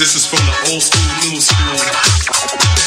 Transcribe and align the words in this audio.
This 0.00 0.14
is 0.14 0.24
from 0.24 0.38
the 0.46 0.72
old 0.72 0.82
school, 0.82 1.30
new 1.30 1.40
school. 1.42 2.79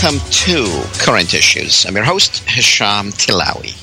Welcome 0.00 0.20
to 0.30 0.84
Current 1.00 1.34
Issues. 1.34 1.84
I'm 1.84 1.96
your 1.96 2.04
host, 2.04 2.44
Hesham 2.46 3.10
Tillawi. 3.10 3.74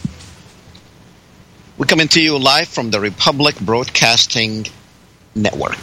We're 1.78 1.88
coming 1.88 2.08
to 2.08 2.22
you 2.22 2.38
live 2.38 2.70
from 2.70 2.90
the 2.90 3.02
Republic 3.02 3.60
Broadcasting 3.60 4.66
Network. 5.36 5.76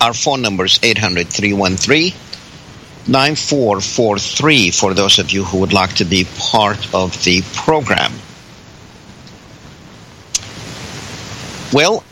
Our 0.00 0.14
phone 0.14 0.42
number 0.42 0.66
is 0.66 0.78
800 0.80 1.26
313 1.26 2.12
9443 3.08 4.70
for 4.70 4.94
those 4.94 5.18
of 5.18 5.32
you 5.32 5.42
who 5.42 5.58
would 5.58 5.72
like 5.72 5.94
to 5.94 6.04
be 6.04 6.24
part 6.38 6.94
of 6.94 7.24
the 7.24 7.42
program. 7.54 8.12
Well, 11.72 12.04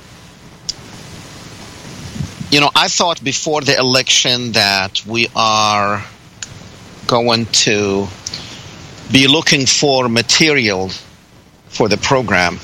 you 2.51 2.59
know, 2.59 2.71
I 2.75 2.89
thought 2.89 3.23
before 3.23 3.61
the 3.61 3.79
election 3.79 4.51
that 4.53 5.07
we 5.07 5.29
are 5.37 6.05
going 7.11 7.45
to 7.47 8.07
be 9.11 9.27
looking 9.27 9.67
for 9.67 10.09
material 10.09 10.91
for 11.69 11.89
the 11.89 11.97
program. 11.97 12.61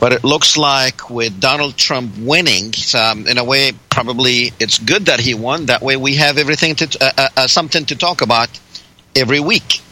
But 0.00 0.12
it 0.14 0.24
looks 0.24 0.56
like 0.56 1.10
with 1.10 1.38
Donald 1.38 1.76
Trump 1.76 2.16
winning, 2.18 2.72
um, 2.96 3.26
in 3.26 3.36
a 3.36 3.44
way, 3.44 3.72
probably 3.90 4.52
it's 4.58 4.78
good 4.78 5.06
that 5.06 5.20
he 5.20 5.34
won. 5.34 5.66
That 5.66 5.82
way, 5.82 5.96
we 5.98 6.14
have 6.14 6.38
everything 6.38 6.76
to 6.76 6.86
uh, 7.00 7.10
uh, 7.18 7.28
uh, 7.36 7.46
something 7.46 7.84
to 7.86 7.96
talk 7.96 8.22
about 8.22 8.48
every 9.14 9.40
week. 9.40 9.82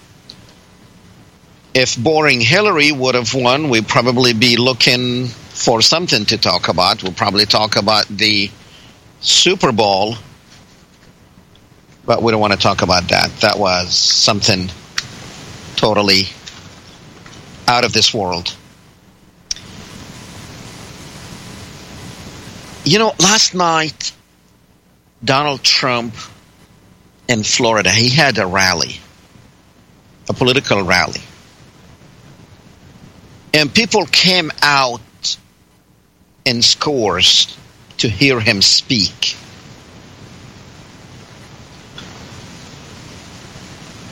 If 1.75 1.99
boring 2.03 2.41
Hillary 2.41 2.93
would 2.93 3.15
have 3.15 3.35
won, 3.35 3.69
we'd 3.69 3.89
probably 3.89 4.33
be 4.33 4.57
looking 4.57 5.27
for 5.27 5.83
something 5.83 6.25
to 6.27 6.39
talk 6.39 6.69
about. 6.69 7.03
We'll 7.03 7.13
probably 7.13 7.45
talk 7.45 7.77
about 7.77 8.07
the 8.09 8.51
Super 9.21 9.73
Bowl, 9.73 10.15
but 12.07 12.23
we 12.23 12.31
don't 12.31 12.41
want 12.41 12.53
to 12.53 12.59
talk 12.59 12.83
about 12.83 13.09
that. 13.09 13.31
That 13.41 13.59
was 13.59 13.95
something 13.95 14.71
totally 15.75 16.23
out 17.69 17.85
of 17.85 17.93
this 17.93 18.15
world. 18.15 18.57
You 22.85 23.01
know, 23.01 23.13
last 23.19 23.55
night, 23.55 24.13
Donald 25.25 25.63
Trump 25.65 26.15
in 27.29 27.43
Florida, 27.43 27.91
he 27.91 28.09
had 28.09 28.39
a 28.39 28.47
rally, 28.47 29.01
a 30.29 30.33
political 30.33 30.83
rally. 30.85 31.21
And 33.53 33.75
people 33.75 34.07
came 34.07 34.53
out 34.63 35.01
in 36.45 36.63
scores 36.63 37.57
to 37.99 38.09
hear 38.09 38.39
him 38.39 38.63
speak. 38.63 39.37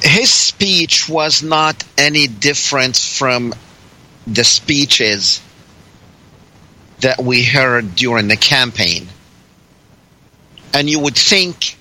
His 0.04 0.30
speech 0.30 1.08
was 1.08 1.42
not 1.42 1.82
any 1.96 2.26
different 2.26 2.94
from 2.94 3.54
the 4.26 4.44
speeches 4.44 5.40
that 7.00 7.22
we 7.22 7.42
heard 7.42 7.96
during 7.96 8.28
the 8.28 8.36
campaign. 8.36 9.08
And 10.74 10.90
you 10.90 11.00
would 11.00 11.16
think 11.16 11.78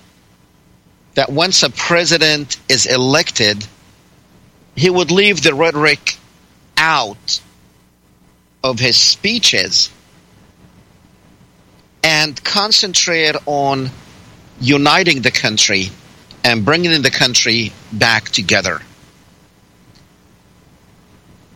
that 1.14 1.30
once 1.30 1.62
a 1.62 1.70
president 1.70 2.58
is 2.68 2.86
elected, 2.86 3.66
he 4.74 4.88
would 4.88 5.10
leave 5.10 5.42
the 5.42 5.54
rhetoric 5.54 6.16
out 6.78 7.40
of 8.62 8.78
his 8.78 8.96
speeches 8.96 9.90
and 12.02 12.42
concentrate 12.42 13.36
on 13.46 13.90
uniting 14.60 15.20
the 15.20 15.30
country 15.30 15.90
and 16.44 16.64
bringing 16.64 17.00
the 17.02 17.10
country 17.10 17.72
back 17.90 18.28
together. 18.28 18.80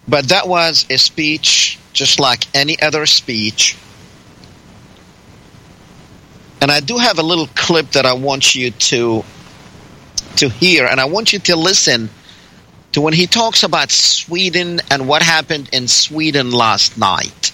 But 0.08 0.30
that 0.30 0.48
was 0.48 0.86
a 0.88 0.96
speech 0.96 1.78
just 1.92 2.18
like 2.18 2.44
any 2.54 2.80
other 2.80 3.04
speech. 3.04 3.76
And 6.62 6.70
I 6.72 6.80
do 6.80 6.96
have 6.96 7.18
a 7.18 7.22
little 7.22 7.48
clip 7.54 7.90
that 7.90 8.06
I 8.06 8.14
want 8.14 8.54
you 8.54 8.70
to 8.70 9.24
to 10.36 10.48
hear 10.48 10.86
and 10.86 11.00
I 11.00 11.06
want 11.06 11.32
you 11.32 11.40
to 11.40 11.56
listen 11.56 12.08
to 12.92 13.00
when 13.00 13.12
he 13.12 13.26
talks 13.26 13.64
about 13.64 13.90
Sweden 13.90 14.80
and 14.90 15.08
what 15.08 15.20
happened 15.22 15.68
in 15.72 15.88
Sweden 15.88 16.50
last 16.52 16.96
night. 16.96 17.52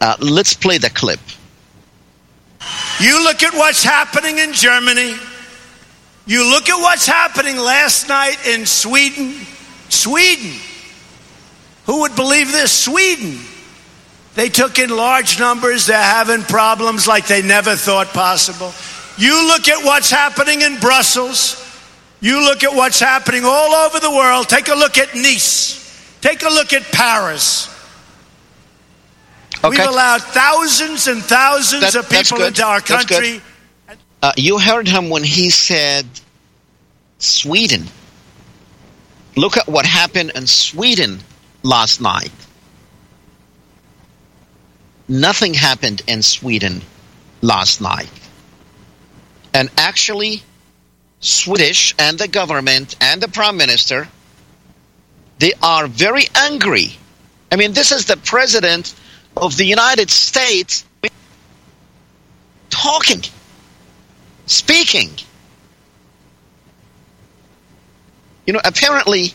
Uh, 0.00 0.16
let's 0.20 0.54
play 0.54 0.78
the 0.78 0.90
clip. 0.90 1.20
You 2.98 3.22
look 3.24 3.42
at 3.42 3.54
what's 3.54 3.84
happening 3.84 4.38
in 4.38 4.52
Germany. 4.52 5.14
You 6.30 6.48
look 6.48 6.68
at 6.68 6.76
what's 6.80 7.08
happening 7.08 7.56
last 7.56 8.08
night 8.08 8.46
in 8.46 8.64
Sweden. 8.64 9.34
Sweden. 9.88 10.52
Who 11.86 12.02
would 12.02 12.14
believe 12.14 12.52
this? 12.52 12.70
Sweden. 12.70 13.36
They 14.36 14.48
took 14.48 14.78
in 14.78 14.90
large 14.90 15.40
numbers. 15.40 15.86
They're 15.86 16.00
having 16.00 16.42
problems 16.42 17.08
like 17.08 17.26
they 17.26 17.42
never 17.42 17.74
thought 17.74 18.06
possible. 18.14 18.72
You 19.18 19.44
look 19.48 19.66
at 19.66 19.84
what's 19.84 20.08
happening 20.08 20.62
in 20.62 20.78
Brussels. 20.78 21.56
You 22.20 22.44
look 22.44 22.62
at 22.62 22.76
what's 22.76 23.00
happening 23.00 23.42
all 23.44 23.74
over 23.74 23.98
the 23.98 24.12
world. 24.12 24.48
Take 24.48 24.68
a 24.68 24.76
look 24.76 24.98
at 24.98 25.16
Nice. 25.16 25.80
Take 26.20 26.44
a 26.44 26.48
look 26.48 26.72
at 26.72 26.84
Paris. 26.92 27.66
Okay. 29.64 29.68
We've 29.68 29.80
allowed 29.80 30.22
thousands 30.22 31.08
and 31.08 31.24
thousands 31.24 31.92
That- 31.92 31.96
of 31.96 32.08
people 32.08 32.44
into 32.44 32.64
our 32.64 32.80
country. 32.80 33.42
Uh, 34.22 34.32
you 34.36 34.58
heard 34.58 34.86
him 34.86 35.08
when 35.08 35.24
he 35.24 35.50
said 35.50 36.06
Sweden. 37.18 37.86
Look 39.36 39.56
at 39.56 39.66
what 39.66 39.86
happened 39.86 40.32
in 40.34 40.46
Sweden 40.46 41.20
last 41.62 42.00
night. 42.00 42.32
Nothing 45.08 45.54
happened 45.54 46.02
in 46.06 46.22
Sweden 46.22 46.82
last 47.40 47.80
night. 47.80 48.10
And 49.54 49.70
actually, 49.76 50.42
Swedish 51.20 51.94
and 51.98 52.18
the 52.18 52.28
government 52.28 52.96
and 53.00 53.20
the 53.20 53.28
prime 53.28 53.56
minister, 53.56 54.08
they 55.38 55.52
are 55.62 55.86
very 55.86 56.24
angry. 56.34 56.96
I 57.50 57.56
mean, 57.56 57.72
this 57.72 57.90
is 57.90 58.04
the 58.04 58.16
president 58.16 58.94
of 59.36 59.56
the 59.56 59.64
United 59.64 60.10
States 60.10 60.84
talking 62.68 63.22
speaking. 64.50 65.10
You 68.46 68.54
know, 68.54 68.60
apparently, 68.64 69.32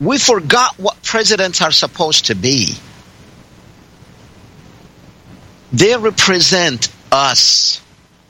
we 0.00 0.18
forgot 0.18 0.78
what 0.78 1.02
presidents 1.02 1.62
are 1.62 1.70
supposed 1.70 2.26
to 2.26 2.34
be. 2.34 2.74
They 5.72 5.96
represent 5.96 6.88
us 7.12 7.80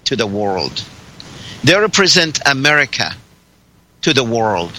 to 0.05 0.17
the 0.17 0.27
world, 0.27 0.85
they 1.65 1.77
represent 1.77 2.41
America 2.47 3.15
to 4.03 4.13
the 4.13 4.25
world. 4.25 4.79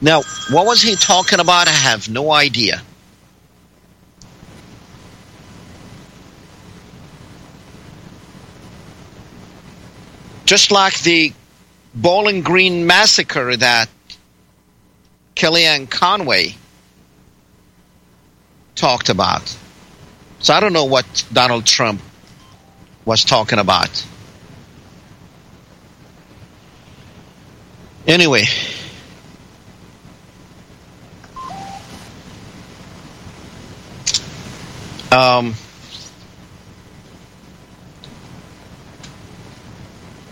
Now, 0.00 0.22
what 0.50 0.66
was 0.66 0.82
he 0.82 0.94
talking 0.94 1.40
about? 1.40 1.68
I 1.68 1.72
have 1.72 2.08
no 2.08 2.30
idea. 2.30 2.82
Just 10.46 10.70
like 10.70 11.00
the 11.00 11.32
Bowling 11.92 12.42
Green 12.42 12.86
massacre 12.86 13.56
that 13.56 13.88
Kellyanne 15.34 15.90
Conway 15.90 16.54
talked 18.76 19.08
about. 19.08 19.56
So 20.38 20.54
I 20.54 20.60
don't 20.60 20.72
know 20.72 20.84
what 20.84 21.24
Donald 21.32 21.66
Trump 21.66 22.00
was 23.04 23.24
talking 23.24 23.58
about. 23.58 24.06
Anyway, 28.06 28.44
um, 35.10 35.54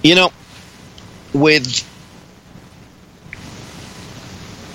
you 0.04 0.14
know, 0.14 0.30
with 1.32 1.82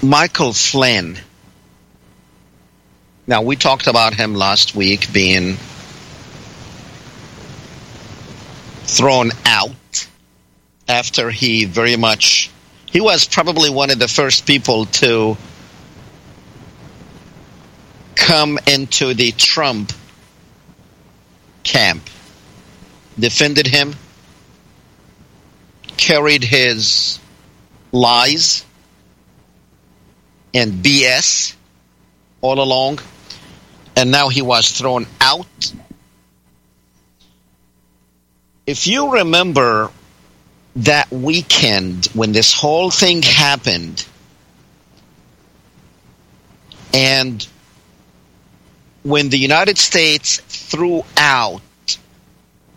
Michael 0.01 0.53
Flynn, 0.53 1.19
now 3.27 3.43
we 3.43 3.55
talked 3.55 3.85
about 3.85 4.15
him 4.15 4.33
last 4.33 4.75
week 4.75 5.13
being 5.13 5.57
thrown 8.85 9.29
out 9.45 10.07
after 10.87 11.29
he 11.29 11.65
very 11.65 11.95
much 11.95 12.49
he 12.91 12.99
was 12.99 13.27
probably 13.27 13.69
one 13.69 13.91
of 13.91 13.99
the 13.99 14.07
first 14.07 14.47
people 14.47 14.87
to 14.87 15.37
come 18.15 18.57
into 18.65 19.13
the 19.13 19.31
Trump 19.33 19.93
camp, 21.63 22.01
defended 23.19 23.67
him, 23.67 23.93
carried 25.99 26.43
his 26.43 27.19
lies 27.91 28.65
and 30.53 30.81
BS 30.83 31.55
all 32.41 32.59
along, 32.59 32.99
and 33.97 34.09
now 34.09 34.29
he 34.29 34.41
was 34.41 34.71
thrown 34.71 35.05
out. 35.19 35.73
If 38.65 38.87
you 38.87 39.13
remember 39.13 39.91
that 40.77 41.11
weekend 41.11 42.05
when 42.13 42.31
this 42.31 42.53
whole 42.53 42.89
thing 42.89 43.21
happened, 43.21 44.05
and 46.93 47.45
when 49.03 49.29
the 49.29 49.37
United 49.37 49.77
States 49.77 50.37
threw 50.47 51.03
out, 51.17 51.61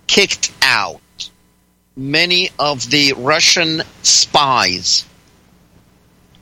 kicked 0.08 0.50
out 0.60 1.00
many 1.96 2.50
of 2.58 2.88
the 2.90 3.14
Russian 3.14 3.82
spies 4.02 5.04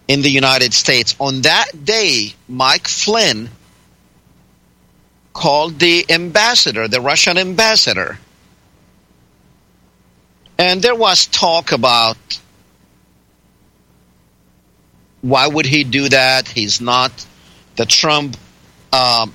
in 0.09 0.23
the 0.23 0.29
United 0.29 0.75
States, 0.75 1.15
on 1.21 1.43
that 1.43 1.85
day, 1.85 2.35
Mike 2.49 2.89
Flynn 2.89 3.49
called 5.33 5.79
the 5.79 6.05
ambassador, 6.11 6.89
the 6.89 7.01
Russian 7.01 7.39
ambassador, 7.39 8.19
and 10.59 10.83
there 10.83 10.95
was 10.97 11.27
talk 11.27 11.73
about 11.73 12.17
why 15.23 15.47
would 15.47 15.67
he 15.67 15.85
do 15.85 16.09
that? 16.09 16.49
He's 16.49 16.81
not 16.81 17.13
the 17.77 17.87
Trump 17.87 18.37
um, 18.93 19.33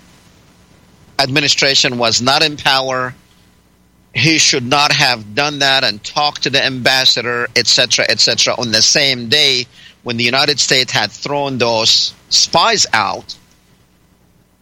administration 1.19 1.97
was 1.97 2.21
not 2.21 2.43
in 2.43 2.57
power. 2.57 3.15
He 4.15 4.37
should 4.37 4.63
not 4.63 4.93
have 4.93 5.35
done 5.35 5.59
that 5.59 5.83
and 5.83 6.01
talked 6.01 6.43
to 6.43 6.49
the 6.49 6.63
ambassador, 6.63 7.49
etc., 7.55 8.05
etc., 8.07 8.55
on 8.57 8.71
the 8.71 8.81
same 8.81 9.27
day 9.27 9.67
when 10.03 10.15
the 10.15 10.23
United 10.23 10.59
States 10.59 10.91
had 10.91 11.11
thrown 11.11 11.57
those 11.57 12.13
spies 12.29 12.87
out. 12.93 13.35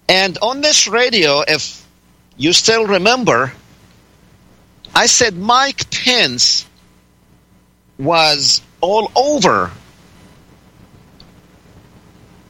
And 0.09 0.37
on 0.41 0.61
this 0.61 0.87
radio, 0.87 1.43
if 1.47 1.85
you 2.35 2.51
still 2.51 2.87
remember, 2.87 3.53
I 4.95 5.05
said 5.05 5.37
Mike 5.37 5.89
Pence 5.91 6.65
was 7.99 8.61
all 8.81 9.11
over 9.15 9.71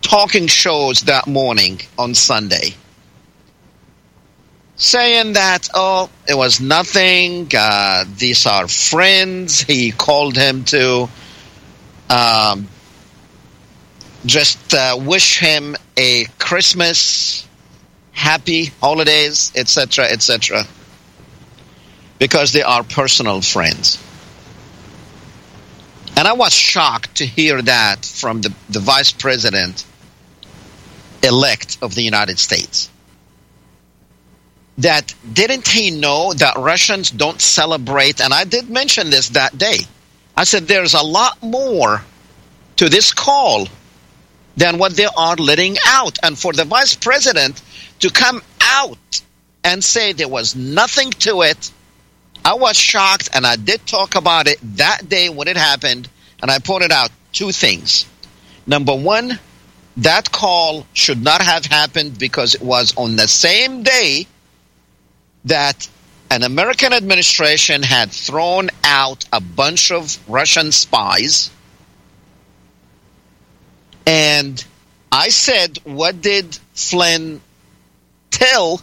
talking 0.01 0.47
shows 0.47 1.01
that 1.01 1.27
morning 1.27 1.81
on 1.97 2.13
Sunday, 2.13 2.75
saying 4.75 5.33
that, 5.33 5.69
oh, 5.73 6.09
it 6.27 6.35
was 6.35 6.59
nothing, 6.59 7.49
uh, 7.55 8.05
these 8.17 8.45
are 8.45 8.67
friends. 8.67 9.61
He 9.61 9.91
called 9.91 10.35
him 10.35 10.63
to 10.65 11.09
um, 12.09 12.67
just 14.25 14.73
uh, 14.73 14.97
wish 14.99 15.39
him 15.39 15.75
a 15.97 16.25
Christmas, 16.39 17.47
happy 18.11 18.65
holidays, 18.81 19.51
etc., 19.55 20.05
etc 20.05 20.65
because 22.23 22.53
they 22.53 22.61
are 22.61 22.83
personal 22.83 23.41
friends. 23.41 24.01
And 26.15 26.25
I 26.25 26.31
was 26.31 26.53
shocked 26.53 27.15
to 27.15 27.25
hear 27.25 27.61
that 27.63 28.05
from 28.05 28.39
the, 28.39 28.53
the 28.69 28.79
vice 28.79 29.11
president 29.11 29.83
elect 31.21 31.79
of 31.81 31.95
the 31.95 32.01
United 32.01 32.39
States. 32.39 32.89
That 34.79 35.13
didn't 35.31 35.67
he 35.67 35.91
know 35.91 36.33
that 36.33 36.57
Russians 36.57 37.11
don't 37.11 37.39
celebrate? 37.39 38.21
And 38.21 38.33
I 38.33 38.43
did 38.43 38.69
mention 38.69 39.09
this 39.09 39.29
that 39.29 39.57
day. 39.57 39.77
I 40.35 40.45
said 40.45 40.67
there's 40.67 40.95
a 40.95 41.03
lot 41.03 41.41
more 41.43 42.01
to 42.77 42.89
this 42.89 43.13
call 43.13 43.67
than 44.57 44.77
what 44.77 44.95
they 44.95 45.05
are 45.05 45.35
letting 45.35 45.77
out. 45.85 46.17
And 46.23 46.37
for 46.37 46.53
the 46.53 46.65
vice 46.65 46.95
president 46.95 47.61
to 47.99 48.09
come 48.09 48.41
out 48.61 49.21
and 49.63 49.83
say 49.83 50.13
there 50.13 50.27
was 50.27 50.55
nothing 50.55 51.11
to 51.11 51.41
it, 51.43 51.71
I 52.45 52.55
was 52.55 52.75
shocked, 52.75 53.29
and 53.33 53.45
I 53.45 53.55
did 53.55 53.85
talk 53.85 54.15
about 54.15 54.47
it 54.47 54.57
that 54.75 55.07
day 55.07 55.29
when 55.29 55.47
it 55.47 55.55
happened, 55.55 56.09
and 56.41 56.51
I 56.51 56.59
pointed 56.59 56.91
out 56.91 57.09
two 57.31 57.51
things. 57.51 58.05
Number 58.67 58.93
one, 58.93 59.39
that 59.97 60.31
call 60.31 60.85
should 60.93 61.23
not 61.23 61.41
have 61.41 61.65
happened 61.65 62.19
because 62.19 62.55
it 62.55 62.61
was 62.61 62.97
on 62.97 63.15
the 63.15 63.27
same 63.27 63.83
day 63.83 64.27
that 65.45 65.87
an 66.29 66.43
American 66.43 66.93
administration 66.93 67.83
had 67.83 68.11
thrown 68.11 68.69
out 68.83 69.25
a 69.31 69.39
bunch 69.39 69.91
of 69.91 70.17
Russian 70.27 70.71
spies. 70.71 71.51
And 74.05 74.63
I 75.11 75.29
said, 75.29 75.77
what 75.83 76.21
did 76.21 76.57
Flynn 76.73 77.41
tell 78.31 78.81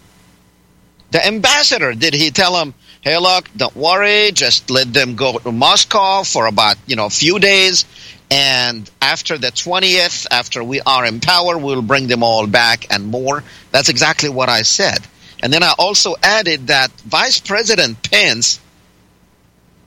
the 1.10 1.26
ambassador? 1.26 1.92
Did 1.92 2.14
he 2.14 2.30
tell 2.30 2.56
him, 2.60 2.72
hey, 3.00 3.18
look, 3.18 3.50
don't 3.56 3.74
worry, 3.74 4.30
just 4.32 4.70
let 4.70 4.92
them 4.92 5.16
go 5.16 5.38
to 5.38 5.50
Moscow 5.50 6.22
for 6.22 6.46
about, 6.46 6.76
you 6.86 6.96
know, 6.96 7.06
a 7.06 7.10
few 7.10 7.38
days. 7.38 7.84
And 8.30 8.88
after 9.02 9.38
the 9.38 9.48
20th, 9.48 10.26
after 10.30 10.62
we 10.62 10.80
are 10.82 11.04
in 11.04 11.18
power, 11.18 11.58
we'll 11.58 11.82
bring 11.82 12.06
them 12.06 12.22
all 12.22 12.46
back 12.46 12.86
and 12.90 13.06
more. 13.06 13.42
That's 13.72 13.88
exactly 13.88 14.28
what 14.28 14.48
I 14.48 14.62
said. 14.62 15.00
And 15.42 15.52
then 15.52 15.62
I 15.62 15.74
also 15.78 16.14
added 16.22 16.68
that 16.68 16.90
Vice 17.02 17.40
President 17.40 18.10
Pence 18.10 18.60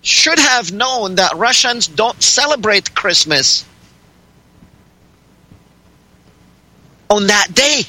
should 0.02 0.40
have 0.40 0.72
known 0.72 1.16
that 1.16 1.36
Russians 1.36 1.88
don't 1.88 2.22
celebrate 2.22 2.94
Christmas 2.94 3.66
on 7.10 7.28
that 7.28 7.54
day. 7.54 7.84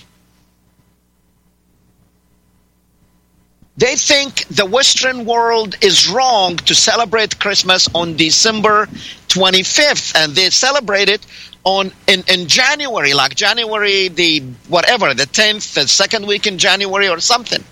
They 3.77 3.97
think 3.97 4.47
the 4.49 4.67
Western 4.67 5.25
world 5.25 5.75
is 5.83 6.09
wrong 6.09 6.57
to 6.59 6.75
celebrate 6.75 7.41
Christmas 7.41 7.89
on 7.93 8.17
December 8.17 8.87
25th, 9.29 10.15
and 10.15 10.33
they 10.35 10.51
celebrate 10.51 11.09
it 11.09 11.27
on 11.65 11.91
in, 12.07 12.23
in 12.29 12.47
January, 12.47 13.15
like 13.15 13.35
January 13.35 14.09
the 14.09 14.41
whatever, 14.69 15.15
the 15.15 15.25
10th, 15.25 15.75
the 15.75 15.89
second 15.89 16.27
week 16.27 16.47
in 16.47 16.59
January 16.59 17.09
or 17.09 17.21
something. 17.21 17.63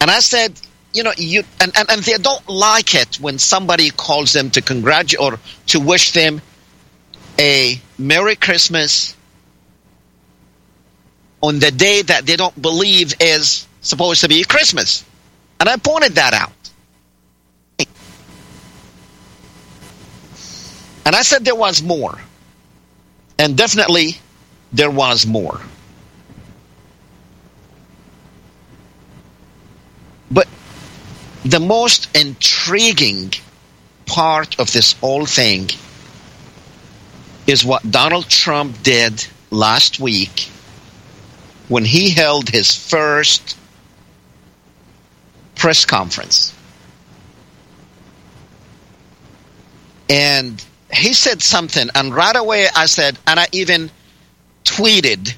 And 0.00 0.10
I 0.10 0.20
said, 0.20 0.60
you 0.92 1.02
know, 1.02 1.12
you 1.16 1.44
and, 1.60 1.72
and, 1.76 1.90
and 1.90 2.02
they 2.02 2.16
don't 2.18 2.48
like 2.48 2.94
it 2.94 3.16
when 3.16 3.38
somebody 3.38 3.90
calls 3.90 4.32
them 4.32 4.50
to 4.50 4.62
congratulate 4.62 5.20
or 5.20 5.38
to 5.68 5.80
wish 5.80 6.12
them 6.12 6.42
a 7.38 7.80
Merry 7.98 8.36
Christmas 8.36 9.14
on 11.42 11.58
the 11.58 11.70
day 11.70 12.02
that 12.02 12.26
they 12.26 12.36
don't 12.36 12.60
believe 12.60 13.14
is 13.20 13.66
supposed 13.80 14.22
to 14.22 14.28
be 14.28 14.42
Christmas. 14.44 15.04
And 15.60 15.68
I 15.68 15.76
pointed 15.76 16.12
that 16.16 16.34
out. 16.34 16.52
And 21.06 21.14
I 21.14 21.22
said 21.22 21.44
there 21.44 21.54
was 21.54 21.84
more. 21.84 22.18
And 23.38 23.56
definitely 23.56 24.16
there 24.72 24.90
was 24.90 25.24
more. 25.24 25.60
But 30.32 30.48
the 31.44 31.60
most 31.60 32.14
intriguing 32.16 33.32
part 34.06 34.58
of 34.58 34.72
this 34.72 34.94
whole 34.94 35.26
thing 35.26 35.70
is 37.46 37.64
what 37.64 37.88
Donald 37.88 38.28
Trump 38.28 38.82
did 38.82 39.24
last 39.52 40.00
week 40.00 40.50
when 41.68 41.84
he 41.84 42.10
held 42.10 42.48
his 42.48 42.74
first 42.74 43.56
press 45.54 45.84
conference. 45.84 46.52
And 50.08 50.64
he 50.92 51.12
said 51.14 51.42
something, 51.42 51.88
and 51.94 52.14
right 52.14 52.36
away 52.36 52.66
I 52.74 52.86
said, 52.86 53.18
and 53.26 53.38
I 53.40 53.46
even 53.52 53.90
tweeted, 54.64 55.34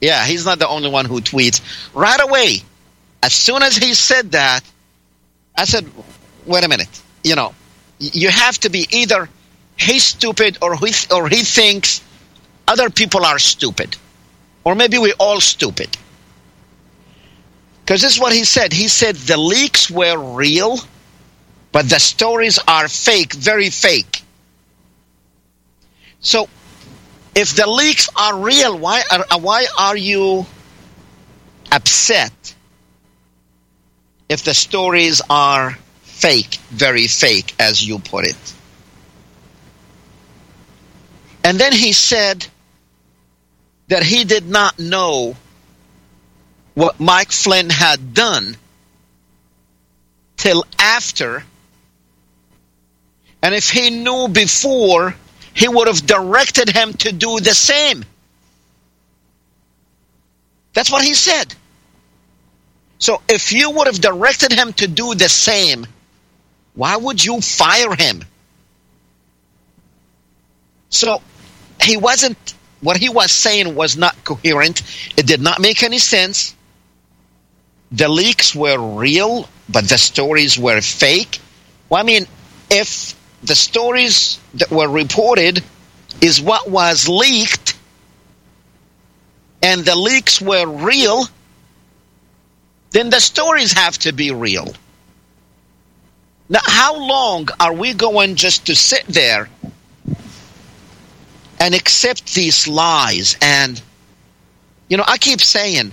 yeah, 0.00 0.24
he's 0.24 0.46
not 0.46 0.58
the 0.58 0.68
only 0.68 0.90
one 0.90 1.04
who 1.04 1.20
tweets. 1.20 1.60
Right 1.94 2.20
away, 2.20 2.62
as 3.22 3.32
soon 3.32 3.62
as 3.62 3.76
he 3.76 3.94
said 3.94 4.32
that, 4.32 4.60
I 5.56 5.64
said, 5.64 5.86
wait 6.46 6.64
a 6.64 6.68
minute, 6.68 7.02
you 7.22 7.36
know, 7.36 7.54
you 7.98 8.30
have 8.30 8.58
to 8.60 8.70
be 8.70 8.86
either 8.90 9.28
he's 9.76 10.04
stupid 10.04 10.58
or 10.62 10.76
he, 10.76 10.92
or 11.14 11.28
he 11.28 11.42
thinks 11.42 12.02
other 12.66 12.88
people 12.90 13.24
are 13.24 13.38
stupid. 13.38 13.96
Or 14.64 14.74
maybe 14.74 14.98
we're 14.98 15.14
all 15.18 15.40
stupid. 15.40 15.96
Because 17.84 18.02
this 18.02 18.14
is 18.14 18.20
what 18.20 18.32
he 18.32 18.44
said. 18.44 18.72
He 18.72 18.88
said 18.88 19.16
the 19.16 19.36
leaks 19.36 19.90
were 19.90 20.16
real, 20.34 20.78
but 21.72 21.88
the 21.88 21.98
stories 21.98 22.58
are 22.68 22.88
fake, 22.88 23.32
very 23.32 23.70
fake. 23.70 24.22
So, 26.20 26.48
if 27.34 27.54
the 27.56 27.68
leaks 27.68 28.08
are 28.14 28.38
real, 28.38 28.78
why 28.78 29.02
are, 29.10 29.24
uh, 29.30 29.38
why 29.38 29.66
are 29.78 29.96
you 29.96 30.46
upset 31.72 32.54
if 34.28 34.44
the 34.44 34.54
stories 34.54 35.22
are 35.30 35.78
fake, 36.02 36.56
very 36.70 37.06
fake, 37.06 37.54
as 37.58 37.86
you 37.86 37.98
put 37.98 38.26
it? 38.26 38.54
And 41.42 41.58
then 41.58 41.72
he 41.72 41.92
said 41.92 42.46
that 43.88 44.02
he 44.02 44.24
did 44.24 44.48
not 44.48 44.78
know 44.78 45.34
what 46.74 47.00
Mike 47.00 47.32
Flynn 47.32 47.70
had 47.70 48.14
done 48.14 48.56
till 50.36 50.64
after. 50.78 51.42
And 53.42 53.54
if 53.54 53.70
he 53.70 53.90
knew 53.90 54.28
before, 54.28 55.14
he 55.54 55.68
would 55.68 55.88
have 55.88 56.04
directed 56.06 56.68
him 56.68 56.92
to 56.94 57.12
do 57.12 57.40
the 57.40 57.54
same. 57.54 58.04
That's 60.72 60.90
what 60.90 61.04
he 61.04 61.14
said. 61.14 61.54
So 62.98 63.22
if 63.28 63.52
you 63.52 63.70
would 63.70 63.86
have 63.86 64.00
directed 64.00 64.52
him 64.52 64.72
to 64.74 64.86
do 64.86 65.14
the 65.14 65.28
same, 65.28 65.86
why 66.74 66.96
would 66.96 67.24
you 67.24 67.40
fire 67.40 67.94
him? 67.94 68.22
So 70.90 71.22
he 71.80 71.96
wasn't, 71.96 72.36
what 72.80 72.96
he 72.96 73.08
was 73.08 73.32
saying 73.32 73.74
was 73.74 73.96
not 73.96 74.22
coherent. 74.24 74.82
It 75.16 75.26
did 75.26 75.40
not 75.40 75.60
make 75.60 75.82
any 75.82 75.98
sense. 75.98 76.54
The 77.92 78.08
leaks 78.08 78.54
were 78.54 78.78
real, 78.78 79.48
but 79.68 79.88
the 79.88 79.98
stories 79.98 80.58
were 80.58 80.80
fake. 80.80 81.40
Well, 81.88 82.00
I 82.00 82.04
mean, 82.04 82.26
if 82.70 83.14
the 83.42 83.54
stories 83.54 84.38
that 84.54 84.70
were 84.70 84.88
reported 84.88 85.62
is 86.20 86.40
what 86.40 86.68
was 86.68 87.08
leaked 87.08 87.76
and 89.62 89.84
the 89.84 89.96
leaks 89.96 90.40
were 90.40 90.66
real, 90.66 91.24
then 92.90 93.10
the 93.10 93.20
stories 93.20 93.72
have 93.72 93.96
to 93.98 94.12
be 94.12 94.30
real. 94.30 94.72
Now, 96.48 96.60
how 96.64 96.98
long 96.98 97.48
are 97.60 97.72
we 97.72 97.94
going 97.94 98.34
just 98.34 98.66
to 98.66 98.74
sit 98.74 99.04
there 99.06 99.48
and 101.60 101.74
accept 101.74 102.34
these 102.34 102.66
lies? 102.66 103.36
And, 103.40 103.80
you 104.88 104.96
know, 104.96 105.04
I 105.06 105.18
keep 105.18 105.40
saying 105.40 105.92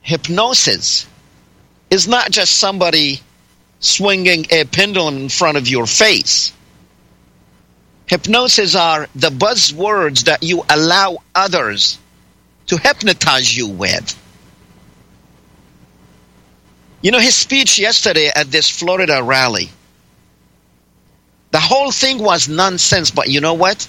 hypnosis 0.00 1.06
is 1.90 2.08
not 2.08 2.30
just 2.30 2.58
somebody 2.58 3.20
swinging 3.82 4.46
a 4.50 4.64
pendulum 4.64 5.16
in 5.16 5.28
front 5.28 5.58
of 5.58 5.68
your 5.68 5.86
face. 5.86 6.52
Hypnosis 8.06 8.74
are 8.74 9.08
the 9.14 9.28
buzzwords 9.28 10.24
that 10.24 10.42
you 10.42 10.64
allow 10.70 11.18
others 11.34 11.98
to 12.66 12.78
hypnotize 12.78 13.54
you 13.54 13.68
with. 13.68 14.18
You 17.02 17.10
know, 17.10 17.18
his 17.18 17.34
speech 17.34 17.78
yesterday 17.78 18.30
at 18.34 18.50
this 18.50 18.70
Florida 18.70 19.20
rally, 19.22 19.68
the 21.50 21.60
whole 21.60 21.90
thing 21.90 22.22
was 22.22 22.48
nonsense, 22.48 23.10
but 23.10 23.28
you 23.28 23.40
know 23.40 23.54
what? 23.54 23.88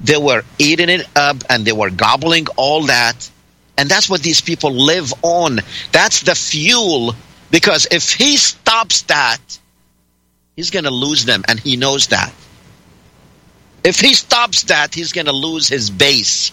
They 0.00 0.18
were 0.18 0.42
eating 0.58 0.90
it 0.90 1.06
up 1.16 1.38
and 1.48 1.64
they 1.64 1.72
were 1.72 1.90
gobbling 1.90 2.46
all 2.56 2.86
that. 2.86 3.30
And 3.78 3.88
that's 3.88 4.10
what 4.10 4.22
these 4.22 4.42
people 4.42 4.72
live 4.72 5.12
on. 5.22 5.60
That's 5.92 6.22
the 6.22 6.34
fuel 6.34 7.14
because 7.52 7.86
if 7.90 8.14
he 8.14 8.38
stops 8.38 9.02
that, 9.02 9.38
he's 10.56 10.70
going 10.70 10.86
to 10.86 10.90
lose 10.90 11.26
them, 11.26 11.44
and 11.46 11.60
he 11.60 11.76
knows 11.76 12.08
that. 12.08 12.32
If 13.84 14.00
he 14.00 14.14
stops 14.14 14.64
that, 14.64 14.94
he's 14.94 15.12
going 15.12 15.26
to 15.26 15.32
lose 15.32 15.68
his 15.68 15.90
base. 15.90 16.50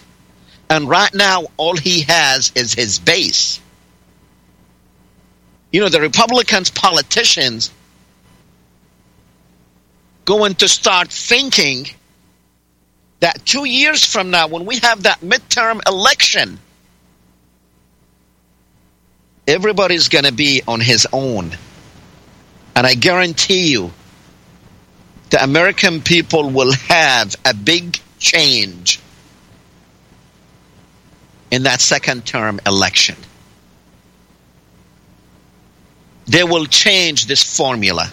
And 0.70 0.90
right 0.90 1.14
now, 1.14 1.46
all 1.56 1.78
he 1.78 2.02
has 2.02 2.52
is 2.54 2.74
his 2.74 3.00
base. 3.00 3.62
You 5.72 5.82
know, 5.82 5.90
the 5.90 6.02
Republicans, 6.02 6.70
politicians, 6.70 7.72
going 10.26 10.56
to 10.56 10.68
start 10.68 11.12
thinking 11.12 11.88
that 13.22 13.46
two 13.46 13.64
years 13.64 14.04
from 14.04 14.32
now, 14.32 14.48
when 14.48 14.66
we 14.66 14.80
have 14.80 15.04
that 15.04 15.22
midterm 15.22 15.80
election, 15.88 16.60
everybody's 19.50 20.10
going 20.10 20.26
to 20.26 20.32
be 20.32 20.62
on 20.68 20.80
his 20.80 21.08
own. 21.12 21.52
And 22.76 22.86
I 22.86 22.94
guarantee 22.94 23.72
you, 23.72 23.92
the 25.32 25.44
American 25.44 26.02
people 26.02 26.50
will 26.50 26.72
have 26.72 27.36
a 27.44 27.54
big 27.54 28.00
change 28.20 29.00
in 31.52 31.64
that 31.64 31.82
second 31.82 32.26
term 32.26 32.60
election. 32.66 33.16
They 36.28 36.44
will 36.44 36.66
change 36.66 37.26
this 37.26 37.58
formula. 37.58 38.12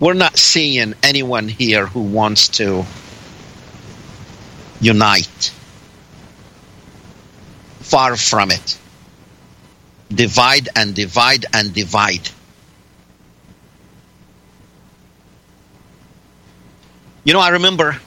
We're 0.00 0.14
not 0.14 0.36
seeing 0.36 0.94
anyone 1.04 1.46
here 1.46 1.86
who 1.86 2.02
wants 2.02 2.48
to 2.58 2.84
unite. 4.80 5.52
Far 7.90 8.16
from 8.16 8.52
it. 8.52 8.78
Divide 10.08 10.68
and 10.76 10.94
divide 10.94 11.44
and 11.52 11.74
divide. 11.74 12.28
You 17.24 17.32
know, 17.32 17.40
I 17.40 17.48
remember 17.48 18.00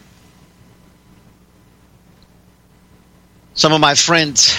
some 3.54 3.74
of 3.74 3.82
my 3.82 3.96
friends 3.96 4.56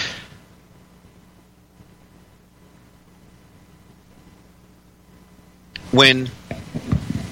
when 5.90 6.28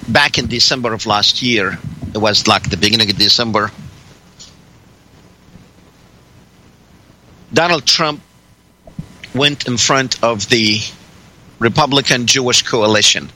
back 0.08 0.38
in 0.38 0.46
December 0.46 0.94
of 0.94 1.04
last 1.04 1.42
year, 1.42 1.78
it 2.14 2.18
was 2.18 2.46
like 2.46 2.70
the 2.70 2.78
beginning 2.78 3.10
of 3.10 3.18
December, 3.18 3.70
Donald 7.52 7.84
Trump 7.84 8.22
went 9.34 9.66
in 9.66 9.76
front 9.76 10.22
of 10.22 10.48
the 10.48 10.80
Republican 11.58 12.26
Jewish 12.26 12.62
coalition. 12.62 13.30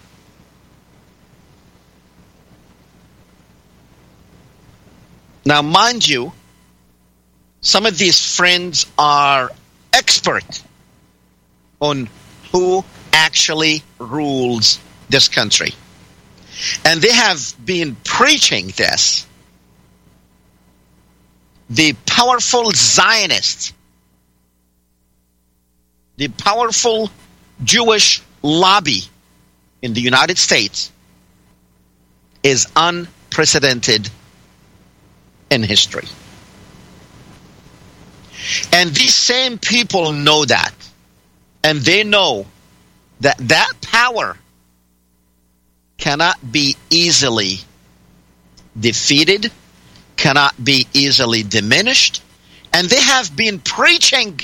Now, 5.44 5.62
mind 5.62 6.06
you, 6.06 6.32
some 7.61 7.87
of 7.87 7.99
these 7.99 8.37
friends 8.37 8.87
are 8.99 9.50
expert 9.92 10.62
on 11.80 12.08
who 12.52 12.85
actually 13.12 13.82
rules 13.99 14.80
this 15.08 15.28
country. 15.28 15.73
And 16.85 17.00
they 17.00 17.12
have 17.12 17.54
been 17.64 17.96
preaching 18.02 18.68
this. 18.76 19.26
The 21.68 21.94
powerful 22.06 22.70
Zionists 22.73 23.73
the 26.16 26.28
powerful 26.28 27.11
Jewish 27.62 28.23
lobby 28.42 29.02
in 29.82 29.94
the 29.94 30.00
United 30.00 30.38
States 30.38 30.92
is 32.42 32.66
unprecedented 32.76 34.08
in 35.50 35.62
history. 35.62 36.08
And 38.73 38.90
these 38.90 39.14
same 39.14 39.58
people 39.58 40.12
know 40.12 40.44
that. 40.44 40.73
And 41.64 41.80
they 41.80 42.04
know 42.04 42.46
that 43.20 43.37
that 43.38 43.73
power 43.82 44.37
cannot 45.99 46.37
be 46.52 46.76
easily 46.90 47.58
defeated, 48.78 49.50
cannot 50.16 50.52
be 50.62 50.87
easily 50.92 51.42
diminished, 51.42 52.23
and 52.73 52.88
they 52.88 53.00
have 53.00 53.35
been 53.35 53.58
preaching 53.58 54.38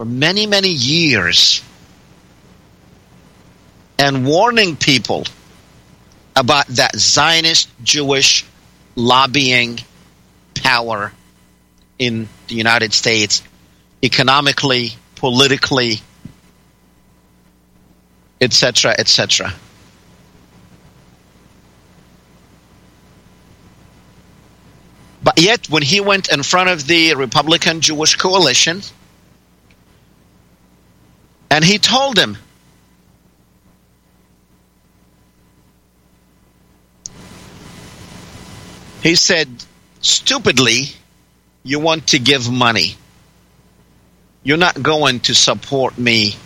for 0.00 0.06
many, 0.06 0.46
many 0.46 0.70
years 0.70 1.62
and 3.98 4.26
warning 4.26 4.74
people 4.74 5.26
about 6.34 6.66
that 6.68 6.96
Zionist 6.96 7.68
Jewish 7.82 8.46
lobbying 8.96 9.78
power 10.54 11.12
in 11.98 12.30
the 12.48 12.54
United 12.54 12.94
States, 12.94 13.42
economically, 14.02 14.92
politically, 15.16 16.00
etc., 18.40 18.94
etc. 18.96 19.52
But 25.22 25.38
yet, 25.38 25.68
when 25.68 25.82
he 25.82 26.00
went 26.00 26.32
in 26.32 26.42
front 26.42 26.70
of 26.70 26.86
the 26.86 27.16
Republican 27.16 27.82
Jewish 27.82 28.16
coalition, 28.16 28.80
and 31.50 31.64
he 31.64 31.78
told 31.78 32.16
them, 32.16 32.38
he 39.02 39.16
said, 39.16 39.48
stupidly, 40.00 40.84
you 41.64 41.80
want 41.80 42.08
to 42.08 42.18
give 42.18 42.50
money. 42.50 42.96
You're 44.42 44.56
not 44.56 44.80
going 44.82 45.20
to 45.20 45.34
support 45.34 45.98
me 45.98 46.36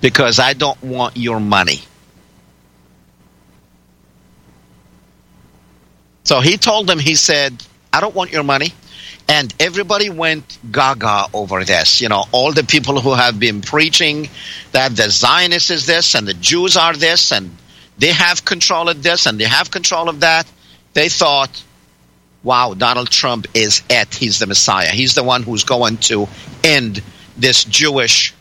because 0.00 0.38
I 0.38 0.52
don't 0.52 0.82
want 0.82 1.16
your 1.16 1.40
money. 1.40 1.80
So 6.24 6.40
he 6.40 6.56
told 6.56 6.88
them, 6.88 6.98
he 6.98 7.14
said, 7.14 7.54
I 7.92 8.00
don't 8.00 8.14
want 8.14 8.32
your 8.32 8.42
money. 8.42 8.72
And 9.28 9.52
everybody 9.58 10.08
went 10.08 10.58
gaga 10.70 11.26
over 11.34 11.64
this. 11.64 12.00
You 12.00 12.08
know, 12.08 12.24
all 12.32 12.52
the 12.52 12.62
people 12.62 13.00
who 13.00 13.12
have 13.12 13.40
been 13.40 13.60
preaching 13.60 14.28
that 14.72 14.94
the 14.94 15.10
Zionists 15.10 15.70
is 15.70 15.86
this 15.86 16.14
and 16.14 16.26
the 16.28 16.34
Jews 16.34 16.76
are 16.76 16.94
this 16.94 17.32
and 17.32 17.50
they 17.98 18.12
have 18.12 18.44
control 18.44 18.88
of 18.88 19.02
this 19.02 19.26
and 19.26 19.40
they 19.40 19.44
have 19.44 19.70
control 19.70 20.08
of 20.08 20.20
that. 20.20 20.46
They 20.92 21.08
thought, 21.08 21.62
wow, 22.42 22.74
Donald 22.74 23.10
Trump 23.10 23.46
is 23.54 23.82
it. 23.90 24.14
He's 24.14 24.38
the 24.38 24.46
Messiah. 24.46 24.90
He's 24.90 25.14
the 25.14 25.24
one 25.24 25.42
who's 25.42 25.64
going 25.64 25.96
to 25.98 26.28
end 26.62 27.02
this 27.36 27.64
Jewish 27.64 28.32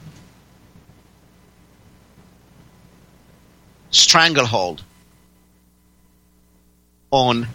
stranglehold 3.90 4.84
on 7.12 7.48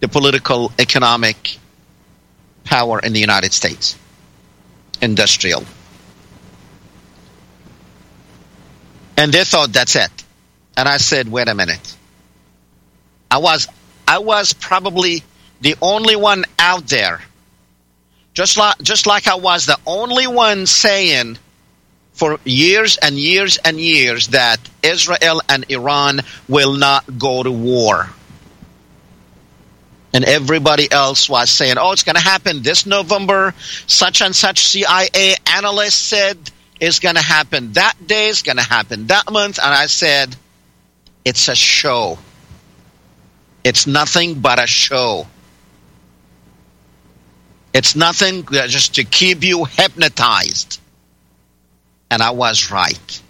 the 0.00 0.08
political, 0.08 0.72
economic 0.78 1.58
power 2.64 2.98
in 2.98 3.12
the 3.12 3.20
United 3.20 3.52
States, 3.52 3.96
industrial. 5.00 5.64
And 9.16 9.32
they 9.32 9.44
thought 9.44 9.72
that's 9.72 9.96
it. 9.96 10.10
And 10.76 10.88
I 10.88 10.96
said, 10.96 11.30
wait 11.30 11.48
a 11.48 11.54
minute. 11.54 11.96
I 13.30 13.38
was 13.38 13.68
I 14.06 14.18
was 14.18 14.52
probably 14.52 15.22
the 15.60 15.76
only 15.80 16.16
one 16.16 16.44
out 16.58 16.86
there. 16.88 17.20
Just 18.34 18.56
like 18.56 18.78
just 18.82 19.06
like 19.06 19.26
I 19.26 19.36
was 19.36 19.66
the 19.66 19.78
only 19.86 20.26
one 20.26 20.66
saying 20.66 21.38
for 22.12 22.38
years 22.44 22.96
and 22.98 23.16
years 23.16 23.58
and 23.58 23.80
years 23.80 24.28
that 24.28 24.58
Israel 24.82 25.40
and 25.48 25.64
Iran 25.70 26.20
will 26.48 26.74
not 26.74 27.18
go 27.18 27.42
to 27.42 27.50
war. 27.50 28.10
And 30.14 30.24
everybody 30.24 30.90
else 30.92 31.28
was 31.28 31.50
saying, 31.50 31.76
oh, 31.78 31.92
it's 31.92 32.02
going 32.02 32.16
to 32.16 32.22
happen 32.22 32.62
this 32.62 32.84
November. 32.84 33.54
Such 33.86 34.20
and 34.20 34.36
such 34.36 34.66
CIA 34.66 35.36
analyst 35.46 36.06
said 36.06 36.36
it's 36.80 36.98
going 36.98 37.14
to 37.14 37.22
happen 37.22 37.72
that 37.72 37.94
day, 38.06 38.28
it's 38.28 38.42
going 38.42 38.58
to 38.58 38.62
happen 38.62 39.06
that 39.06 39.30
month. 39.30 39.58
And 39.58 39.72
I 39.72 39.86
said, 39.86 40.36
it's 41.24 41.48
a 41.48 41.54
show. 41.54 42.18
It's 43.64 43.86
nothing 43.86 44.40
but 44.40 44.62
a 44.62 44.66
show. 44.66 45.26
It's 47.72 47.96
nothing 47.96 48.44
just 48.44 48.96
to 48.96 49.04
keep 49.04 49.44
you 49.44 49.64
hypnotized. 49.64 50.80
And 52.10 52.20
I 52.20 52.32
was 52.32 52.70
right. 52.70 53.22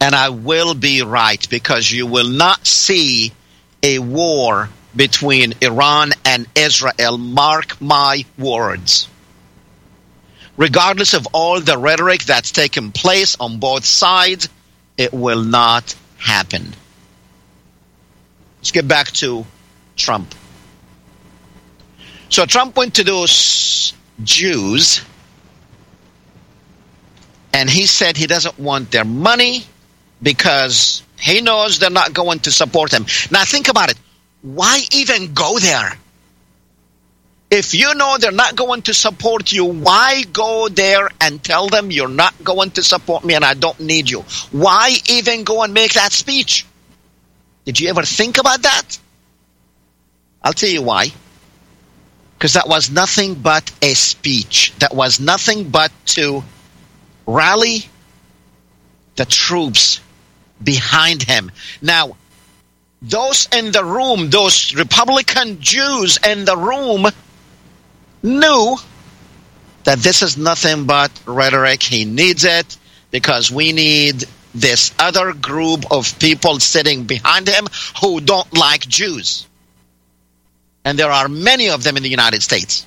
And 0.00 0.14
I 0.14 0.30
will 0.30 0.74
be 0.74 1.02
right 1.02 1.48
because 1.48 1.90
you 1.90 2.06
will 2.06 2.28
not 2.28 2.66
see 2.66 3.32
a 3.82 3.98
war 3.98 4.68
between 4.94 5.54
Iran 5.60 6.12
and 6.24 6.46
Israel. 6.54 7.18
Mark 7.18 7.80
my 7.80 8.24
words. 8.38 9.08
Regardless 10.56 11.14
of 11.14 11.26
all 11.32 11.60
the 11.60 11.78
rhetoric 11.78 12.24
that's 12.24 12.52
taken 12.52 12.92
place 12.92 13.36
on 13.40 13.58
both 13.58 13.84
sides, 13.84 14.48
it 14.98 15.12
will 15.12 15.42
not 15.42 15.94
happen. 16.18 16.74
Let's 18.58 18.72
get 18.72 18.86
back 18.86 19.08
to 19.12 19.46
Trump. 19.96 20.34
So 22.28 22.44
Trump 22.44 22.76
went 22.76 22.96
to 22.96 23.04
those 23.04 23.94
Jews 24.22 25.02
and 27.52 27.68
he 27.68 27.86
said 27.86 28.16
he 28.16 28.26
doesn't 28.26 28.58
want 28.58 28.90
their 28.90 29.04
money 29.04 29.64
because 30.22 31.02
he 31.18 31.40
knows 31.40 31.78
they're 31.78 31.90
not 31.90 32.12
going 32.12 32.40
to 32.40 32.50
support 32.50 32.92
him. 32.92 33.06
Now 33.30 33.44
think 33.44 33.68
about 33.68 33.90
it. 33.90 33.98
Why 34.42 34.80
even 34.92 35.34
go 35.34 35.58
there? 35.58 35.92
If 37.50 37.74
you 37.74 37.94
know 37.94 38.16
they're 38.18 38.30
not 38.30 38.54
going 38.54 38.82
to 38.82 38.94
support 38.94 39.52
you, 39.52 39.64
why 39.64 40.22
go 40.32 40.68
there 40.68 41.10
and 41.20 41.42
tell 41.42 41.68
them 41.68 41.90
you're 41.90 42.08
not 42.08 42.32
going 42.44 42.70
to 42.72 42.82
support 42.82 43.24
me 43.24 43.34
and 43.34 43.44
I 43.44 43.54
don't 43.54 43.80
need 43.80 44.08
you? 44.08 44.20
Why 44.52 44.94
even 45.08 45.42
go 45.42 45.62
and 45.62 45.74
make 45.74 45.94
that 45.94 46.12
speech? 46.12 46.64
Did 47.64 47.80
you 47.80 47.88
ever 47.88 48.02
think 48.02 48.38
about 48.38 48.62
that? 48.62 48.98
I'll 50.42 50.52
tell 50.52 50.70
you 50.70 50.82
why. 50.82 51.08
Because 52.38 52.54
that 52.54 52.68
was 52.68 52.90
nothing 52.90 53.34
but 53.34 53.70
a 53.82 53.94
speech. 53.94 54.72
That 54.78 54.94
was 54.94 55.20
nothing 55.20 55.68
but 55.70 55.92
to 56.06 56.42
rally 57.26 57.84
the 59.16 59.24
troops 59.24 60.00
behind 60.62 61.22
him. 61.22 61.50
Now, 61.82 62.16
those 63.02 63.48
in 63.52 63.72
the 63.72 63.84
room, 63.84 64.30
those 64.30 64.74
Republican 64.74 65.60
Jews 65.60 66.18
in 66.24 66.44
the 66.44 66.56
room, 66.56 67.06
knew 68.22 68.76
that 69.84 69.98
this 69.98 70.22
is 70.22 70.36
nothing 70.36 70.84
but 70.84 71.10
rhetoric. 71.26 71.82
He 71.82 72.04
needs 72.04 72.44
it 72.44 72.76
because 73.10 73.50
we 73.50 73.72
need 73.72 74.24
this 74.54 74.92
other 74.98 75.32
group 75.32 75.90
of 75.90 76.18
people 76.18 76.60
sitting 76.60 77.04
behind 77.04 77.48
him 77.48 77.66
who 78.00 78.20
don't 78.20 78.52
like 78.56 78.86
Jews. 78.86 79.46
And 80.84 80.98
there 80.98 81.10
are 81.10 81.28
many 81.28 81.70
of 81.70 81.82
them 81.82 81.96
in 81.96 82.02
the 82.02 82.08
United 82.08 82.42
States. 82.42 82.86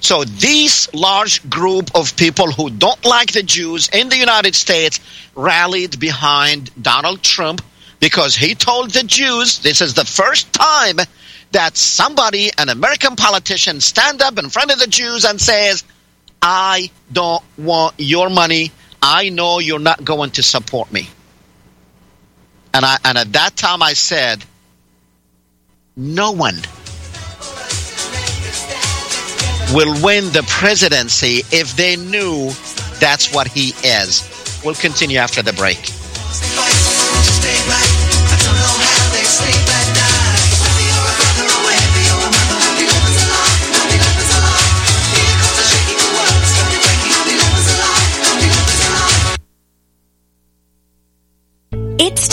So 0.00 0.24
this 0.24 0.92
large 0.92 1.48
group 1.48 1.90
of 1.94 2.16
people 2.16 2.50
who 2.50 2.70
don't 2.70 3.04
like 3.04 3.32
the 3.32 3.42
Jews 3.42 3.88
in 3.88 4.08
the 4.08 4.16
United 4.16 4.54
States 4.54 5.00
rallied 5.34 5.98
behind 5.98 6.70
Donald 6.80 7.22
Trump 7.22 7.62
because 8.00 8.34
he 8.34 8.54
told 8.54 8.90
the 8.90 9.02
Jews 9.02 9.60
this 9.60 9.80
is 9.80 9.94
the 9.94 10.04
first 10.04 10.52
time 10.52 10.96
that 11.52 11.76
somebody, 11.76 12.50
an 12.58 12.68
American 12.68 13.16
politician, 13.16 13.80
stand 13.80 14.22
up 14.22 14.38
in 14.38 14.48
front 14.50 14.72
of 14.72 14.78
the 14.78 14.86
Jews 14.86 15.24
and 15.24 15.40
says, 15.40 15.84
I 16.42 16.90
don't 17.12 17.42
want 17.56 17.94
your 17.98 18.28
money. 18.28 18.72
I 19.00 19.30
know 19.30 19.58
you're 19.58 19.78
not 19.78 20.04
going 20.04 20.32
to 20.32 20.42
support 20.42 20.92
me. 20.92 21.08
And 22.74 22.84
I 22.84 22.98
and 23.04 23.16
at 23.16 23.32
that 23.32 23.56
time 23.56 23.82
I 23.82 23.94
said, 23.94 24.44
no 25.96 26.32
one 26.32 26.56
will 29.72 30.04
win 30.04 30.30
the 30.32 30.44
presidency 30.46 31.42
if 31.50 31.74
they 31.76 31.96
knew 31.96 32.50
that's 33.00 33.32
what 33.32 33.48
he 33.48 33.70
is. 33.82 34.60
We'll 34.64 34.74
continue 34.74 35.18
after 35.18 35.42
the 35.42 35.52
break. 35.52 35.78
sleep. 39.36 39.65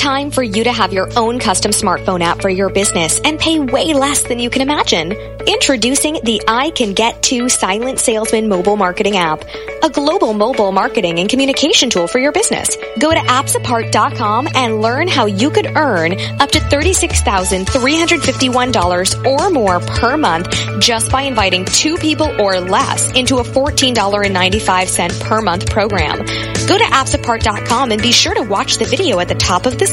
Time 0.04 0.32
for 0.32 0.44
you 0.44 0.66
to 0.66 0.72
have 0.72 0.92
your 0.92 1.08
own 1.18 1.40
custom 1.40 1.72
smartphone 1.72 2.20
app 2.20 2.42
for 2.42 2.50
your 2.50 2.68
business 2.68 3.22
and 3.24 3.40
pay 3.40 3.62
way 3.62 3.94
less 3.94 4.24
than 4.24 4.38
you 4.38 4.50
can 4.50 4.62
imagine. 4.62 5.14
Introducing 5.48 6.20
the 6.24 6.42
I 6.46 6.72
Can 6.72 6.94
Get 6.94 7.24
To 7.24 7.48
Silent 7.48 8.00
Salesman 8.00 8.50
mobile 8.50 8.76
marketing 8.76 9.16
app, 9.16 9.46
a 9.82 9.90
global 9.90 10.34
mobile 10.34 10.74
marketing 10.74 11.20
and 11.20 11.30
communication 11.30 11.90
tool 11.90 12.08
for 12.08 12.20
your 12.20 12.34
business. 12.34 12.76
Go 13.00 13.12
to 13.12 13.20
appsapart.com 13.20 14.50
and 14.54 14.82
learn 14.82 15.08
how 15.08 15.26
you 15.26 15.50
could 15.50 15.68
earn 15.68 16.20
up 16.42 16.52
to 16.52 16.60
$36,351 16.60 19.26
or 19.26 19.50
more 19.52 19.80
per 19.80 20.18
month 20.18 20.54
just 20.82 21.10
by 21.12 21.22
inviting 21.22 21.64
two 21.64 21.96
people 21.96 22.30
or 22.42 22.60
less 22.60 23.10
into 23.14 23.38
a 23.38 23.44
$14.95 23.44 25.22
per 25.22 25.42
month 25.42 25.70
program. 25.70 26.26
Go 26.68 26.78
to 26.78 26.86
appsapart.com 26.86 27.92
and 27.92 28.02
be 28.02 28.12
sure 28.12 28.34
to 28.34 28.44
watch 28.44 28.78
the 28.78 28.86
video 28.86 29.20
at 29.20 29.30
the 29.30 29.36
top 29.36 29.66
of 29.66 29.78
the 29.78 29.93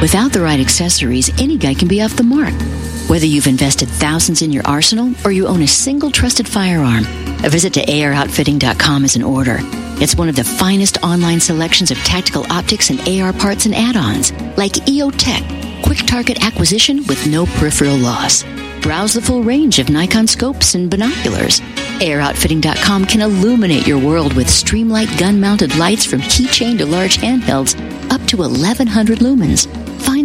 Without 0.00 0.30
the 0.32 0.40
right 0.42 0.60
accessories, 0.60 1.30
any 1.40 1.56
guy 1.56 1.72
can 1.72 1.88
be 1.88 2.02
off 2.02 2.16
the 2.16 2.22
mark. 2.22 2.54
Whether 3.08 3.24
you've 3.24 3.46
invested 3.46 3.88
thousands 3.88 4.42
in 4.42 4.52
your 4.52 4.66
arsenal 4.66 5.14
or 5.24 5.32
you 5.32 5.46
own 5.46 5.62
a 5.62 5.66
single 5.66 6.10
trusted 6.10 6.46
firearm, 6.46 7.04
a 7.42 7.48
visit 7.48 7.72
to 7.74 7.84
AROutfitting.com 7.84 9.04
is 9.04 9.16
in 9.16 9.22
order. 9.22 9.58
It's 9.98 10.14
one 10.14 10.28
of 10.28 10.36
the 10.36 10.44
finest 10.44 11.02
online 11.02 11.40
selections 11.40 11.90
of 11.90 11.96
tactical 11.98 12.44
optics 12.52 12.90
and 12.90 13.00
AR 13.08 13.32
parts 13.32 13.64
and 13.64 13.74
add-ons, 13.74 14.32
like 14.58 14.72
EOTech, 14.72 15.82
quick 15.82 15.98
target 15.98 16.44
acquisition 16.44 16.98
with 17.06 17.26
no 17.26 17.46
peripheral 17.46 17.96
loss. 17.96 18.44
Browse 18.82 19.14
the 19.14 19.22
full 19.22 19.42
range 19.42 19.78
of 19.78 19.88
Nikon 19.88 20.26
scopes 20.26 20.74
and 20.74 20.90
binoculars. 20.90 21.60
AROutfitting.com 22.00 23.06
can 23.06 23.22
illuminate 23.22 23.86
your 23.86 23.98
world 23.98 24.34
with 24.34 24.46
Streamlight 24.46 25.18
gun-mounted 25.18 25.76
lights 25.76 26.06
from 26.06 26.20
keychain 26.20 26.78
to 26.78 26.86
large 26.86 27.18
handhelds 27.18 27.74
up 28.10 28.20
to 28.28 28.36
1100 28.38 29.18
lumens. 29.18 29.66
Find 30.02 30.15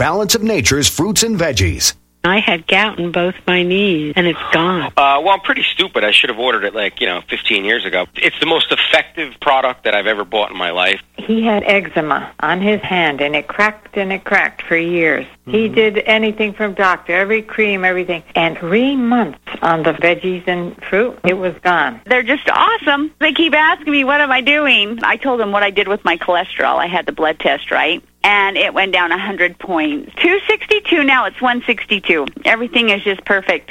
Balance 0.00 0.34
of 0.34 0.42
Nature's 0.42 0.88
fruits 0.88 1.22
and 1.24 1.38
veggies. 1.38 1.92
I 2.24 2.38
had 2.38 2.66
gout 2.66 2.98
in 2.98 3.12
both 3.12 3.34
my 3.46 3.62
knees, 3.62 4.14
and 4.16 4.26
it's 4.26 4.38
gone. 4.50 4.84
Uh, 4.96 5.20
well, 5.20 5.28
I'm 5.28 5.40
pretty 5.40 5.62
stupid. 5.62 6.04
I 6.04 6.10
should 6.10 6.30
have 6.30 6.38
ordered 6.38 6.64
it 6.64 6.74
like, 6.74 7.02
you 7.02 7.06
know, 7.06 7.20
15 7.28 7.66
years 7.66 7.84
ago. 7.84 8.06
It's 8.14 8.40
the 8.40 8.46
most 8.46 8.72
effective 8.72 9.34
product 9.40 9.84
that 9.84 9.94
I've 9.94 10.06
ever 10.06 10.24
bought 10.24 10.52
in 10.52 10.56
my 10.56 10.70
life. 10.70 11.02
He 11.18 11.44
had 11.44 11.64
eczema 11.64 12.32
on 12.40 12.62
his 12.62 12.80
hand, 12.80 13.20
and 13.20 13.36
it 13.36 13.46
cracked 13.46 13.98
and 13.98 14.10
it 14.10 14.24
cracked 14.24 14.62
for 14.62 14.74
years. 14.74 15.26
Mm-hmm. 15.26 15.50
He 15.50 15.68
did 15.68 15.98
anything 15.98 16.54
from 16.54 16.72
doctor, 16.72 17.12
every 17.12 17.42
cream, 17.42 17.84
everything. 17.84 18.22
And 18.34 18.56
three 18.56 18.96
months 18.96 19.38
on 19.60 19.82
the 19.82 19.92
veggies 19.92 20.48
and 20.48 20.82
fruit, 20.84 21.18
it 21.24 21.34
was 21.34 21.54
gone. 21.62 22.00
They're 22.06 22.22
just 22.22 22.48
awesome. 22.48 23.12
They 23.18 23.34
keep 23.34 23.52
asking 23.52 23.92
me, 23.92 24.04
what 24.04 24.22
am 24.22 24.32
I 24.32 24.40
doing? 24.40 25.04
I 25.04 25.18
told 25.18 25.40
them 25.40 25.52
what 25.52 25.62
I 25.62 25.70
did 25.70 25.88
with 25.88 26.06
my 26.06 26.16
cholesterol. 26.16 26.76
I 26.76 26.86
had 26.86 27.04
the 27.04 27.12
blood 27.12 27.38
test, 27.38 27.70
right? 27.70 28.02
And 28.22 28.56
it 28.56 28.72
went 28.74 28.92
down 28.92 29.10
100 29.10 29.58
points. 29.58 30.12
262, 30.16 31.02
now 31.04 31.24
it's 31.26 31.40
162. 31.40 32.26
Everything 32.44 32.90
is 32.90 33.02
just 33.02 33.24
perfect. 33.24 33.70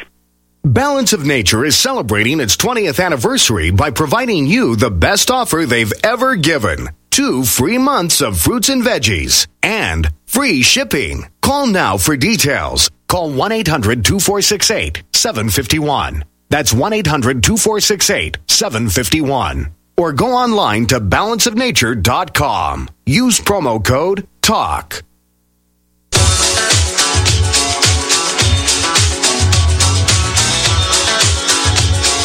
Balance 0.63 1.13
of 1.13 1.25
Nature 1.25 1.63
is 1.65 1.77
celebrating 1.77 2.39
its 2.41 2.57
20th 2.57 3.03
anniversary 3.03 3.71
by 3.71 3.89
providing 3.91 4.45
you 4.45 4.75
the 4.75 4.91
best 4.91 5.31
offer 5.31 5.65
they've 5.65 5.93
ever 6.03 6.35
given. 6.35 6.89
Two 7.11 7.43
free 7.43 7.77
months 7.77 8.21
of 8.21 8.39
fruits 8.39 8.69
and 8.69 8.83
veggies 8.83 9.47
and 9.63 10.09
free 10.25 10.61
shipping. 10.61 11.25
Call 11.41 11.67
now 11.67 11.97
for 11.97 12.15
details. 12.17 12.89
Call 13.07 13.31
1-800-2468-751. 13.31 16.23
That's 16.49 16.73
1-800-2468-751. 16.73 19.71
Or 19.97 20.13
go 20.13 20.33
online 20.33 20.85
to 20.87 20.99
balanceofnature.com. 20.99 22.89
Use 23.05 23.39
promo 23.39 23.83
code 23.83 24.27
TALK. 24.49 25.03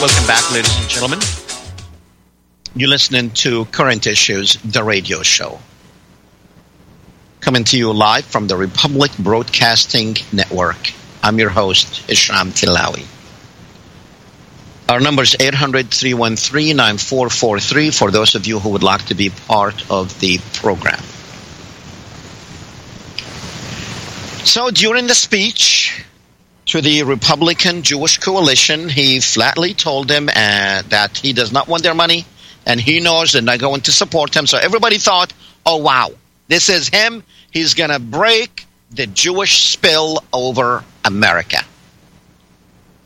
Welcome 0.01 0.27
back, 0.27 0.51
ladies 0.51 0.75
and 0.81 0.89
gentlemen. 0.89 1.19
You're 2.75 2.89
listening 2.89 3.29
to 3.33 3.67
Current 3.67 4.07
Issues, 4.07 4.55
the 4.55 4.83
radio 4.83 5.21
show. 5.21 5.59
Coming 7.41 7.65
to 7.65 7.77
you 7.77 7.93
live 7.93 8.25
from 8.25 8.47
the 8.47 8.57
Republic 8.57 9.11
Broadcasting 9.19 10.17
Network. 10.33 10.95
I'm 11.23 11.39
your 11.39 11.51
host, 11.51 12.09
Hesham 12.09 12.53
Tillawi. 12.53 13.05
Our 14.89 15.01
number 15.01 15.25
is 15.25 15.37
800 15.39 15.91
313 15.91 16.75
9443 16.75 17.91
for 17.91 18.11
those 18.11 18.35
of 18.35 18.47
you 18.47 18.61
who 18.61 18.71
would 18.71 18.83
like 18.83 19.05
to 19.09 19.15
be 19.15 19.29
part 19.29 19.91
of 19.91 20.19
the 20.21 20.39
program. 20.55 21.03
So 24.45 24.71
during 24.71 25.07
the 25.07 25.15
speech 25.15 26.05
to 26.67 26.83
the 26.83 27.05
Republican 27.05 27.83
Jewish 27.83 28.19
coalition, 28.19 28.91
he 28.91 29.21
flatly 29.21 29.73
told 29.73 30.07
them 30.07 30.29
uh, 30.29 30.83
that 30.89 31.17
he 31.17 31.33
does 31.33 31.51
not 31.51 31.67
want 31.67 31.83
their 31.83 31.95
money 31.95 32.27
and 32.67 32.79
he 32.79 33.01
knows 33.01 33.33
they're 33.33 33.41
not 33.41 33.59
going 33.59 33.81
to 33.83 33.93
support 33.93 34.37
him. 34.37 34.47
So 34.47 34.59
everybody 34.59 34.99
thought, 34.99 35.33
oh, 35.65 35.79
wow, 35.79 36.11
this 36.47 36.69
is 36.69 36.89
him. 36.89 37.23
He's 37.53 37.73
going 37.73 37.89
to 37.89 37.99
break 37.99 38.67
the 38.91 39.07
Jewish 39.07 39.73
spill 39.73 40.23
over 40.31 40.85
America. 41.07 41.65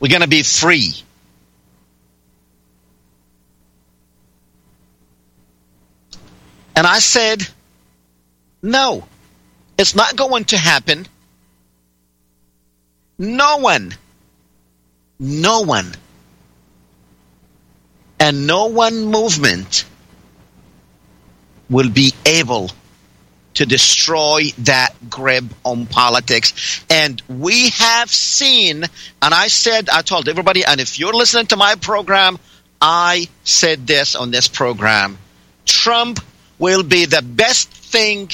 We're 0.01 0.11
going 0.11 0.23
to 0.23 0.29
be 0.29 0.43
free. 0.43 0.93
And 6.75 6.85
I 6.85 6.99
said, 6.99 7.47
no, 8.61 9.07
it's 9.79 9.95
not 9.95 10.17
going 10.17 10.45
to 10.47 10.59
happen. 10.59 11.07
No 13.19 13.57
one, 13.57 13.93
no 15.19 15.63
one, 15.63 15.93
and 18.21 18.47
no 18.47 18.67
one 18.67 19.07
movement 19.07 19.85
will 21.69 21.91
be 21.91 22.15
able 22.25 22.71
to 23.55 23.67
destroy 23.67 24.43
that 24.59 24.91
grip 25.11 25.45
on 25.65 25.87
politics. 25.87 26.85
And 26.89 27.21
we 27.29 27.71
have 27.71 28.09
seen, 28.09 28.85
and 29.21 29.35
I 29.35 29.49
said, 29.49 29.89
I 29.89 30.03
told 30.03 30.29
everybody, 30.29 30.65
and 30.65 30.81
if 30.81 31.01
you're 31.01 31.13
listening 31.13 31.47
to 31.47 31.57
my 31.57 31.75
program, 31.75 32.39
I 32.81 33.29
said 33.43 33.85
this 33.85 34.15
on 34.15 34.31
this 34.31 34.47
program. 34.47 35.19
Trump 35.67 36.21
will 36.61 36.85
be 36.85 37.07
the 37.07 37.23
best 37.23 37.69
thing 37.69 38.31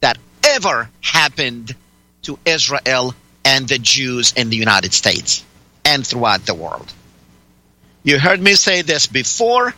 that 0.00 0.18
ever 0.44 0.90
happened 1.00 1.76
to 2.22 2.38
Israel 2.44 3.14
and 3.44 3.68
the 3.68 3.78
Jews 3.78 4.32
in 4.36 4.50
the 4.50 4.56
United 4.56 4.92
States 4.92 5.44
and 5.84 6.06
throughout 6.06 6.46
the 6.46 6.54
world. 6.54 6.92
You 8.02 8.18
heard 8.18 8.40
me 8.40 8.54
say 8.54 8.82
this 8.82 9.06
before, 9.06 9.74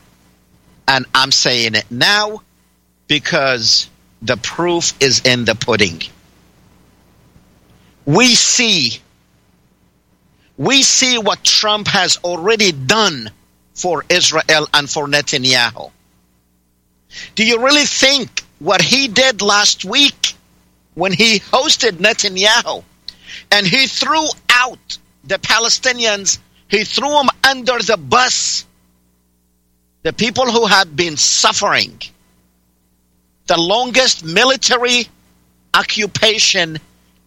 and 0.87 1.07
I'm 1.15 1.33
saying 1.33 1.75
it 1.75 1.91
now 1.91 2.43
because 3.09 3.89
the 4.21 4.37
proof 4.37 4.93
is 5.01 5.23
in 5.25 5.45
the 5.45 5.55
pudding. 5.55 6.03
We 8.05 8.35
see 8.35 9.01
we 10.59 10.83
see 10.83 11.19
what 11.19 11.43
Trump 11.43 11.89
has 11.89 12.19
already 12.23 12.73
done 12.73 13.31
for 13.75 14.05
Israel 14.09 14.69
and 14.73 14.89
for 14.89 15.09
Netanyahu. 15.09 15.91
Do 17.35 17.45
you 17.45 17.65
really 17.65 17.85
think 17.85 18.45
what 18.59 18.81
he 18.81 19.09
did 19.09 19.43
last 19.43 19.85
week 19.85 20.22
when 20.95 21.13
he 21.13 21.39
hosted 21.41 21.93
Netanyahu 21.93 22.85
and 23.51 23.67
he 23.67 23.87
threw 23.87 24.27
out 24.51 24.99
the 25.25 25.39
Palestinians, 25.39 26.39
he 26.69 26.85
threw 26.85 27.11
them 27.11 27.29
under 27.45 27.79
the 27.79 27.97
bus. 27.97 28.67
The 30.03 30.13
people 30.13 30.51
who 30.51 30.67
had 30.67 30.97
been 30.97 31.17
suffering 31.17 32.01
the 33.47 33.59
longest 33.59 34.25
military 34.25 35.07
occupation 35.75 36.79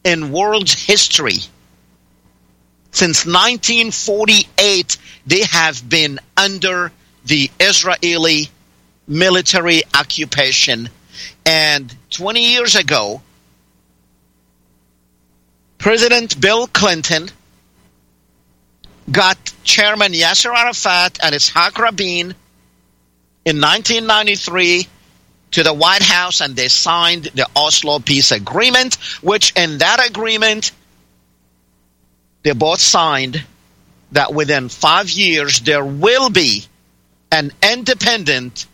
in 0.04 0.32
world 0.32 0.70
history. 0.70 1.38
Since 2.92 3.26
1948, 3.26 4.98
they 5.28 5.44
have 5.44 5.88
been 5.88 6.20
under 6.38 6.92
the 7.26 7.52
Israeli 7.60 8.50
military 9.08 9.82
occupation. 9.94 10.90
And 11.46 11.94
20 12.12 12.54
years 12.54 12.76
ago, 12.76 13.22
President 15.86 16.42
Bill 16.42 16.66
Clinton 16.66 17.30
got 19.12 19.38
Chairman 19.64 20.14
Yasser 20.14 20.52
Arafat 20.52 21.20
and 21.22 21.36
Itzhak 21.36 21.78
Rabin 21.78 22.34
in 23.46 23.62
1993 23.62 24.88
to 25.52 25.62
the 25.62 25.76
White 25.76 26.02
House 26.02 26.42
and 26.42 26.56
they 26.56 26.70
signed 26.70 27.26
the 27.36 27.48
Oslo 27.56 28.00
Peace 28.00 28.32
Agreement, 28.32 28.96
which 29.22 29.54
in 29.56 29.78
that 29.78 30.04
agreement, 30.10 30.72
they 32.42 32.54
both 32.54 32.80
signed 32.80 33.44
that 34.12 34.34
within 34.34 34.70
five 34.70 35.12
years 35.12 35.60
there 35.60 35.86
will 35.86 36.32
be 36.32 36.66
an 37.32 37.52
independent, 37.62 38.66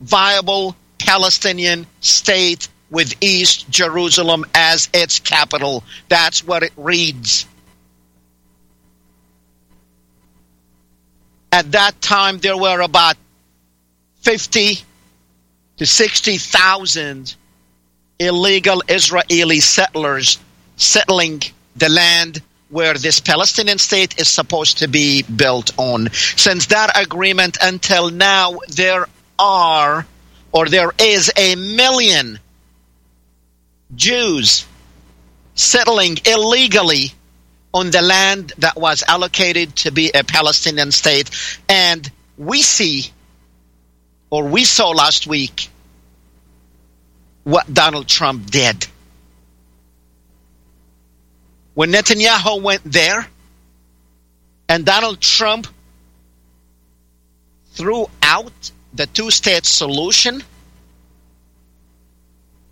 viable 0.00 0.76
Palestinian 1.00 1.88
state 1.98 2.68
with 2.90 3.14
East 3.22 3.70
Jerusalem 3.70 4.44
as 4.54 4.88
its 4.92 5.20
capital. 5.20 5.84
That's 6.08 6.44
what 6.44 6.62
it 6.62 6.72
reads. 6.76 7.46
At 11.52 11.72
that 11.72 12.00
time, 12.00 12.38
there 12.38 12.56
were 12.56 12.80
about 12.80 13.16
50 14.20 14.78
to 15.78 15.86
60,000 15.86 17.34
illegal 18.18 18.82
Israeli 18.88 19.60
settlers 19.60 20.38
settling 20.76 21.42
the 21.76 21.88
land 21.88 22.42
where 22.68 22.94
this 22.94 23.18
Palestinian 23.18 23.78
state 23.78 24.20
is 24.20 24.28
supposed 24.28 24.78
to 24.78 24.88
be 24.88 25.22
built 25.22 25.72
on. 25.76 26.08
Since 26.12 26.66
that 26.66 26.96
agreement 27.00 27.58
until 27.60 28.10
now, 28.10 28.58
there 28.68 29.06
are 29.38 30.06
or 30.52 30.66
there 30.66 30.92
is 30.98 31.32
a 31.36 31.56
million 31.56 32.38
Jews 33.94 34.66
settling 35.54 36.18
illegally 36.24 37.12
on 37.72 37.90
the 37.90 38.02
land 38.02 38.52
that 38.58 38.76
was 38.76 39.04
allocated 39.06 39.76
to 39.76 39.92
be 39.92 40.10
a 40.12 40.24
Palestinian 40.24 40.90
state. 40.92 41.30
And 41.68 42.10
we 42.36 42.62
see, 42.62 43.10
or 44.30 44.48
we 44.48 44.64
saw 44.64 44.90
last 44.90 45.26
week, 45.26 45.68
what 47.44 47.72
Donald 47.72 48.08
Trump 48.08 48.50
did. 48.50 48.86
When 51.74 51.92
Netanyahu 51.92 52.62
went 52.62 52.82
there 52.84 53.26
and 54.68 54.84
Donald 54.84 55.20
Trump 55.20 55.66
threw 57.72 58.06
out 58.22 58.70
the 58.92 59.06
two 59.06 59.30
state 59.30 59.64
solution, 59.64 60.42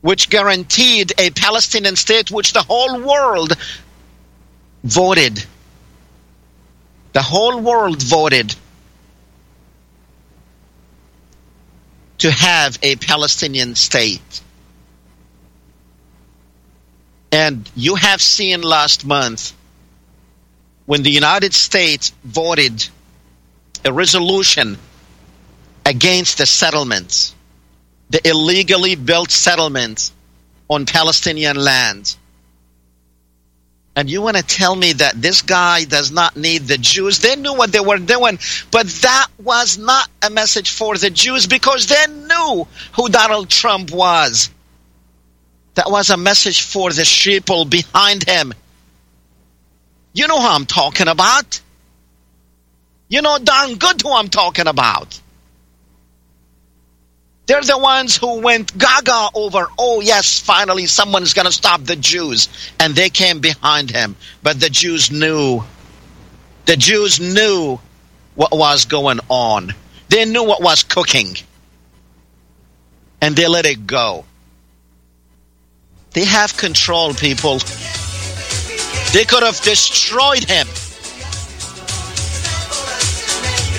which 0.08 0.30
guaranteed 0.30 1.12
a 1.18 1.28
Palestinian 1.28 1.94
state, 1.94 2.30
which 2.30 2.54
the 2.54 2.62
whole 2.62 2.98
world 3.02 3.52
voted. 4.82 5.44
The 7.12 7.20
whole 7.20 7.60
world 7.60 8.02
voted 8.02 8.54
to 12.16 12.30
have 12.30 12.78
a 12.80 12.96
Palestinian 12.96 13.74
state. 13.74 14.40
And 17.30 17.70
you 17.76 17.94
have 17.96 18.22
seen 18.22 18.62
last 18.62 19.04
month 19.04 19.52
when 20.86 21.02
the 21.02 21.10
United 21.10 21.52
States 21.52 22.14
voted 22.24 22.88
a 23.84 23.92
resolution 23.92 24.78
against 25.84 26.38
the 26.38 26.46
settlements, 26.46 27.34
the 28.10 28.26
illegally 28.28 28.94
built 28.94 29.30
settlements 29.30 30.12
on 30.68 30.86
Palestinian 30.86 31.56
land. 31.56 32.16
And 33.96 34.08
you 34.08 34.22
want 34.22 34.36
to 34.36 34.44
tell 34.44 34.76
me 34.76 34.92
that 34.92 35.20
this 35.20 35.42
guy 35.42 35.82
does 35.82 36.12
not 36.12 36.36
need 36.36 36.68
the 36.68 36.78
Jews? 36.78 37.18
They 37.18 37.34
knew 37.34 37.54
what 37.54 37.72
they 37.72 37.80
were 37.80 37.98
doing, 37.98 38.38
but 38.70 38.86
that 38.86 39.26
was 39.42 39.76
not 39.76 40.08
a 40.22 40.30
message 40.30 40.70
for 40.70 40.96
the 40.96 41.10
Jews 41.10 41.48
because 41.48 41.88
they 41.88 42.06
knew 42.06 42.68
who 42.94 43.08
Donald 43.08 43.50
Trump 43.50 43.90
was. 43.90 44.50
That 45.74 45.90
was 45.90 46.10
a 46.10 46.16
message 46.16 46.62
for 46.62 46.90
the 46.90 47.02
sheeple 47.02 47.68
behind 47.68 48.28
him. 48.28 48.54
You 50.12 50.28
know 50.28 50.38
who 50.38 50.46
I'm 50.46 50.66
talking 50.66 51.08
about. 51.08 51.60
You 53.08 53.22
know 53.22 53.38
darn 53.42 53.74
good 53.78 54.00
who 54.02 54.12
I'm 54.12 54.28
talking 54.28 54.68
about. 54.68 55.20
They're 57.48 57.62
the 57.62 57.78
ones 57.78 58.14
who 58.14 58.42
went 58.42 58.76
gaga 58.76 59.30
over, 59.34 59.68
oh 59.78 60.02
yes, 60.02 60.38
finally 60.38 60.84
someone's 60.84 61.32
going 61.32 61.46
to 61.46 61.52
stop 61.52 61.82
the 61.82 61.96
Jews. 61.96 62.50
And 62.78 62.94
they 62.94 63.08
came 63.08 63.40
behind 63.40 63.90
him. 63.90 64.16
But 64.42 64.60
the 64.60 64.68
Jews 64.68 65.10
knew. 65.10 65.64
The 66.66 66.76
Jews 66.76 67.18
knew 67.18 67.80
what 68.34 68.50
was 68.52 68.84
going 68.84 69.20
on. 69.30 69.72
They 70.10 70.26
knew 70.26 70.44
what 70.44 70.60
was 70.60 70.82
cooking. 70.82 71.36
And 73.22 73.34
they 73.34 73.48
let 73.48 73.64
it 73.64 73.86
go. 73.86 74.26
They 76.12 76.26
have 76.26 76.54
control, 76.54 77.14
people. 77.14 77.60
They 79.14 79.24
could 79.24 79.42
have 79.42 79.58
destroyed 79.62 80.44
him. 80.44 80.66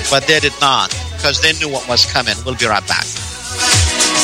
But 0.10 0.26
they 0.26 0.40
did 0.40 0.60
not 0.60 0.90
because 1.18 1.40
they 1.42 1.54
knew 1.54 1.72
what 1.72 1.88
was 1.88 2.12
coming. 2.12 2.34
We'll 2.44 2.56
be 2.56 2.66
right 2.66 2.86
back. 2.88 3.06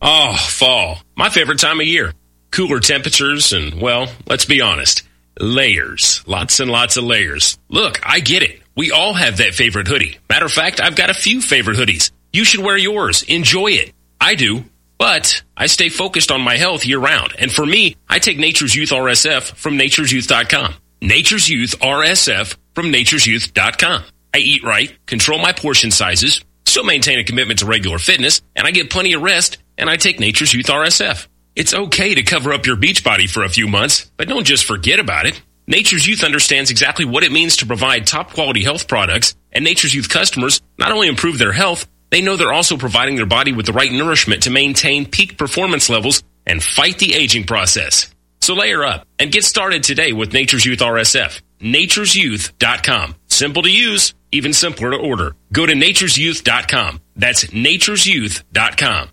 Oh, 0.00 0.36
fall. 0.36 0.98
My 1.16 1.28
favorite 1.28 1.58
time 1.58 1.80
of 1.80 1.86
year. 1.86 2.12
Cooler 2.50 2.80
temperatures 2.80 3.52
and, 3.52 3.80
well, 3.80 4.08
let's 4.26 4.44
be 4.44 4.60
honest, 4.60 5.02
layers. 5.38 6.22
Lots 6.26 6.60
and 6.60 6.70
lots 6.70 6.96
of 6.96 7.04
layers. 7.04 7.58
Look, 7.68 8.00
I 8.06 8.20
get 8.20 8.42
it. 8.42 8.60
We 8.76 8.90
all 8.92 9.12
have 9.12 9.38
that 9.38 9.54
favorite 9.54 9.88
hoodie. 9.88 10.18
Matter 10.28 10.46
of 10.46 10.52
fact, 10.52 10.80
I've 10.80 10.96
got 10.96 11.10
a 11.10 11.14
few 11.14 11.40
favorite 11.40 11.76
hoodies. 11.76 12.10
You 12.32 12.44
should 12.44 12.60
wear 12.64 12.76
yours. 12.76 13.22
Enjoy 13.24 13.68
it. 13.68 13.92
I 14.20 14.34
do. 14.34 14.64
But 14.98 15.42
I 15.56 15.66
stay 15.66 15.88
focused 15.88 16.30
on 16.30 16.40
my 16.40 16.56
health 16.56 16.84
year 16.86 16.98
round. 16.98 17.34
And 17.38 17.52
for 17.52 17.64
me, 17.64 17.96
I 18.08 18.18
take 18.18 18.38
Nature's 18.38 18.74
Youth 18.74 18.90
RSF 18.90 19.54
from 19.56 19.78
nature'syouth.com. 19.78 20.74
Nature's 21.00 21.48
Youth 21.48 21.78
RSF 21.80 22.56
from 22.74 22.92
nature'syouth.com. 22.92 24.04
I 24.34 24.38
eat 24.38 24.62
right, 24.64 24.94
control 25.06 25.38
my 25.38 25.52
portion 25.52 25.90
sizes, 25.90 26.40
still 26.66 26.84
maintain 26.84 27.18
a 27.18 27.24
commitment 27.24 27.60
to 27.60 27.66
regular 27.66 27.98
fitness, 27.98 28.42
and 28.54 28.66
I 28.66 28.72
get 28.72 28.90
plenty 28.90 29.14
of 29.14 29.22
rest, 29.22 29.58
and 29.78 29.88
I 29.88 29.96
take 29.96 30.20
Nature's 30.20 30.52
Youth 30.52 30.66
RSF. 30.66 31.26
It's 31.56 31.72
okay 31.72 32.14
to 32.14 32.22
cover 32.22 32.52
up 32.52 32.66
your 32.66 32.76
beach 32.76 33.02
body 33.02 33.26
for 33.26 33.44
a 33.44 33.48
few 33.48 33.66
months, 33.66 34.10
but 34.16 34.28
don't 34.28 34.44
just 34.46 34.64
forget 34.64 35.00
about 35.00 35.26
it. 35.26 35.40
Nature's 35.66 36.06
Youth 36.06 36.24
understands 36.24 36.70
exactly 36.70 37.04
what 37.04 37.24
it 37.24 37.32
means 37.32 37.58
to 37.58 37.66
provide 37.66 38.06
top 38.06 38.32
quality 38.32 38.62
health 38.62 38.88
products, 38.88 39.34
and 39.52 39.64
Nature's 39.64 39.94
Youth 39.94 40.08
customers 40.08 40.60
not 40.78 40.92
only 40.92 41.08
improve 41.08 41.38
their 41.38 41.52
health, 41.52 41.86
they 42.10 42.22
know 42.22 42.36
they're 42.36 42.52
also 42.52 42.76
providing 42.76 43.16
their 43.16 43.26
body 43.26 43.52
with 43.52 43.66
the 43.66 43.72
right 43.72 43.92
nourishment 43.92 44.44
to 44.44 44.50
maintain 44.50 45.06
peak 45.06 45.36
performance 45.36 45.90
levels 45.90 46.22
and 46.46 46.62
fight 46.62 46.98
the 46.98 47.14
aging 47.14 47.44
process. 47.44 48.14
So 48.40 48.54
layer 48.54 48.84
up 48.84 49.06
and 49.18 49.32
get 49.32 49.44
started 49.44 49.82
today 49.82 50.12
with 50.12 50.32
Nature's 50.32 50.64
Youth 50.64 50.78
RSF. 50.78 51.40
Nature'sYouth.com. 51.60 53.14
Simple 53.26 53.62
to 53.62 53.70
use, 53.70 54.14
even 54.32 54.52
simpler 54.52 54.92
to 54.92 54.96
order. 54.96 55.36
Go 55.52 55.66
to 55.66 55.74
nature'syouth.com. 55.74 57.00
That's 57.16 57.44
nature'syouth.com. 57.44 59.10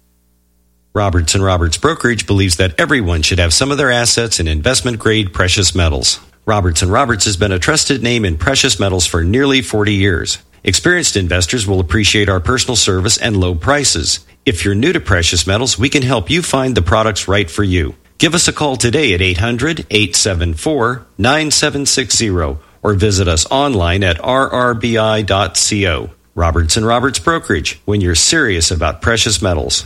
Roberts 0.96 1.36
and 1.36 1.44
Roberts 1.44 1.78
Brokerage 1.78 2.26
believes 2.26 2.56
that 2.56 2.80
everyone 2.80 3.22
should 3.22 3.38
have 3.38 3.54
some 3.54 3.70
of 3.70 3.78
their 3.78 3.92
assets 3.92 4.40
in 4.40 4.48
investment 4.48 4.98
grade 4.98 5.34
precious 5.34 5.76
metals. 5.76 6.22
Roberts 6.46 6.82
and 6.82 6.90
Roberts 6.90 7.26
has 7.26 7.36
been 7.36 7.52
a 7.52 7.60
trusted 7.60 8.02
name 8.02 8.24
in 8.24 8.38
precious 8.38 8.80
metals 8.80 9.06
for 9.06 9.22
nearly 9.22 9.62
40 9.62 9.94
years. 9.94 10.38
Experienced 10.64 11.18
investors 11.18 11.68
will 11.68 11.82
appreciate 11.82 12.30
our 12.30 12.40
personal 12.40 12.78
service 12.78 13.18
and 13.18 13.36
low 13.36 13.56
prices. 13.56 14.26
If 14.46 14.64
you're 14.64 14.74
new 14.74 14.94
to 14.94 15.02
precious 15.02 15.46
metals, 15.46 15.78
we 15.78 15.90
can 15.90 16.02
help 16.02 16.30
you 16.30 16.42
find 16.42 16.76
the 16.76 16.82
products 16.82 17.28
right 17.28 17.52
for 17.52 17.66
you. 17.66 17.96
Give 18.18 18.34
us 18.34 18.48
a 18.48 18.54
call 18.54 18.78
today 18.78 19.14
at 19.14 19.22
800 19.22 19.88
874 19.90 21.06
9760 21.18 22.30
or 22.82 22.94
visit 22.94 23.28
us 23.28 23.46
online 23.52 24.02
at 24.02 24.16
rrbi.co. 24.20 26.10
Roberts 26.36 26.78
and 26.78 26.86
Roberts 26.86 27.20
Brokerage, 27.20 27.82
when 27.84 28.00
you're 28.00 28.16
serious 28.16 28.72
about 28.72 29.02
precious 29.02 29.42
metals. 29.42 29.86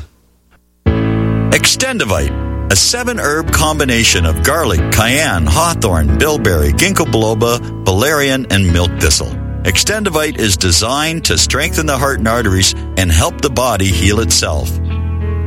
Extendivite, 1.52 2.72
a 2.72 2.76
seven 2.76 3.20
herb 3.20 3.52
combination 3.52 4.24
of 4.28 4.44
garlic, 4.44 4.80
cayenne, 4.92 5.48
hawthorn, 5.48 6.20
bilberry, 6.20 6.72
ginkgo 6.74 7.06
biloba, 7.06 7.60
valerian, 7.84 8.46
and 8.52 8.72
milk 8.72 8.92
thistle. 9.00 9.30
Extendivite 9.64 10.38
is 10.38 10.56
designed 10.58 11.26
to 11.26 11.40
strengthen 11.40 11.88
the 11.88 11.98
heart 11.98 12.20
and 12.20 12.28
arteries 12.28 12.74
and 12.98 13.12
help 13.12 13.42
the 13.42 13.50
body 13.50 13.88
heal 13.88 14.20
itself. 14.20 14.70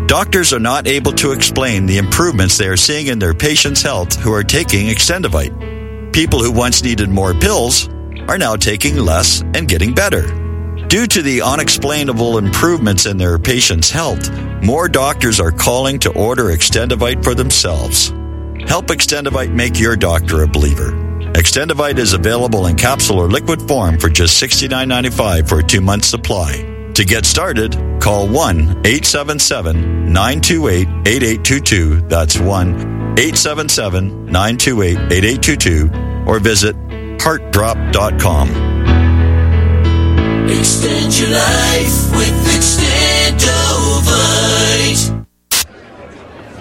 Doctors 0.08 0.52
are 0.52 0.58
not 0.58 0.88
able 0.88 1.12
to 1.12 1.30
explain 1.30 1.86
the 1.86 1.98
improvements 1.98 2.58
they 2.58 2.66
are 2.66 2.76
seeing 2.76 3.06
in 3.06 3.20
their 3.20 3.32
patients' 3.32 3.80
health 3.80 4.16
who 4.16 4.32
are 4.32 4.42
taking 4.42 4.88
Extendivite. 4.88 6.12
People 6.12 6.42
who 6.42 6.50
once 6.50 6.82
needed 6.82 7.10
more 7.10 7.32
pills 7.32 7.88
are 8.26 8.38
now 8.38 8.56
taking 8.56 8.96
less 8.96 9.42
and 9.54 9.68
getting 9.68 9.94
better. 9.94 10.22
Due 10.88 11.06
to 11.06 11.22
the 11.22 11.42
unexplainable 11.42 12.38
improvements 12.38 13.06
in 13.06 13.16
their 13.16 13.38
patients' 13.38 13.88
health, 13.88 14.28
more 14.62 14.88
doctors 14.88 15.40
are 15.40 15.50
calling 15.50 15.98
to 16.00 16.12
order 16.12 16.44
Extendivite 16.44 17.24
for 17.24 17.34
themselves. 17.34 18.08
Help 18.68 18.86
Extendivite 18.86 19.52
make 19.52 19.78
your 19.78 19.96
doctor 19.96 20.42
a 20.42 20.48
believer. 20.48 20.92
Extendivite 21.34 21.98
is 21.98 22.12
available 22.12 22.66
in 22.66 22.76
capsule 22.76 23.18
or 23.18 23.28
liquid 23.28 23.60
form 23.62 23.98
for 23.98 24.08
just 24.08 24.40
$69.95 24.42 25.48
for 25.48 25.58
a 25.58 25.62
two 25.62 25.80
month 25.80 26.04
supply. 26.04 26.68
To 26.94 27.04
get 27.04 27.24
started, 27.24 27.72
call 28.00 28.28
1 28.28 28.82
877 28.84 30.12
928 30.12 30.88
8822. 31.06 32.00
That's 32.02 32.38
1 32.38 32.74
877 33.18 34.26
928 34.26 34.98
8822 35.12 35.90
or 36.26 36.38
visit 36.38 36.76
heartdrop.com. 37.18 38.48
Extend 40.48 41.18
your 41.18 41.30
life 41.30 42.16
with 42.16 42.54
Extendovite. 42.54 43.11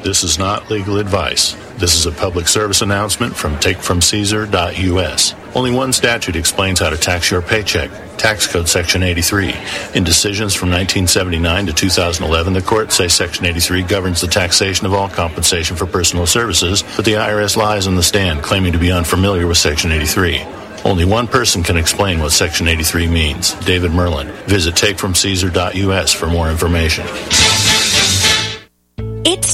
This 0.03 0.23
is 0.23 0.39
not 0.39 0.69
legal 0.71 0.97
advice. 0.97 1.53
This 1.77 1.95
is 1.95 2.07
a 2.07 2.11
public 2.11 2.47
service 2.47 2.81
announcement 2.81 3.35
from 3.35 3.55
takefromcaesar.us. 3.57 5.35
Only 5.55 5.71
one 5.71 5.93
statute 5.93 6.35
explains 6.35 6.79
how 6.79 6.89
to 6.89 6.97
tax 6.97 7.29
your 7.29 7.41
paycheck. 7.41 7.91
Tax 8.17 8.47
Code 8.47 8.67
Section 8.67 9.03
83. 9.03 9.49
In 9.93 10.03
decisions 10.03 10.55
from 10.55 10.69
1979 10.69 11.67
to 11.67 11.73
2011, 11.73 12.53
the 12.53 12.61
courts 12.61 12.95
say 12.95 13.07
Section 13.07 13.45
83 13.45 13.83
governs 13.83 14.21
the 14.21 14.27
taxation 14.27 14.87
of 14.87 14.93
all 14.93 15.07
compensation 15.07 15.77
for 15.77 15.85
personal 15.85 16.25
services, 16.25 16.83
but 16.95 17.05
the 17.05 17.13
IRS 17.13 17.55
lies 17.55 17.87
on 17.87 17.95
the 17.95 18.03
stand, 18.03 18.41
claiming 18.41 18.73
to 18.73 18.79
be 18.79 18.91
unfamiliar 18.91 19.45
with 19.45 19.57
Section 19.57 19.91
83. 19.91 20.41
Only 20.83 21.05
one 21.05 21.27
person 21.27 21.61
can 21.61 21.77
explain 21.77 22.19
what 22.19 22.31
Section 22.31 22.67
83 22.67 23.07
means 23.07 23.53
David 23.65 23.91
Merlin. 23.91 24.27
Visit 24.47 24.73
takefromcaesar.us 24.75 26.11
for 26.11 26.27
more 26.27 26.49
information. 26.49 27.05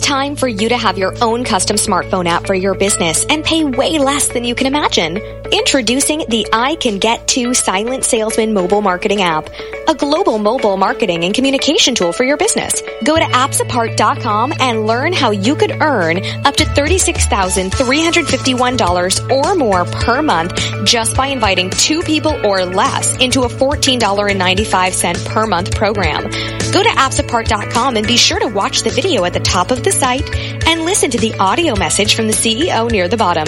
Time 0.08 0.38
for 0.38 0.48
you 0.48 0.70
to 0.70 0.78
have 0.78 0.98
your 0.98 1.14
own 1.22 1.44
custom 1.44 1.76
smartphone 1.76 2.28
app 2.28 2.48
for 2.48 2.56
your 2.56 2.74
business 2.76 3.26
and 3.26 3.44
pay 3.44 3.66
way 3.66 4.00
less 4.00 4.30
than 4.30 4.46
you 4.46 4.56
can 4.56 4.66
imagine. 4.66 5.37
Introducing 5.52 6.24
the 6.28 6.48
I 6.52 6.76
Can 6.76 7.00
Get 7.00 7.26
To 7.30 7.54
Silent 7.54 8.04
Salesman 8.04 8.54
mobile 8.54 8.82
marketing 8.82 9.22
app, 9.22 9.50
a 9.88 9.96
global 9.96 10.40
mobile 10.40 10.76
marketing 10.76 11.24
and 11.24 11.34
communication 11.34 11.96
tool 11.96 12.12
for 12.12 12.26
your 12.26 12.36
business. 12.36 12.84
Go 13.06 13.16
to 13.16 13.24
appsapart.com 13.24 14.56
and 14.60 14.86
learn 14.86 15.14
how 15.14 15.32
you 15.32 15.56
could 15.56 15.72
earn 15.82 16.18
up 16.46 16.58
to 16.58 16.66
$36,351 16.66 19.32
or 19.32 19.56
more 19.56 19.86
per 19.86 20.22
month 20.22 20.62
just 20.84 21.16
by 21.16 21.28
inviting 21.28 21.70
two 21.70 22.02
people 22.02 22.46
or 22.46 22.66
less 22.66 23.16
into 23.18 23.44
a 23.44 23.48
$14.95 23.48 25.26
per 25.28 25.48
month 25.48 25.74
program. 25.74 26.24
Go 26.24 26.84
to 26.84 26.90
appsapart.com 26.90 27.96
and 27.96 28.06
be 28.06 28.18
sure 28.18 28.40
to 28.40 28.48
watch 28.48 28.82
the 28.82 28.90
video 28.90 29.24
at 29.24 29.32
the 29.34 29.40
top 29.40 29.72
of 29.72 29.82
the 29.84 29.94
site 29.94 30.30
and 30.68 30.82
listen 30.82 31.10
to 31.12 31.18
the 31.18 31.40
audio 31.40 31.78
message 31.78 32.16
from 32.16 32.28
the 32.28 32.34
CEO 32.34 32.92
near 32.92 33.08
the 33.08 33.16
bottom. 33.16 33.48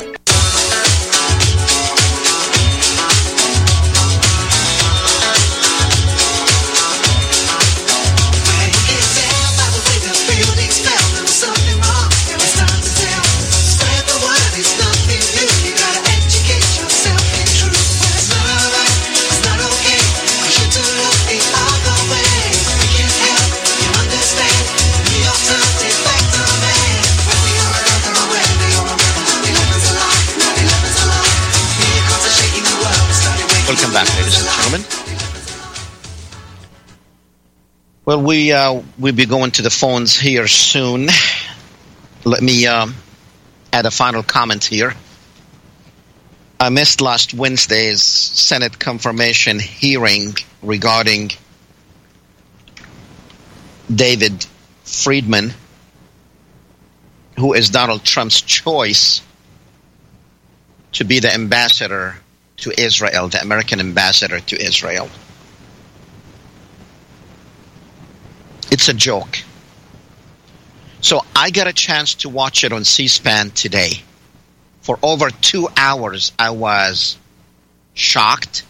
Well, 38.03 38.23
we 38.23 38.51
uh, 38.51 38.81
we'll 38.97 39.13
be 39.13 39.27
going 39.27 39.51
to 39.51 39.61
the 39.61 39.69
phones 39.69 40.17
here 40.17 40.47
soon. 40.47 41.07
Let 42.25 42.41
me 42.41 42.65
um, 42.65 42.95
add 43.71 43.85
a 43.85 43.91
final 43.91 44.23
comment 44.23 44.63
here. 44.65 44.95
I 46.59 46.69
missed 46.69 46.99
last 47.01 47.35
Wednesday's 47.35 48.01
Senate 48.01 48.79
confirmation 48.79 49.59
hearing 49.59 50.33
regarding 50.63 51.29
David 53.93 54.47
Friedman, 54.83 55.53
who 57.37 57.53
is 57.53 57.69
Donald 57.69 58.03
Trump's 58.03 58.41
choice 58.41 59.21
to 60.93 61.03
be 61.03 61.19
the 61.19 61.31
ambassador 61.31 62.15
to 62.57 62.81
Israel, 62.81 63.27
the 63.27 63.41
American 63.41 63.79
ambassador 63.79 64.39
to 64.39 64.59
Israel. 64.59 65.07
It's 68.71 68.87
a 68.87 68.93
joke. 68.93 69.37
So 71.01 71.21
I 71.35 71.51
got 71.51 71.67
a 71.67 71.73
chance 71.73 72.15
to 72.15 72.29
watch 72.29 72.63
it 72.63 72.71
on 72.71 72.85
C 72.85 73.07
SPAN 73.07 73.51
today. 73.51 73.91
For 74.81 74.97
over 75.03 75.29
two 75.29 75.67
hours, 75.77 76.31
I 76.39 76.51
was 76.51 77.17
shocked, 77.93 78.63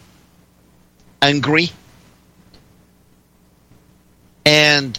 angry, 1.22 1.70
and 4.44 4.98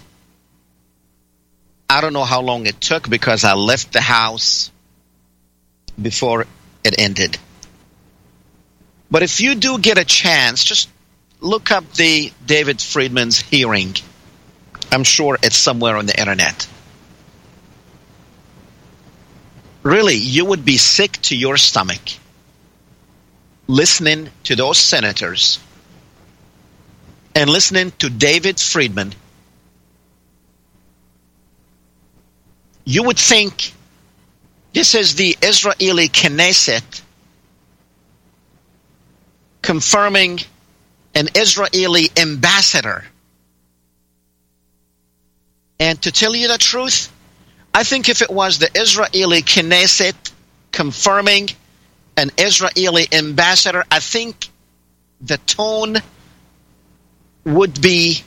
I 1.90 2.02
don't 2.02 2.14
know 2.14 2.24
how 2.24 2.42
long 2.42 2.66
it 2.66 2.80
took 2.80 3.10
because 3.10 3.44
I 3.44 3.54
left 3.54 3.94
the 3.94 4.02
house 4.02 4.72
before 6.02 6.48
it 6.84 6.96
ended. 7.00 7.38
But 9.12 9.22
if 9.22 9.42
you 9.42 9.54
do 9.56 9.78
get 9.78 10.00
a 10.00 10.06
chance, 10.06 10.64
just 10.64 10.90
look 11.40 11.70
up 11.70 11.92
the 11.94 12.32
David 12.46 12.82
Friedman's 12.82 13.40
hearing. 13.40 13.94
I'm 14.94 15.04
sure 15.04 15.38
it's 15.44 15.58
somewhere 15.58 15.98
on 15.98 16.06
the 16.06 16.20
internet. 16.20 16.68
Really, 19.82 20.16
you 20.16 20.46
would 20.46 20.64
be 20.64 20.78
sick 20.78 21.14
to 21.24 21.36
your 21.36 21.58
stomach 21.58 22.02
listening 23.68 24.30
to 24.44 24.56
those 24.56 24.78
senators 24.78 25.60
and 27.36 27.50
listening 27.50 27.92
to 28.00 28.10
David 28.10 28.60
Friedman. 28.60 29.14
You 32.86 33.04
would 33.04 33.18
think 33.18 33.74
This 34.74 34.96
is 34.96 35.16
the 35.16 35.38
Israeli 35.42 36.10
Knesset 36.10 37.02
confirming 39.62 40.40
an 41.14 41.30
Israeli 41.36 42.10
ambassador. 42.18 43.06
And 45.84 46.02
to 46.04 46.14
tell 46.14 46.34
you 46.34 46.48
the 46.48 46.58
truth, 46.58 47.12
I 47.74 47.84
think 47.84 48.08
if 48.08 48.22
it 48.22 48.30
was 48.30 48.58
the 48.58 48.70
Israeli 48.74 49.42
Knesset 49.42 50.16
confirming 50.72 51.50
an 52.16 52.32
Israeli 52.38 53.06
ambassador, 53.12 53.84
I 53.92 54.00
think 54.00 54.48
the 55.20 55.38
tone 55.40 55.98
would 57.44 57.82
be 57.82 58.24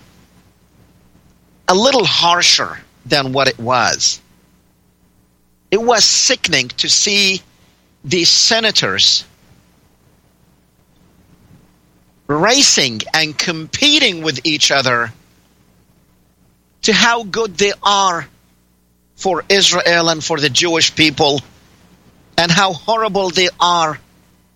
a 1.66 1.74
little 1.74 2.04
harsher 2.04 2.78
than 3.06 3.32
what 3.32 3.48
it 3.48 3.58
was. 3.58 4.20
It 5.70 5.80
was 5.80 6.04
sickening 6.04 6.68
to 6.68 6.90
see 6.90 7.40
these 8.04 8.28
senators 8.28 9.24
racing 12.26 13.00
and 13.14 13.38
competing 13.38 14.22
with 14.22 14.44
each 14.44 14.70
other 14.70 15.10
to 16.82 16.92
how 16.92 17.24
good 17.24 17.56
they 17.56 17.72
are 17.82 18.26
for 19.16 19.44
Israel 19.48 20.08
and 20.08 20.22
for 20.22 20.38
the 20.38 20.50
Jewish 20.50 20.94
people 20.94 21.40
and 22.36 22.50
how 22.50 22.72
horrible 22.72 23.30
they 23.30 23.48
are 23.58 23.98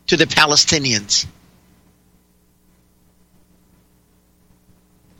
to 0.08 0.16
the 0.16 0.26
Palestinians. 0.26 1.26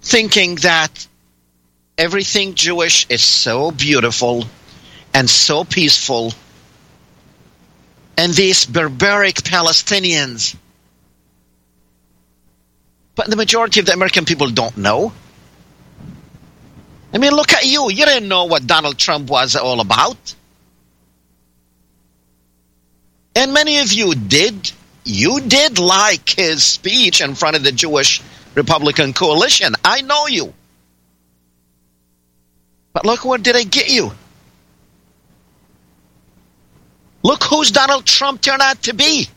Thinking 0.02 0.56
that 0.56 1.06
everything 1.96 2.54
Jewish 2.54 3.06
is 3.08 3.22
so 3.22 3.70
beautiful 3.70 4.44
and 5.12 5.28
so 5.28 5.64
peaceful, 5.64 6.32
and 8.16 8.32
these 8.32 8.64
barbaric 8.64 9.36
Palestinians. 9.36 10.56
But 13.14 13.28
the 13.28 13.36
majority 13.36 13.80
of 13.80 13.86
the 13.86 13.92
American 13.92 14.24
people 14.24 14.50
don't 14.50 14.76
know. 14.76 15.12
I 17.12 17.18
mean, 17.18 17.32
look 17.32 17.52
at 17.52 17.64
you. 17.64 17.90
You 17.90 18.04
didn't 18.04 18.28
know 18.28 18.44
what 18.44 18.66
Donald 18.66 18.98
Trump 18.98 19.28
was 19.28 19.56
all 19.56 19.80
about. 19.80 20.34
And 23.34 23.52
many 23.52 23.80
of 23.80 23.92
you 23.92 24.14
did. 24.14 24.70
You 25.04 25.40
did 25.40 25.78
like 25.78 26.28
his 26.28 26.62
speech 26.62 27.20
in 27.20 27.34
front 27.34 27.56
of 27.56 27.64
the 27.64 27.72
Jewish 27.72 28.22
Republican 28.54 29.12
coalition. 29.12 29.74
I 29.84 30.02
know 30.02 30.26
you. 30.26 30.52
But 32.92 33.06
look 33.06 33.24
what 33.24 33.42
did 33.42 33.56
I 33.56 33.62
get 33.62 33.88
you? 33.88 34.12
Look 37.22 37.42
who's 37.44 37.70
Donald 37.70 38.06
Trump 38.06 38.40
turned 38.40 38.62
out 38.62 38.82
to 38.84 38.94
be. 38.94 39.28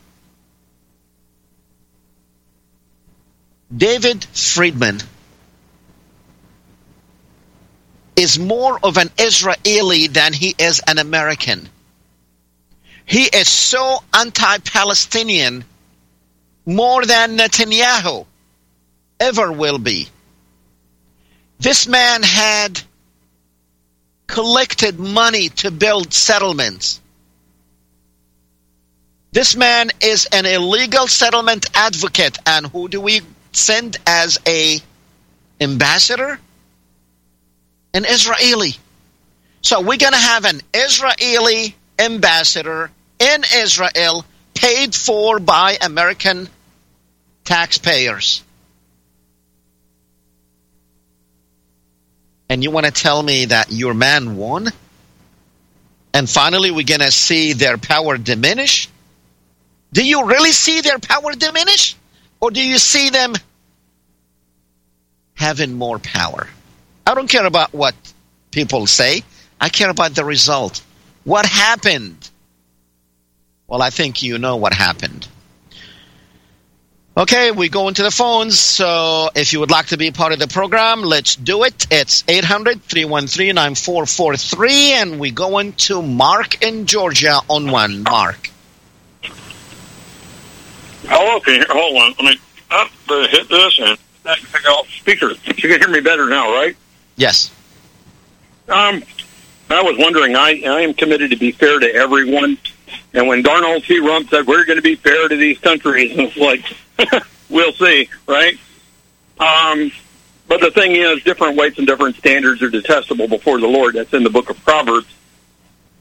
David 3.76 4.24
Friedman 4.26 5.00
is 8.16 8.38
more 8.38 8.80
of 8.84 8.98
an 8.98 9.10
Israeli 9.18 10.08
than 10.08 10.34
he 10.34 10.56
is 10.58 10.82
an 10.88 11.00
American. 11.00 11.70
He 13.06 13.24
is 13.24 13.48
so 13.48 14.04
anti 14.14 14.58
Palestinian 14.60 15.66
more 16.66 17.06
than 17.06 17.38
Netanyahu 17.38 18.26
ever 19.20 19.52
will 19.52 19.78
be. 19.78 20.08
This 21.60 21.88
man 21.88 22.24
had 22.24 22.82
collected 24.28 25.00
money 25.00 25.50
to 25.50 25.72
build 25.72 26.14
settlements. 26.14 27.00
This 29.32 29.56
man 29.56 29.90
is 30.02 30.28
an 30.32 30.46
illegal 30.46 31.08
settlement 31.08 31.66
advocate, 31.74 32.38
and 32.46 32.68
who 32.68 32.88
do 32.88 33.02
we 33.02 33.22
send 33.52 33.98
as 34.06 34.40
a 34.48 34.80
ambassador? 35.60 36.40
An 37.94 38.06
Israeli. 38.06 38.76
So 39.62 39.82
we're 39.82 39.98
going 39.98 40.14
to 40.14 40.18
have 40.18 40.46
an 40.46 40.62
Israeli 40.74 41.76
ambassador 42.00 42.92
in 43.20 43.44
Israel 43.56 44.26
paid 44.54 44.94
for 44.94 45.40
by 45.40 45.78
American 45.82 46.50
taxpayers. 47.44 48.44
And 52.50 52.64
you 52.64 52.72
want 52.72 52.86
to 52.86 52.92
tell 52.92 53.22
me 53.22 53.46
that 53.46 53.72
your 53.72 53.94
man 53.94 54.36
won? 54.38 54.68
And 56.14 56.30
finally, 56.30 56.70
we're 56.70 56.86
going 56.86 57.00
to 57.00 57.12
see 57.12 57.54
their 57.54 57.78
power 57.78 58.18
diminish? 58.18 58.90
Do 59.92 60.06
you 60.06 60.26
really 60.26 60.52
see 60.52 60.82
their 60.82 61.00
power 61.00 61.34
diminish? 61.34 61.96
Or 62.40 62.52
do 62.52 62.62
you 62.62 62.78
see 62.78 63.10
them 63.10 63.34
having 65.34 65.74
more 65.74 65.98
power? 65.98 66.48
I 67.06 67.16
don't 67.16 67.30
care 67.30 67.46
about 67.46 67.74
what 67.74 67.96
people 68.52 68.88
say. 68.88 69.24
I 69.60 69.70
care 69.70 69.90
about 69.90 70.16
the 70.16 70.26
result. 70.26 70.82
What 71.24 71.46
happened? 71.46 72.30
Well, 73.68 73.82
I 73.82 73.90
think 73.90 74.24
you 74.24 74.38
know 74.38 74.58
what 74.58 74.74
happened. 74.74 75.28
Okay, 77.16 77.52
we 77.52 77.70
go 77.70 77.88
into 77.90 78.02
the 78.02 78.10
phones. 78.10 78.60
So 78.60 79.30
if 79.36 79.54
you 79.54 79.60
would 79.60 79.70
like 79.70 79.88
to 79.88 79.98
be 79.98 80.10
part 80.12 80.34
of 80.34 80.40
the 80.40 80.48
program, 80.48 81.02
let's 81.02 81.36
do 81.36 81.64
it. 81.64 81.86
It's 81.92 82.24
800 82.28 82.82
313 82.82 83.54
9443. 83.54 84.94
And 84.94 85.20
we 85.20 85.32
go 85.32 85.60
into 85.60 86.02
Mark 86.02 86.64
in 86.64 86.88
Georgia 86.88 87.40
on 87.50 87.70
one. 87.70 88.04
Mark. 88.04 88.50
Hello, 91.04 91.40
can 91.42 91.56
you 91.56 91.66
hold 91.70 92.02
on? 92.02 92.16
Let 92.20 92.26
me 92.26 93.28
hit 93.30 93.50
this 93.50 93.80
and 93.80 93.98
take 94.26 94.70
off 94.70 94.90
speaker. 94.90 95.32
You 95.46 95.54
can 95.54 95.80
hear 95.80 95.90
me 95.90 96.00
better 96.00 96.28
now, 96.28 96.52
right? 96.52 96.76
Yes. 97.16 97.52
Um, 98.68 99.04
I 99.70 99.82
was 99.82 99.98
wondering. 99.98 100.36
I 100.36 100.62
I 100.66 100.82
am 100.82 100.94
committed 100.94 101.32
to 101.32 101.38
be 101.38 101.52
fair 101.52 101.80
to 101.80 101.94
everyone, 101.94 102.58
and 103.14 103.28
when 103.28 103.44
Darnold 103.44 103.86
T. 103.86 104.00
Rump 104.00 104.30
said 104.30 104.48
we're 104.48 104.66
going 104.66 104.78
to 104.78 104.84
be 104.84 104.96
fair 104.96 105.28
to 105.28 105.36
these 105.36 105.60
countries, 105.60 106.12
it's 106.16 106.38
like 106.38 107.24
we'll 107.50 107.74
see, 107.74 108.10
right? 108.28 108.58
Um, 109.40 109.92
but 110.48 110.62
the 110.62 110.72
thing 110.72 110.94
is, 110.94 111.24
different 111.24 111.58
weights 111.58 111.78
and 111.78 111.88
different 111.88 112.16
standards 112.18 112.62
are 112.62 112.70
detestable 112.70 113.28
before 113.28 113.60
the 113.60 113.68
Lord. 113.68 113.96
That's 113.96 114.14
in 114.14 114.24
the 114.24 114.30
book 114.30 114.50
of 114.50 114.64
Proverbs, 114.64 115.08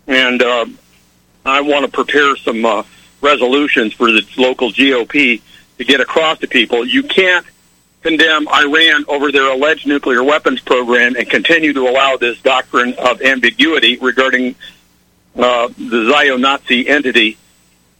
and 0.06 0.42
uh, 0.42 0.66
I 1.44 1.60
want 1.60 1.84
to 1.84 1.90
prepare 1.90 2.36
some. 2.36 2.64
Uh, 2.64 2.84
resolutions 3.22 3.94
for 3.94 4.10
the 4.10 4.26
local 4.36 4.70
GOP 4.70 5.40
to 5.78 5.84
get 5.84 6.00
across 6.00 6.40
to 6.40 6.48
people. 6.48 6.84
You 6.84 7.04
can't 7.04 7.46
condemn 8.02 8.48
Iran 8.48 9.04
over 9.08 9.32
their 9.32 9.50
alleged 9.50 9.86
nuclear 9.86 10.22
weapons 10.22 10.60
program 10.60 11.16
and 11.16 11.28
continue 11.28 11.72
to 11.72 11.88
allow 11.88 12.16
this 12.16 12.40
doctrine 12.42 12.94
of 12.94 13.22
ambiguity 13.22 13.96
regarding 13.98 14.54
uh, 15.36 15.68
the 15.78 16.10
Zion-Nazi 16.10 16.88
entity. 16.88 17.38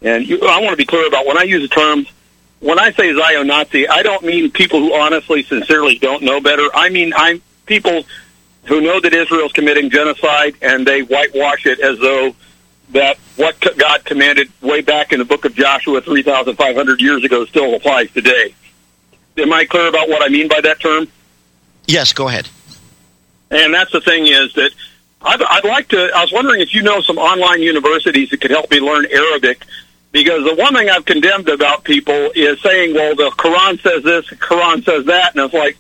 And 0.02 0.26
you, 0.26 0.40
I 0.42 0.58
want 0.58 0.70
to 0.70 0.76
be 0.76 0.84
clear 0.84 1.06
about 1.06 1.26
when 1.26 1.38
I 1.38 1.44
use 1.44 1.62
the 1.68 1.74
terms, 1.74 2.08
when 2.60 2.78
I 2.78 2.92
say 2.92 3.14
Zion-Nazi, 3.14 3.88
I 3.88 4.02
don't 4.02 4.24
mean 4.24 4.50
people 4.50 4.80
who 4.80 4.94
honestly, 4.94 5.42
sincerely 5.44 5.98
don't 5.98 6.22
know 6.22 6.40
better. 6.40 6.68
I 6.74 6.88
mean 6.88 7.12
I'm 7.16 7.40
people 7.66 8.04
who 8.64 8.80
know 8.80 9.00
that 9.00 9.12
Israel's 9.12 9.52
committing 9.52 9.90
genocide 9.90 10.54
and 10.62 10.86
they 10.86 11.02
whitewash 11.02 11.66
it 11.66 11.80
as 11.80 11.98
though 11.98 12.34
that 12.90 13.16
what 13.36 13.58
God 13.78 14.04
commanded 14.04 14.50
way 14.60 14.82
back 14.82 15.12
in 15.12 15.18
the 15.18 15.24
book 15.24 15.44
of 15.44 15.54
Joshua 15.54 16.00
3,500 16.00 17.00
years 17.00 17.24
ago 17.24 17.46
still 17.46 17.74
applies 17.74 18.10
today. 18.10 18.54
Am 19.36 19.52
I 19.52 19.64
clear 19.64 19.88
about 19.88 20.08
what 20.08 20.22
I 20.22 20.28
mean 20.28 20.48
by 20.48 20.60
that 20.60 20.80
term? 20.80 21.08
Yes, 21.86 22.12
go 22.12 22.28
ahead. 22.28 22.48
And 23.50 23.72
that's 23.74 23.92
the 23.92 24.00
thing 24.00 24.26
is 24.26 24.52
that 24.54 24.70
I'd, 25.20 25.42
I'd 25.42 25.64
like 25.64 25.88
to, 25.88 26.10
I 26.14 26.22
was 26.22 26.32
wondering 26.32 26.60
if 26.60 26.74
you 26.74 26.82
know 26.82 27.00
some 27.00 27.18
online 27.18 27.62
universities 27.62 28.30
that 28.30 28.40
could 28.40 28.50
help 28.50 28.70
me 28.70 28.80
learn 28.80 29.06
Arabic 29.10 29.64
because 30.10 30.44
the 30.44 30.54
one 30.54 30.74
thing 30.74 30.90
I've 30.90 31.04
condemned 31.04 31.48
about 31.48 31.84
people 31.84 32.30
is 32.34 32.60
saying, 32.60 32.94
well, 32.94 33.14
the 33.14 33.30
Quran 33.30 33.80
says 33.80 34.02
this, 34.02 34.28
the 34.28 34.36
Quran 34.36 34.84
says 34.84 35.06
that, 35.06 35.34
and 35.34 35.44
it's 35.44 35.54
like, 35.54 35.78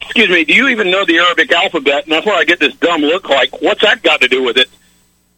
excuse 0.00 0.30
me, 0.30 0.44
do 0.44 0.54
you 0.54 0.68
even 0.68 0.90
know 0.90 1.04
the 1.04 1.18
Arabic 1.18 1.52
alphabet? 1.52 2.04
And 2.04 2.12
that's 2.12 2.26
where 2.26 2.36
I 2.36 2.44
get 2.44 2.60
this 2.60 2.74
dumb 2.76 3.02
look 3.02 3.28
like, 3.28 3.60
what's 3.60 3.82
that 3.82 4.02
got 4.02 4.22
to 4.22 4.28
do 4.28 4.42
with 4.42 4.56
it? 4.56 4.68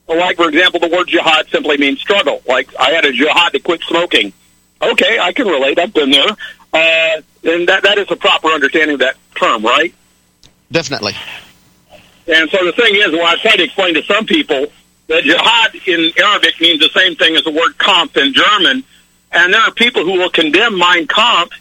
Like, 0.08 0.36
for 0.36 0.48
example, 0.48 0.80
the 0.80 0.88
word 0.88 1.08
jihad 1.08 1.48
simply 1.48 1.76
means 1.76 2.00
struggle. 2.00 2.42
Like, 2.46 2.74
I 2.78 2.92
had 2.92 3.04
a 3.04 3.12
jihad 3.12 3.52
to 3.52 3.60
quit 3.60 3.82
smoking. 3.82 4.32
Okay, 4.80 5.18
I 5.18 5.32
can 5.32 5.46
relate. 5.46 5.78
I've 5.78 5.92
been 5.92 6.10
there. 6.10 6.30
Uh, 6.72 7.22
and 7.44 7.68
that, 7.68 7.82
that 7.82 7.98
is 7.98 8.10
a 8.10 8.16
proper 8.16 8.48
understanding 8.48 8.94
of 8.94 9.00
that 9.00 9.16
term, 9.34 9.64
right? 9.64 9.94
Definitely. 10.70 11.14
And 12.26 12.50
so 12.50 12.64
the 12.64 12.72
thing 12.72 12.94
is, 12.94 13.10
well, 13.12 13.26
I 13.26 13.36
try 13.36 13.56
to 13.56 13.62
explain 13.62 13.94
to 13.94 14.02
some 14.02 14.26
people 14.26 14.66
that 15.06 15.22
jihad 15.24 15.74
in 15.86 16.12
Arabic 16.22 16.60
means 16.60 16.80
the 16.80 16.90
same 16.90 17.16
thing 17.16 17.36
as 17.36 17.44
the 17.44 17.50
word 17.50 17.78
Kampf 17.78 18.16
in 18.18 18.34
German. 18.34 18.84
And 19.32 19.52
there 19.52 19.60
are 19.60 19.72
people 19.72 20.04
who 20.04 20.12
will 20.12 20.30
condemn 20.30 20.78
Mein 20.78 21.06
Kampf 21.06 21.58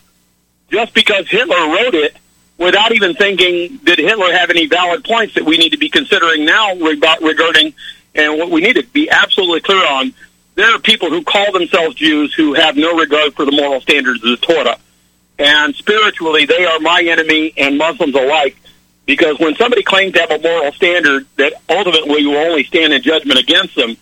just 0.69 0.93
because 0.93 1.29
Hitler 1.29 1.55
wrote 1.55 1.95
it 1.95 2.17
without 2.57 2.91
even 2.91 3.13
thinking, 3.13 3.77
did 3.83 3.99
Hitler 3.99 4.33
have 4.33 4.49
any 4.49 4.67
valid 4.67 5.05
points 5.05 5.35
that 5.35 5.45
we 5.45 5.57
need 5.57 5.69
to 5.69 5.77
be 5.77 5.89
considering 5.89 6.45
now 6.45 6.75
regarding 6.75 7.73
And 8.15 8.37
what 8.37 8.49
we 8.49 8.61
need 8.61 8.73
to 8.73 8.83
be 8.83 9.09
absolutely 9.09 9.61
clear 9.61 9.85
on, 9.85 10.13
there 10.55 10.73
are 10.73 10.79
people 10.79 11.09
who 11.09 11.23
call 11.23 11.51
themselves 11.51 11.95
Jews 11.95 12.33
who 12.33 12.53
have 12.55 12.75
no 12.75 12.97
regard 12.97 13.35
for 13.35 13.45
the 13.45 13.51
moral 13.51 13.79
standards 13.79 14.23
of 14.23 14.31
the 14.31 14.37
Torah. 14.37 14.77
And 15.39 15.75
spiritually, 15.75 16.45
they 16.45 16.65
are 16.65 16.79
my 16.79 17.01
enemy 17.01 17.53
and 17.57 17.77
Muslims 17.77 18.15
alike. 18.15 18.57
Because 19.05 19.39
when 19.39 19.55
somebody 19.55 19.83
claims 19.83 20.13
to 20.13 20.19
have 20.19 20.31
a 20.31 20.39
moral 20.39 20.71
standard 20.73 21.25
that 21.37 21.53
ultimately 21.69 22.25
will 22.25 22.37
only 22.37 22.63
stand 22.65 22.91
in 22.91 23.01
judgment 23.01 23.39
against 23.39 23.75
them, 23.75 23.95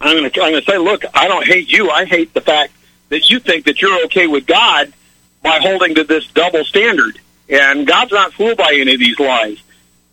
I'm 0.00 0.16
going 0.16 0.30
to 0.30 0.42
I'm 0.42 0.52
going 0.52 0.62
to 0.64 0.70
say, 0.70 0.78
look, 0.78 1.04
I 1.12 1.26
don't 1.26 1.46
hate 1.46 1.70
you. 1.70 1.90
I 1.90 2.04
hate 2.04 2.32
the 2.32 2.40
fact 2.40 2.72
that 3.08 3.28
you 3.30 3.40
think 3.40 3.64
that 3.64 3.82
you're 3.82 4.04
okay 4.04 4.26
with 4.26 4.46
God 4.46 4.92
by 5.42 5.58
holding 5.58 5.94
to 5.96 6.04
this 6.04 6.26
double 6.28 6.64
standard. 6.64 7.18
And 7.48 7.86
God's 7.86 8.12
not 8.12 8.32
fooled 8.32 8.58
by 8.58 8.72
any 8.74 8.94
of 8.94 9.00
these 9.00 9.18
lies. 9.18 9.60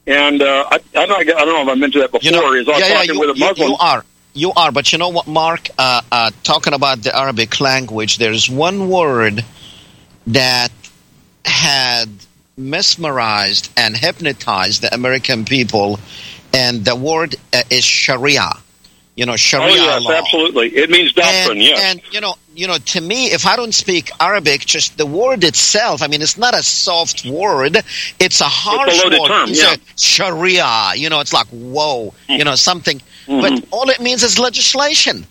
And 0.07 0.41
uh, 0.41 0.67
I, 0.71 0.79
I'm 0.95 1.09
not, 1.09 1.19
I 1.19 1.23
don't 1.23 1.47
know 1.47 1.61
if 1.61 1.67
I 1.67 1.75
mentioned 1.75 2.03
that 2.03 2.11
before. 2.11 2.23
You 2.23 2.31
know, 2.31 2.53
is 2.53 2.67
I 2.67 2.71
was 2.71 2.79
yeah, 2.79 2.87
yeah, 2.87 2.93
talking 2.95 3.13
you, 3.13 3.19
with 3.19 3.29
a 3.29 3.39
you- 3.39 3.45
Muslim. 3.45 3.69
you 3.69 3.77
are. 3.79 4.05
You 4.33 4.53
are, 4.55 4.71
but 4.71 4.91
you 4.91 4.99
know 4.99 5.09
what, 5.09 5.25
Mark? 5.27 5.67
Uh, 5.79 6.01
uh, 6.11 6.31
talking 6.43 6.73
about 6.73 7.01
the 7.01 7.15
Arabic 7.15 7.59
language, 7.59 8.17
there's 8.19 8.47
one 8.47 8.87
word 8.87 9.43
that 10.27 10.71
had 11.45 12.09
mesmerized 12.57 13.71
and 13.77 13.95
hypnotized 13.95 14.81
the 14.81 14.93
American 14.93 15.45
people, 15.45 15.99
and 16.53 16.83
the 16.85 16.95
word 16.95 17.35
uh, 17.53 17.63
is 17.69 17.83
Sharia. 17.83 18.49
You 19.15 19.25
know, 19.25 19.35
Sharia 19.35 19.71
oh 19.71 19.73
yes, 19.73 20.03
law. 20.03 20.11
absolutely. 20.11 20.67
It 20.75 20.91
means 20.91 21.11
doctrine. 21.13 21.57
And, 21.57 21.61
yes. 21.61 21.79
and 21.81 22.01
you 22.11 22.21
know, 22.21 22.35
you 22.53 22.67
know, 22.67 22.77
to 22.77 23.01
me, 23.01 23.31
if 23.31 23.47
I 23.47 23.55
don't 23.55 23.73
speak 23.73 24.11
Arabic, 24.19 24.61
just 24.61 24.95
the 24.97 25.07
word 25.07 25.43
itself, 25.43 26.03
I 26.03 26.07
mean, 26.07 26.21
it's 26.21 26.37
not 26.37 26.53
a 26.53 26.61
soft 26.61 27.25
word; 27.25 27.77
it's 28.19 28.41
a 28.41 28.45
harsh 28.45 28.95
loaded 29.03 29.19
word. 29.19 29.27
term, 29.27 29.49
It's 29.49 29.63
yeah. 29.63 29.73
a 29.73 29.99
Sharia, 29.99 30.91
you 30.95 31.09
know, 31.09 31.19
it's 31.19 31.33
like 31.33 31.47
whoa, 31.47 32.13
you 32.29 32.43
know, 32.43 32.53
something. 32.55 33.01
Mhm. 33.27 33.41
But 33.41 33.65
all 33.71 33.89
it 33.89 33.99
means 34.01 34.21
is 34.23 34.37
legislation. 34.37 35.25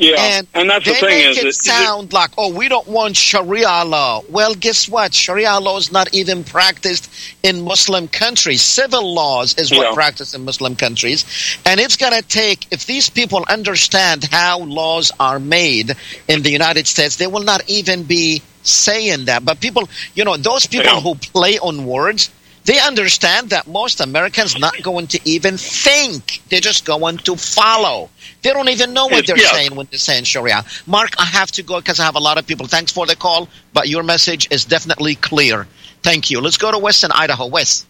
Yeah, 0.00 0.16
and 0.38 0.46
and 0.54 0.70
that's 0.70 0.84
they 0.84 0.92
the 0.92 0.98
thing 0.98 1.08
make 1.08 1.26
is, 1.30 1.38
it 1.38 1.46
is 1.46 1.58
it- 1.58 1.62
sound 1.62 2.12
like, 2.12 2.30
oh, 2.38 2.52
we 2.52 2.68
don't 2.68 2.88
want 2.88 3.16
Sharia 3.16 3.84
law. 3.84 4.22
Well, 4.28 4.54
guess 4.54 4.88
what? 4.88 5.14
Sharia 5.14 5.58
law 5.60 5.76
is 5.76 5.92
not 5.92 6.12
even 6.14 6.42
practiced 6.44 7.08
in 7.42 7.62
Muslim 7.62 8.08
countries. 8.08 8.62
Civil 8.62 9.14
laws 9.14 9.56
is 9.58 9.70
what 9.70 9.88
Yeah. 9.88 9.94
practiced 9.94 10.34
in 10.34 10.44
Muslim 10.44 10.74
countries. 10.74 11.24
And 11.66 11.78
it's 11.78 11.96
going 11.96 12.12
to 12.14 12.22
take, 12.22 12.66
if 12.72 12.86
these 12.86 13.10
people 13.10 13.44
understand 13.48 14.24
how 14.24 14.60
laws 14.60 15.12
are 15.20 15.38
made 15.38 15.94
in 16.28 16.42
the 16.42 16.50
United 16.50 16.86
States, 16.86 17.16
they 17.16 17.26
will 17.26 17.44
not 17.44 17.62
even 17.68 18.02
be 18.04 18.42
saying 18.62 19.26
that. 19.26 19.44
But 19.44 19.60
people, 19.60 19.88
you 20.14 20.24
know, 20.24 20.36
those 20.36 20.66
people 20.66 20.86
Yeah. 20.94 21.00
who 21.00 21.14
play 21.14 21.58
on 21.58 21.84
words, 21.86 22.30
they 22.64 22.78
understand 22.78 23.50
that 23.50 23.66
most 23.66 24.00
Americans 24.00 24.58
not 24.58 24.82
going 24.82 25.06
to 25.08 25.20
even 25.24 25.56
think. 25.56 26.42
They're 26.48 26.60
just 26.60 26.84
going 26.84 27.18
to 27.18 27.36
follow. 27.36 28.10
They 28.42 28.52
don't 28.52 28.68
even 28.68 28.92
know 28.92 29.06
what 29.06 29.26
they're 29.26 29.38
yeah. 29.38 29.52
saying 29.52 29.74
when 29.74 29.86
they're 29.90 29.98
saying 29.98 30.24
Sharia. 30.24 30.64
Mark, 30.86 31.10
I 31.18 31.24
have 31.24 31.50
to 31.52 31.62
go 31.62 31.78
because 31.78 32.00
I 32.00 32.04
have 32.04 32.16
a 32.16 32.20
lot 32.20 32.38
of 32.38 32.46
people. 32.46 32.66
Thanks 32.66 32.92
for 32.92 33.06
the 33.06 33.16
call, 33.16 33.48
but 33.72 33.88
your 33.88 34.02
message 34.02 34.48
is 34.50 34.64
definitely 34.64 35.14
clear. 35.14 35.66
Thank 36.02 36.30
you. 36.30 36.40
Let's 36.40 36.56
go 36.56 36.70
to 36.70 36.78
Western 36.78 37.12
Idaho. 37.12 37.46
West. 37.46 37.86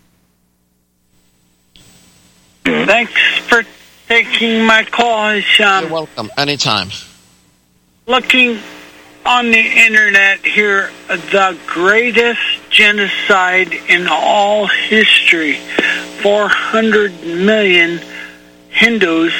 Thanks 2.65 3.13
for 3.49 3.65
taking 4.09 4.65
my 4.65 4.85
call. 4.85 5.31
It's, 5.31 5.61
um, 5.61 5.85
You're 5.85 5.93
welcome. 5.93 6.31
Anytime. 6.37 6.91
looking 8.07 8.59
on 9.25 9.51
the 9.51 9.59
internet 9.59 10.41
here, 10.41 10.91
the 11.09 11.57
greatest 11.67 12.41
genocide 12.71 13.73
in 13.89 14.09
all 14.09 14.67
history. 14.67 15.55
400 16.23 17.13
million 17.25 18.01
Hindus 18.71 19.35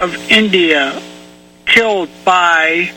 of 0.00 0.14
India 0.30 1.00
killed 1.64 2.08
by 2.24 2.90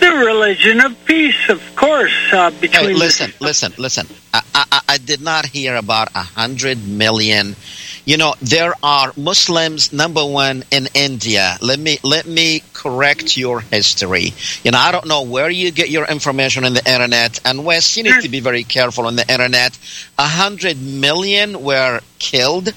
the 0.00 0.10
religion 0.10 0.80
of 0.80 0.92
peace, 1.04 1.48
of 1.48 1.62
course, 1.76 2.12
uh, 2.32 2.50
between 2.60 2.96
listen, 2.98 3.32
listen, 3.40 3.72
listen. 3.78 4.06
I, 4.32 4.42
I, 4.54 4.80
I 4.88 4.98
did 4.98 5.20
not 5.20 5.46
hear 5.46 5.76
about 5.76 6.08
a 6.14 6.22
hundred 6.22 6.86
million. 6.88 7.56
You 8.06 8.18
know, 8.18 8.34
there 8.42 8.74
are 8.82 9.12
Muslims. 9.16 9.92
Number 9.92 10.24
one 10.26 10.62
in 10.70 10.88
India. 10.94 11.56
Let 11.62 11.78
me 11.78 11.98
let 12.02 12.26
me 12.26 12.62
correct 12.74 13.36
your 13.36 13.60
history. 13.60 14.34
You 14.62 14.72
know, 14.72 14.78
I 14.78 14.92
don't 14.92 15.06
know 15.06 15.22
where 15.22 15.48
you 15.48 15.70
get 15.70 15.88
your 15.88 16.04
information 16.06 16.64
on 16.64 16.74
the 16.74 16.84
internet. 16.84 17.40
And 17.46 17.64
Wes, 17.64 17.96
you 17.96 18.02
need 18.02 18.20
to 18.22 18.28
be 18.28 18.40
very 18.40 18.62
careful 18.64 19.06
on 19.06 19.16
the 19.16 19.26
internet. 19.30 19.78
A 20.18 20.26
hundred 20.26 20.76
million 20.82 21.62
were 21.62 22.00
killed 22.18 22.68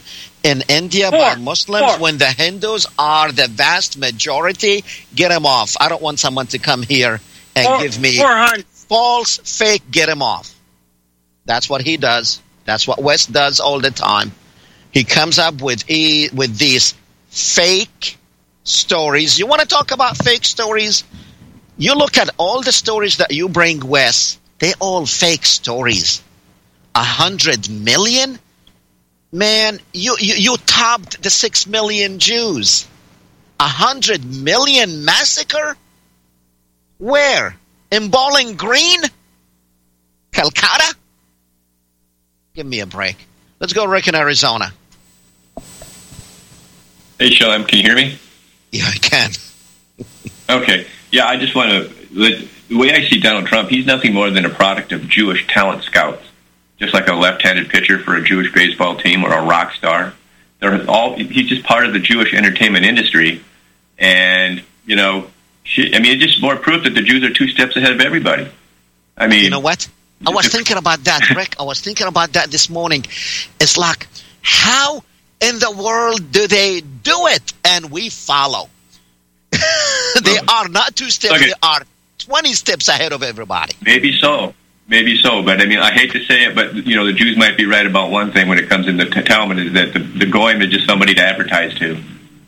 in 0.43 0.63
India 0.69 1.11
by 1.11 1.36
Muslims 1.36 1.91
four. 1.91 1.99
when 1.99 2.17
the 2.17 2.28
Hindus 2.28 2.88
are 2.97 3.30
the 3.32 3.47
vast 3.49 3.97
majority. 3.97 4.86
Get 5.13 5.30
them 5.30 5.45
off. 5.45 5.75
I 5.80 5.89
don't 5.89 6.01
want 6.01 6.19
someone 6.19 6.47
to 6.47 6.59
come 6.59 6.84
here 6.84 7.19
and 7.53 7.65
Four- 7.65 7.80
give 7.82 7.99
me 7.99 8.17
false, 8.88 9.39
fake, 9.39 9.84
get 9.91 10.07
him 10.07 10.21
off. 10.21 10.53
That's 11.43 11.69
what 11.69 11.82
he 11.82 11.97
does. 11.97 12.41
That's 12.63 12.88
what 12.88 13.01
West 13.01 13.34
does 13.34 13.59
all 13.59 13.82
the 13.82 13.91
time. 13.91 14.32
He 14.97 15.03
comes 15.03 15.37
up 15.37 15.61
with 15.61 15.87
e- 15.91 16.29
with 16.33 16.57
these 16.57 16.95
fake 17.29 18.17
stories. 18.63 19.37
You 19.37 19.45
want 19.45 19.61
to 19.61 19.67
talk 19.67 19.91
about 19.91 20.17
fake 20.17 20.43
stories? 20.43 21.03
You 21.77 21.93
look 21.93 22.17
at 22.17 22.31
all 22.37 22.63
the 22.63 22.71
stories 22.71 23.17
that 23.17 23.31
you 23.31 23.47
bring, 23.47 23.79
Wes. 23.87 24.39
They're 24.57 24.73
all 24.79 25.05
fake 25.05 25.45
stories. 25.45 26.23
A 26.95 27.03
hundred 27.03 27.69
million, 27.69 28.39
man. 29.31 29.79
You 29.93 30.17
you, 30.19 30.33
you 30.33 30.57
topped 30.65 31.21
the 31.21 31.29
six 31.29 31.67
million 31.67 32.17
Jews. 32.17 32.87
A 33.59 33.67
hundred 33.67 34.25
million 34.25 35.05
massacre. 35.05 35.77
Where? 36.97 37.55
In 37.91 38.09
Bowling 38.09 38.55
Green? 38.55 39.01
Calcutta? 40.31 40.95
Give 42.55 42.65
me 42.65 42.79
a 42.79 42.87
break. 42.87 43.17
Let's 43.59 43.73
go 43.73 43.85
Rick 43.85 44.07
in 44.07 44.15
Arizona. 44.15 44.73
Hey, 47.20 47.32
Shalom, 47.32 47.63
can 47.63 47.80
you 47.80 47.84
hear 47.84 47.95
me? 47.95 48.18
Yeah, 48.72 48.86
I 48.86 48.97
can. 48.97 49.32
Okay. 50.49 50.86
Yeah, 51.11 51.26
I 51.26 51.38
just 51.38 51.55
want 51.55 51.72
to. 51.72 51.89
The 52.13 52.47
the 52.70 52.78
way 52.78 52.91
I 52.91 53.03
see 53.07 53.20
Donald 53.20 53.47
Trump, 53.47 53.70
he's 53.70 53.86
nothing 53.86 54.13
more 54.13 54.30
than 54.30 54.45
a 54.45 54.49
product 54.49 54.91
of 54.91 55.07
Jewish 55.07 55.47
talent 55.47 55.84
scouts, 55.84 56.24
just 56.78 56.93
like 56.93 57.07
a 57.07 57.13
left-handed 57.13 57.70
pitcher 57.70 57.97
for 57.99 58.15
a 58.15 58.24
Jewish 58.24 58.51
baseball 58.53 58.97
team 58.97 59.24
or 59.24 59.32
a 59.32 59.41
rock 59.41 59.74
star. 59.74 60.13
They're 60.59 60.88
all. 60.89 61.15
He's 61.15 61.47
just 61.49 61.63
part 61.63 61.86
of 61.86 61.93
the 61.93 61.99
Jewish 61.99 62.34
entertainment 62.34 62.86
industry, 62.86 63.43
and 63.97 64.61
you 64.86 64.95
know, 64.95 65.28
shit, 65.63 65.95
I 65.95 65.99
mean, 65.99 66.13
it's 66.13 66.24
just 66.24 66.41
more 66.41 66.55
proof 66.55 66.84
that 66.84 66.93
the 66.93 67.01
Jews 67.01 67.24
are 67.24 67.34
two 67.34 67.47
steps 67.47 67.76
ahead 67.76 67.91
of 67.93 68.01
everybody. 68.01 68.47
I 69.18 69.28
mean, 69.28 69.43
You 69.43 69.49
know 69.49 69.59
what? 69.59 69.88
I 70.26 70.32
was 70.32 70.47
thinking 70.47 70.78
about 70.78 71.03
that, 71.05 71.30
Rick. 71.36 71.55
I 71.59 71.63
was 71.63 71.80
thinking 71.80 72.07
about 72.07 72.34
that 72.34 72.51
this 72.51 72.70
morning. 72.70 73.05
It's 73.59 73.78
like, 73.78 74.07
how 74.41 75.03
in 75.41 75.59
the 75.59 75.71
world 75.71 76.31
do 76.31 76.47
they 76.47 76.81
do 76.81 77.27
it? 77.27 77.53
And 77.65 77.91
we 77.91 78.09
follow. 78.09 78.69
they 79.51 80.38
are 80.49 80.67
not 80.67 80.95
two 80.95 81.09
steps, 81.09 81.35
Okay. 81.35 81.47
they 81.47 81.53
are 81.63 81.81
20 82.19 82.53
steps 82.53 82.88
ahead 82.88 83.13
of 83.13 83.23
everybody. 83.23 83.73
Maybe 83.81 84.17
so. 84.19 84.53
Maybe 84.89 85.17
so. 85.17 85.43
But 85.43 85.61
I 85.61 85.65
mean, 85.65 85.79
I 85.79 85.91
hate 85.91 86.11
to 86.13 86.23
say 86.23 86.45
it, 86.45 86.55
but 86.55 86.73
you 86.73 86.95
know, 86.95 87.05
the 87.05 87.13
Jews 87.13 87.38
might 87.38 87.57
be 87.57 87.65
right 87.65 87.85
about 87.85 88.09
one 88.11 88.31
thing 88.31 88.47
when 88.47 88.57
it 88.57 88.69
comes 88.69 88.88
into 88.88 89.05
the 89.05 89.21
Talmud 89.21 89.59
is 89.59 89.73
that 89.73 89.93
the, 89.93 89.99
the 89.99 90.25
goyim 90.25 90.61
is 90.61 90.69
just 90.69 90.85
somebody 90.85 91.13
to 91.15 91.21
advertise 91.21 91.73
to. 91.79 91.97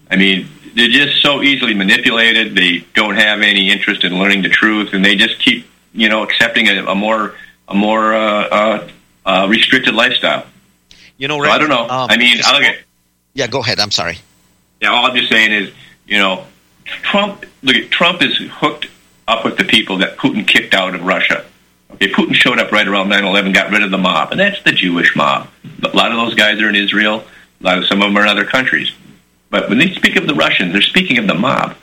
I 0.09 0.15
mean, 0.15 0.47
they're 0.75 0.87
just 0.89 1.21
so 1.21 1.41
easily 1.41 1.73
manipulated. 1.73 2.55
They 2.55 2.85
don't 2.93 3.15
have 3.15 3.41
any 3.41 3.69
interest 3.71 4.03
in 4.03 4.17
learning 4.17 4.43
the 4.43 4.49
truth, 4.49 4.93
and 4.93 5.03
they 5.03 5.15
just 5.15 5.39
keep, 5.39 5.65
you 5.93 6.07
know, 6.09 6.23
accepting 6.23 6.67
a, 6.69 6.85
a 6.85 6.95
more 6.95 7.35
a 7.67 7.73
more 7.75 8.13
uh, 8.13 8.47
uh, 8.47 8.89
uh, 9.25 9.47
restricted 9.49 9.93
lifestyle. 9.93 10.45
You 11.19 11.27
know, 11.27 11.43
So 11.43 11.49
I 11.51 11.57
don't 11.59 11.69
know. 11.69 11.87
um, 11.87 12.09
I 12.09 12.17
mean, 12.17 12.37
just- 12.37 12.49
I 12.49 12.53
look 12.53 12.63
at 12.63 12.77
yeah, 13.35 13.45
go 13.45 13.59
ahead. 13.59 13.79
I'm 13.79 13.91
sorry. 13.91 14.17
yeah, 14.81 14.89
all 14.89 15.05
I'm 15.05 15.15
just 15.15 15.29
saying 15.29 15.51
is, 15.53 15.71
you 16.07 16.17
know, 16.17 16.45
Trump. 16.85 17.45
Look, 17.61 17.91
Trump 17.91 18.23
is 18.23 18.35
hooked 18.53 18.87
up 19.27 19.45
with 19.45 19.57
the 19.57 19.65
people 19.65 19.97
that 19.99 20.17
Putin 20.17 20.47
kicked 20.47 20.73
out 20.73 20.95
of 20.95 21.03
Russia. 21.03 21.45
Okay, 21.91 22.07
Putin 22.11 22.33
showed 22.33 22.57
up 22.59 22.71
right 22.71 22.87
around 22.87 23.09
9/11, 23.09 23.53
got 23.53 23.69
rid 23.71 23.83
of 23.83 23.91
the 23.91 23.97
mob, 23.99 24.31
and 24.31 24.39
that's 24.39 24.61
the 24.63 24.71
Jewish 24.71 25.15
mob. 25.15 25.47
A 25.83 25.89
lot 25.95 26.11
of 26.11 26.17
those 26.17 26.33
guys 26.33 26.59
are 26.61 26.69
in 26.69 26.75
Israel. 26.75 27.23
A 27.61 27.63
lot 27.63 27.77
of 27.77 27.85
some 27.85 28.01
of 28.01 28.07
them 28.07 28.17
are 28.17 28.23
in 28.23 28.29
other 28.29 28.45
countries. 28.45 28.91
But 29.51 29.69
when 29.69 29.77
they 29.77 29.93
speak 29.93 30.15
of 30.15 30.25
the 30.27 30.33
Russians, 30.35 30.71
they're 30.73 30.81
speaking 30.81 31.17
of 31.17 31.27
the 31.27 31.33
mob. 31.35 31.75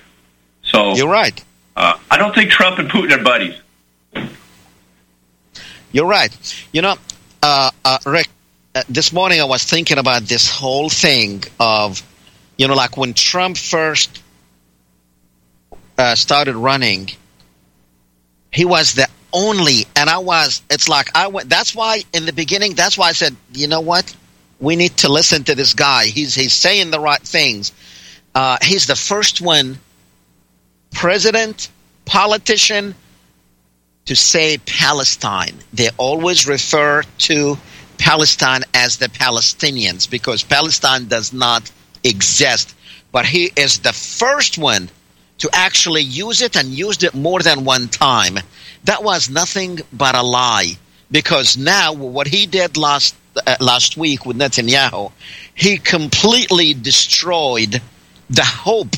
So 0.63 0.95
you're 0.97 1.09
right. 1.09 1.43
Uh, 1.77 1.95
I 2.11 2.17
don't 2.17 2.35
think 2.35 2.51
Trump 2.51 2.79
and 2.79 2.89
Putin 2.91 3.13
are 3.19 3.23
buddies. 3.23 3.55
You're 5.93 6.07
right. 6.07 6.33
You 6.73 6.83
know, 6.83 6.97
uh, 7.43 7.71
uh, 7.85 7.99
Rick, 8.07 8.29
this 8.89 9.13
morning 9.13 9.41
I 9.41 9.45
was 9.45 9.65
thinking 9.65 9.99
about 9.99 10.23
this 10.23 10.51
whole 10.51 10.89
thing 10.89 11.45
of, 11.59 12.03
you 12.57 12.69
know, 12.69 12.75
like 12.75 12.97
when 12.97 13.15
Trump 13.15 13.57
first 13.57 14.23
uh, 15.99 16.15
started 16.15 16.57
running, 16.57 17.11
he 18.53 18.65
was 18.65 18.95
the 18.95 19.09
only, 19.33 19.87
and 19.95 20.09
I 20.09 20.19
was, 20.19 20.63
it's 20.71 20.89
like 20.89 21.15
I 21.15 21.29
went, 21.29 21.49
that's 21.49 21.75
why 21.75 22.03
in 22.13 22.27
the 22.27 22.33
beginning, 22.33 22.75
that's 22.75 22.97
why 22.97 23.09
I 23.09 23.13
said, 23.13 23.37
you 23.53 23.69
know 23.69 23.81
what? 23.81 24.15
we 24.59 24.77
need 24.77 24.97
to 24.99 25.13
listen 25.13 25.45
to 25.45 25.55
this 25.55 25.75
guy. 25.75 26.07
He's 26.07 26.35
he's 26.35 26.53
saying 26.53 26.91
the 26.91 27.01
right 27.01 27.21
things. 27.21 27.73
Uh, 28.35 28.59
he's 28.63 28.87
the 28.87 28.97
first 28.97 29.41
one, 29.41 29.79
president, 30.93 31.71
politician, 32.05 32.95
to 34.07 34.17
say 34.17 34.59
Palestine. 34.59 35.55
They 35.73 35.91
always 35.97 36.47
refer 36.47 37.03
to 37.19 37.59
Palestine 37.99 38.63
as 38.75 38.99
the 38.99 39.09
Palestinians 39.09 40.09
because 40.09 40.43
Palestine 40.43 41.07
does 41.07 41.33
not 41.33 41.71
exist. 42.05 42.75
But 43.13 43.27
he 43.27 43.51
is 43.57 43.79
the 43.79 43.93
first 43.93 44.59
one 44.59 44.91
to 45.39 45.51
actually 45.53 46.03
use 46.03 46.43
it 46.43 46.57
and 46.57 46.69
used 46.69 47.03
it 47.05 47.15
more 47.15 47.41
than 47.41 47.65
one 47.65 47.89
time. 47.89 48.39
That 48.85 49.03
was 49.03 49.29
nothing 49.29 49.81
but 49.93 50.15
a 50.15 50.23
lie 50.23 50.73
because 51.11 51.57
now 51.57 51.93
what 51.93 52.27
he 52.27 52.47
did 52.47 52.77
last 52.77 53.15
uh, 53.47 53.57
last 53.61 53.97
week 53.97 54.25
with 54.25 54.39
Netanyahu, 54.39 55.13
he 55.55 55.77
completely 55.77 56.73
destroyed 56.73 57.83
the 58.31 58.45
hope 58.45 58.97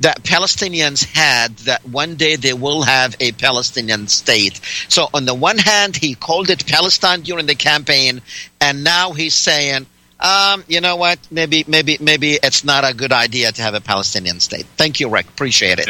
that 0.00 0.22
Palestinians 0.22 1.04
had 1.04 1.56
that 1.58 1.84
one 1.86 2.14
day 2.14 2.36
they 2.36 2.52
will 2.52 2.82
have 2.82 3.16
a 3.20 3.32
Palestinian 3.32 4.06
state. 4.06 4.60
So 4.88 5.08
on 5.12 5.24
the 5.24 5.34
one 5.34 5.58
hand, 5.58 5.96
he 5.96 6.14
called 6.14 6.50
it 6.50 6.66
Palestine 6.66 7.22
during 7.22 7.46
the 7.46 7.54
campaign, 7.54 8.22
and 8.60 8.84
now 8.84 9.12
he's 9.12 9.34
saying, 9.34 9.86
um, 10.20 10.64
you 10.68 10.80
know 10.80 10.96
what? 10.96 11.18
Maybe, 11.30 11.64
maybe, 11.66 11.96
maybe 12.00 12.34
it's 12.42 12.64
not 12.64 12.88
a 12.88 12.94
good 12.94 13.12
idea 13.12 13.52
to 13.52 13.62
have 13.62 13.74
a 13.74 13.80
Palestinian 13.80 14.40
state. 14.40 14.66
Thank 14.76 15.00
you, 15.00 15.08
Rick. 15.08 15.28
Appreciate 15.28 15.78
it. 15.78 15.88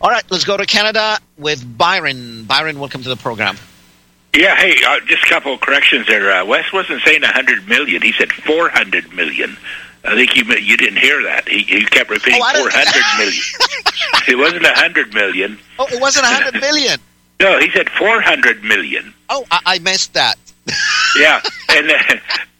All 0.00 0.10
right, 0.10 0.24
let's 0.30 0.44
go 0.44 0.56
to 0.56 0.66
Canada 0.66 1.18
with 1.38 1.78
Byron. 1.78 2.44
Byron, 2.44 2.78
welcome 2.80 3.02
to 3.02 3.08
the 3.08 3.16
program. 3.16 3.56
Yeah, 4.34 4.56
hey, 4.56 4.74
uh, 4.86 4.98
just 5.06 5.24
a 5.24 5.28
couple 5.28 5.52
of 5.52 5.60
corrections 5.60 6.06
there. 6.06 6.32
Uh, 6.32 6.44
Wes 6.44 6.72
wasn't 6.72 7.02
saying 7.02 7.20
100 7.20 7.68
million; 7.68 8.00
he 8.00 8.12
said 8.12 8.32
400 8.32 9.12
million. 9.12 9.56
I 10.04 10.14
think 10.16 10.36
you 10.36 10.44
you 10.56 10.76
didn't 10.76 10.98
hear 10.98 11.22
that. 11.24 11.48
He, 11.48 11.60
he 11.62 11.84
kept 11.84 12.10
repeating 12.10 12.40
Oh, 12.42 12.52
didn't- 12.52 12.72
400 12.72 13.18
million. 13.18 13.42
it 14.28 14.36
wasn't 14.38 14.64
a 14.64 14.68
100 14.70 15.14
million. 15.14 15.58
Oh, 15.78 15.86
it 15.86 16.00
wasn't 16.00 16.26
a 16.26 16.30
100 16.30 16.60
million. 16.60 17.00
No, 17.40 17.58
he 17.58 17.70
said 17.70 17.88
400 17.90 18.62
million. 18.64 19.14
Oh, 19.28 19.44
I, 19.50 19.60
I 19.66 19.78
missed 19.80 20.14
that. 20.14 20.36
Yeah, 21.18 21.42
and 21.68 21.90
uh, 21.90 21.94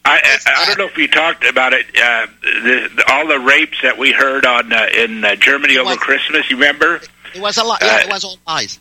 I, 0.05 0.21
I 0.21 0.39
I 0.47 0.65
don't 0.67 0.77
know 0.79 0.85
if 0.85 0.99
you 0.99 1.09
talked 1.09 1.43
about 1.47 1.73
it. 1.73 1.87
Uh, 1.97 2.27
the, 2.43 2.91
the, 2.97 3.05
all 3.11 3.27
the 3.27 3.39
rapes 3.39 3.81
that 3.83 3.97
we 3.97 4.13
heard 4.13 4.45
on 4.45 4.71
uh, 4.73 4.89
in 4.95 5.25
uh, 5.25 5.37
Germany 5.37 5.79
over 5.79 5.97
Christmas. 5.97 6.51
You 6.51 6.57
remember? 6.57 7.01
It 7.35 7.41
was 7.41 7.57
a 7.57 7.65
lot. 7.65 7.79
Yeah, 7.81 8.01
it 8.03 8.11
was 8.11 8.25
all 8.25 8.37
lies. 8.47 8.79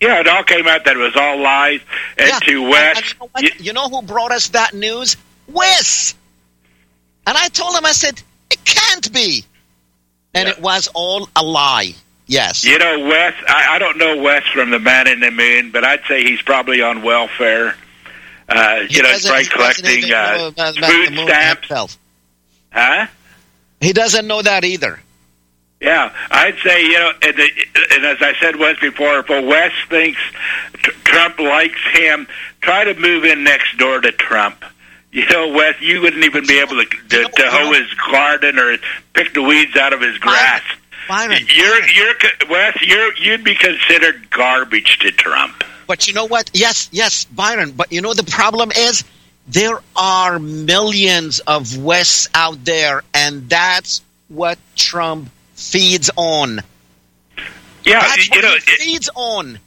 Yeah, 0.00 0.20
it 0.20 0.28
all 0.28 0.44
came 0.44 0.66
out 0.66 0.86
that 0.86 0.96
it 0.96 0.98
was 0.98 1.14
all 1.14 1.40
lies. 1.42 1.80
And 2.16 2.28
Yeah, 2.28 2.38
to 2.38 2.62
and- 2.62 2.70
Wes, 2.70 3.14
and 3.34 3.44
you, 3.44 3.50
know? 3.50 3.56
You 3.60 3.72
know 3.74 3.88
who 3.90 4.00
brought 4.02 4.32
us 4.32 4.48
that 4.48 4.72
news? 4.72 5.18
Wes. 5.48 6.14
And 7.26 7.36
I 7.36 7.48
told 7.48 7.74
him, 7.76 7.84
I 7.86 7.92
said, 7.92 8.20
it 8.50 8.64
can't 8.64 9.12
be. 9.12 9.44
And 10.34 10.48
it 10.48 10.60
was 10.60 10.88
all 10.94 11.28
a 11.36 11.42
lie. 11.42 11.94
Yes. 12.26 12.64
You 12.64 12.78
know, 12.78 13.06
Wes, 13.06 13.34
I, 13.46 13.74
I 13.74 13.78
don't 13.78 13.98
know 13.98 14.22
Wes 14.22 14.44
from 14.54 14.70
the 14.70 14.78
Man 14.78 15.06
in 15.06 15.20
the 15.20 15.30
Moon, 15.30 15.70
but 15.70 15.84
I'd 15.84 16.00
say 16.08 16.22
he's 16.24 16.40
probably 16.40 16.80
on 16.80 17.02
welfare. 17.02 17.76
Uh, 18.48 18.84
you 18.88 19.02
know, 19.02 19.10
he's 19.10 19.26
probably 19.26 19.44
he 19.44 19.48
collecting 19.50 20.08
know 20.08 20.16
uh, 20.16 20.48
about- 20.48 20.78
about 20.78 20.90
food 20.90 21.18
stamps. 21.18 21.60
himself. 21.68 21.98
Huh? 22.72 23.06
He 23.80 23.92
doesn't 23.92 24.26
know 24.26 24.40
that 24.40 24.64
either. 24.64 25.00
Yeah, 25.80 26.14
I'd 26.30 26.56
say, 26.64 26.82
you 26.84 26.92
know, 26.92 27.10
and, 27.22 27.36
the, 27.36 27.50
and 27.92 28.04
as 28.06 28.18
I 28.22 28.34
said 28.40 28.56
once 28.56 28.78
before, 28.78 29.18
if 29.18 29.28
a 29.28 29.42
Wes 29.42 29.72
thinks 29.90 30.20
Trump 31.04 31.40
likes 31.40 31.80
him, 31.92 32.28
try 32.60 32.84
to 32.84 32.94
move 32.94 33.24
in 33.24 33.42
next 33.42 33.76
door 33.78 34.00
to 34.00 34.12
Trump. 34.12 34.64
You 35.12 35.26
know, 35.28 35.48
Wes, 35.52 35.78
you 35.80 36.00
wouldn't 36.00 36.24
even 36.24 36.46
be 36.46 36.58
able 36.58 36.82
to, 36.82 36.84
to, 36.86 37.24
to 37.24 37.50
hoe 37.50 37.72
his 37.72 37.92
garden 38.10 38.58
or 38.58 38.78
pick 39.12 39.34
the 39.34 39.42
weeds 39.42 39.76
out 39.76 39.92
of 39.92 40.00
his 40.00 40.16
grass. 40.18 40.62
Byron, 41.06 41.42
You're, 41.54 41.86
you're, 41.88 42.14
co- 42.14 42.46
Wes, 42.48 42.78
you're, 42.80 43.14
you'd 43.16 43.44
be 43.44 43.54
considered 43.54 44.30
garbage 44.30 44.98
to 45.00 45.10
Trump. 45.10 45.64
But 45.86 46.08
you 46.08 46.14
know 46.14 46.24
what? 46.24 46.50
Yes, 46.54 46.88
yes, 46.92 47.24
Byron. 47.24 47.72
But 47.72 47.92
you 47.92 48.00
know 48.00 48.14
the 48.14 48.24
problem 48.24 48.70
is 48.74 49.04
there 49.48 49.78
are 49.94 50.38
millions 50.38 51.40
of 51.40 51.76
Wests 51.76 52.28
out 52.34 52.64
there, 52.64 53.02
and 53.12 53.50
that's 53.50 54.00
what 54.28 54.58
Trump 54.76 55.28
feeds 55.54 56.10
on. 56.16 56.60
Yeah, 57.84 58.00
that's 58.00 58.28
you 58.30 58.36
what 58.36 58.44
know, 58.44 58.54
he 58.54 58.60
feeds 58.60 59.10
on. 59.14 59.58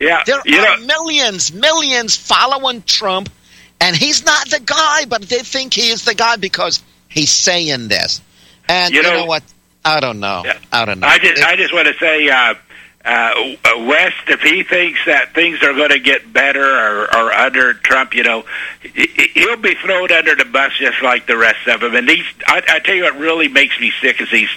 Yeah, 0.00 0.22
There 0.24 0.38
are 0.38 0.78
know, 0.78 0.86
millions, 0.86 1.52
millions 1.52 2.16
following 2.16 2.82
Trump, 2.82 3.28
and 3.80 3.96
he's 3.96 4.24
not 4.24 4.48
the 4.50 4.60
guy, 4.60 5.04
but 5.06 5.22
they 5.22 5.38
think 5.38 5.74
he 5.74 5.88
is 5.90 6.04
the 6.04 6.14
guy 6.14 6.36
because 6.36 6.82
he's 7.08 7.30
saying 7.30 7.88
this. 7.88 8.20
And 8.68 8.92
you, 8.94 8.98
You 9.00 9.02
know, 9.02 9.20
know- 9.20 9.26
what? 9.26 9.42
I 9.84 10.00
don't 10.00 10.20
know. 10.20 10.44
I 10.70 10.84
don't 10.84 11.00
know. 11.00 11.06
I 11.06 11.18
just, 11.18 11.42
I 11.42 11.56
just 11.56 11.72
want 11.72 11.88
to 11.88 11.94
say, 11.94 12.28
uh, 12.28 12.54
uh, 13.02 13.32
West, 13.86 14.14
if 14.28 14.42
he 14.42 14.62
thinks 14.62 15.00
that 15.06 15.32
things 15.34 15.62
are 15.62 15.72
going 15.72 15.88
to 15.88 15.98
get 15.98 16.30
better 16.30 16.62
or, 16.62 17.04
or 17.16 17.32
under 17.32 17.72
Trump, 17.72 18.14
you 18.14 18.22
know, 18.22 18.44
he- 18.82 19.30
he'll 19.32 19.56
be 19.56 19.74
thrown 19.76 20.12
under 20.12 20.34
the 20.34 20.44
bus 20.44 20.72
just 20.78 21.00
like 21.00 21.26
the 21.26 21.36
rest 21.38 21.66
of 21.66 21.80
them. 21.80 21.94
And 21.94 22.06
these, 22.06 22.26
I, 22.46 22.62
I 22.68 22.78
tell 22.80 22.94
you, 22.94 23.04
what 23.04 23.16
really 23.18 23.48
makes 23.48 23.80
me 23.80 23.90
sick 24.02 24.20
is 24.20 24.30
these 24.30 24.50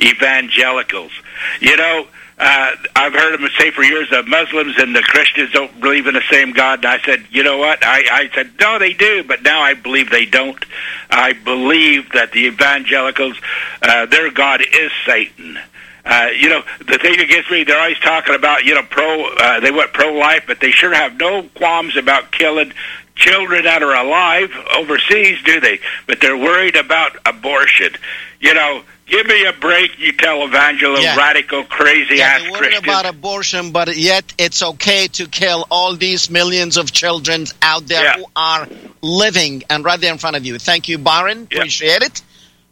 evangelicals. 0.00 1.12
You 1.60 1.76
know, 1.76 2.06
uh, 2.44 2.74
I've 2.96 3.12
heard 3.12 3.38
them 3.38 3.48
say 3.56 3.70
for 3.70 3.84
years 3.84 4.10
that 4.10 4.26
Muslims 4.26 4.74
and 4.76 4.96
the 4.96 5.02
Christians 5.02 5.52
don't 5.52 5.80
believe 5.80 6.08
in 6.08 6.14
the 6.14 6.24
same 6.28 6.52
God. 6.52 6.80
And 6.80 6.86
I 6.86 6.98
said, 7.02 7.24
you 7.30 7.44
know 7.44 7.58
what? 7.58 7.84
I, 7.84 8.02
I 8.10 8.30
said, 8.34 8.50
no, 8.58 8.80
they 8.80 8.94
do. 8.94 9.22
But 9.22 9.42
now 9.42 9.60
I 9.60 9.74
believe 9.74 10.10
they 10.10 10.24
don't. 10.24 10.62
I 11.08 11.34
believe 11.34 12.10
that 12.12 12.32
the 12.32 12.46
evangelicals, 12.46 13.40
uh, 13.80 14.06
their 14.06 14.32
God 14.32 14.60
is 14.60 14.90
Satan. 15.06 15.56
Uh, 16.04 16.30
you 16.36 16.48
know, 16.48 16.64
the 16.80 16.98
thing 16.98 17.20
against 17.20 17.48
me, 17.48 17.62
they're 17.62 17.78
always 17.78 18.00
talking 18.00 18.34
about, 18.34 18.64
you 18.64 18.74
know, 18.74 18.82
pro, 18.82 19.28
uh, 19.36 19.60
they 19.60 19.70
want 19.70 19.92
pro-life, 19.92 20.42
but 20.48 20.58
they 20.58 20.72
sure 20.72 20.92
have 20.92 21.16
no 21.16 21.44
qualms 21.54 21.96
about 21.96 22.32
killing 22.32 22.72
children 23.14 23.62
that 23.64 23.84
are 23.84 23.94
alive 23.94 24.50
overseas, 24.76 25.40
do 25.44 25.60
they? 25.60 25.78
But 26.08 26.20
they're 26.20 26.36
worried 26.36 26.74
about 26.74 27.16
abortion. 27.24 27.92
You 28.40 28.54
know, 28.54 28.82
give 29.12 29.26
me 29.26 29.44
a 29.44 29.52
break, 29.52 29.90
you 29.98 30.12
tell 30.12 30.38
evangel 30.48 30.98
Yeah. 31.00 31.16
radical, 31.16 31.62
crazy 31.64 32.16
Yeah, 32.16 32.24
ass 32.28 32.40
they're 32.40 32.50
worried 32.52 32.62
Christians. 32.62 32.84
about 32.84 33.06
abortion, 33.06 33.70
but 33.70 33.96
yet 33.96 34.24
it's 34.38 34.60
okay 34.72 35.06
to 35.18 35.26
kill 35.28 35.66
all 35.70 35.94
these 35.94 36.30
millions 36.30 36.76
of 36.76 36.92
children 36.92 37.46
out 37.60 37.86
there 37.86 38.02
Yeah. 38.04 38.14
who 38.18 38.24
are 38.34 38.66
living 39.02 39.62
and 39.70 39.84
right 39.84 40.00
there 40.00 40.12
in 40.12 40.18
front 40.18 40.36
of 40.36 40.44
you. 40.46 40.58
Thank 40.58 40.88
you, 40.88 40.98
Byron. 40.98 41.38
Appreciate 41.50 42.02
it. 42.02 42.22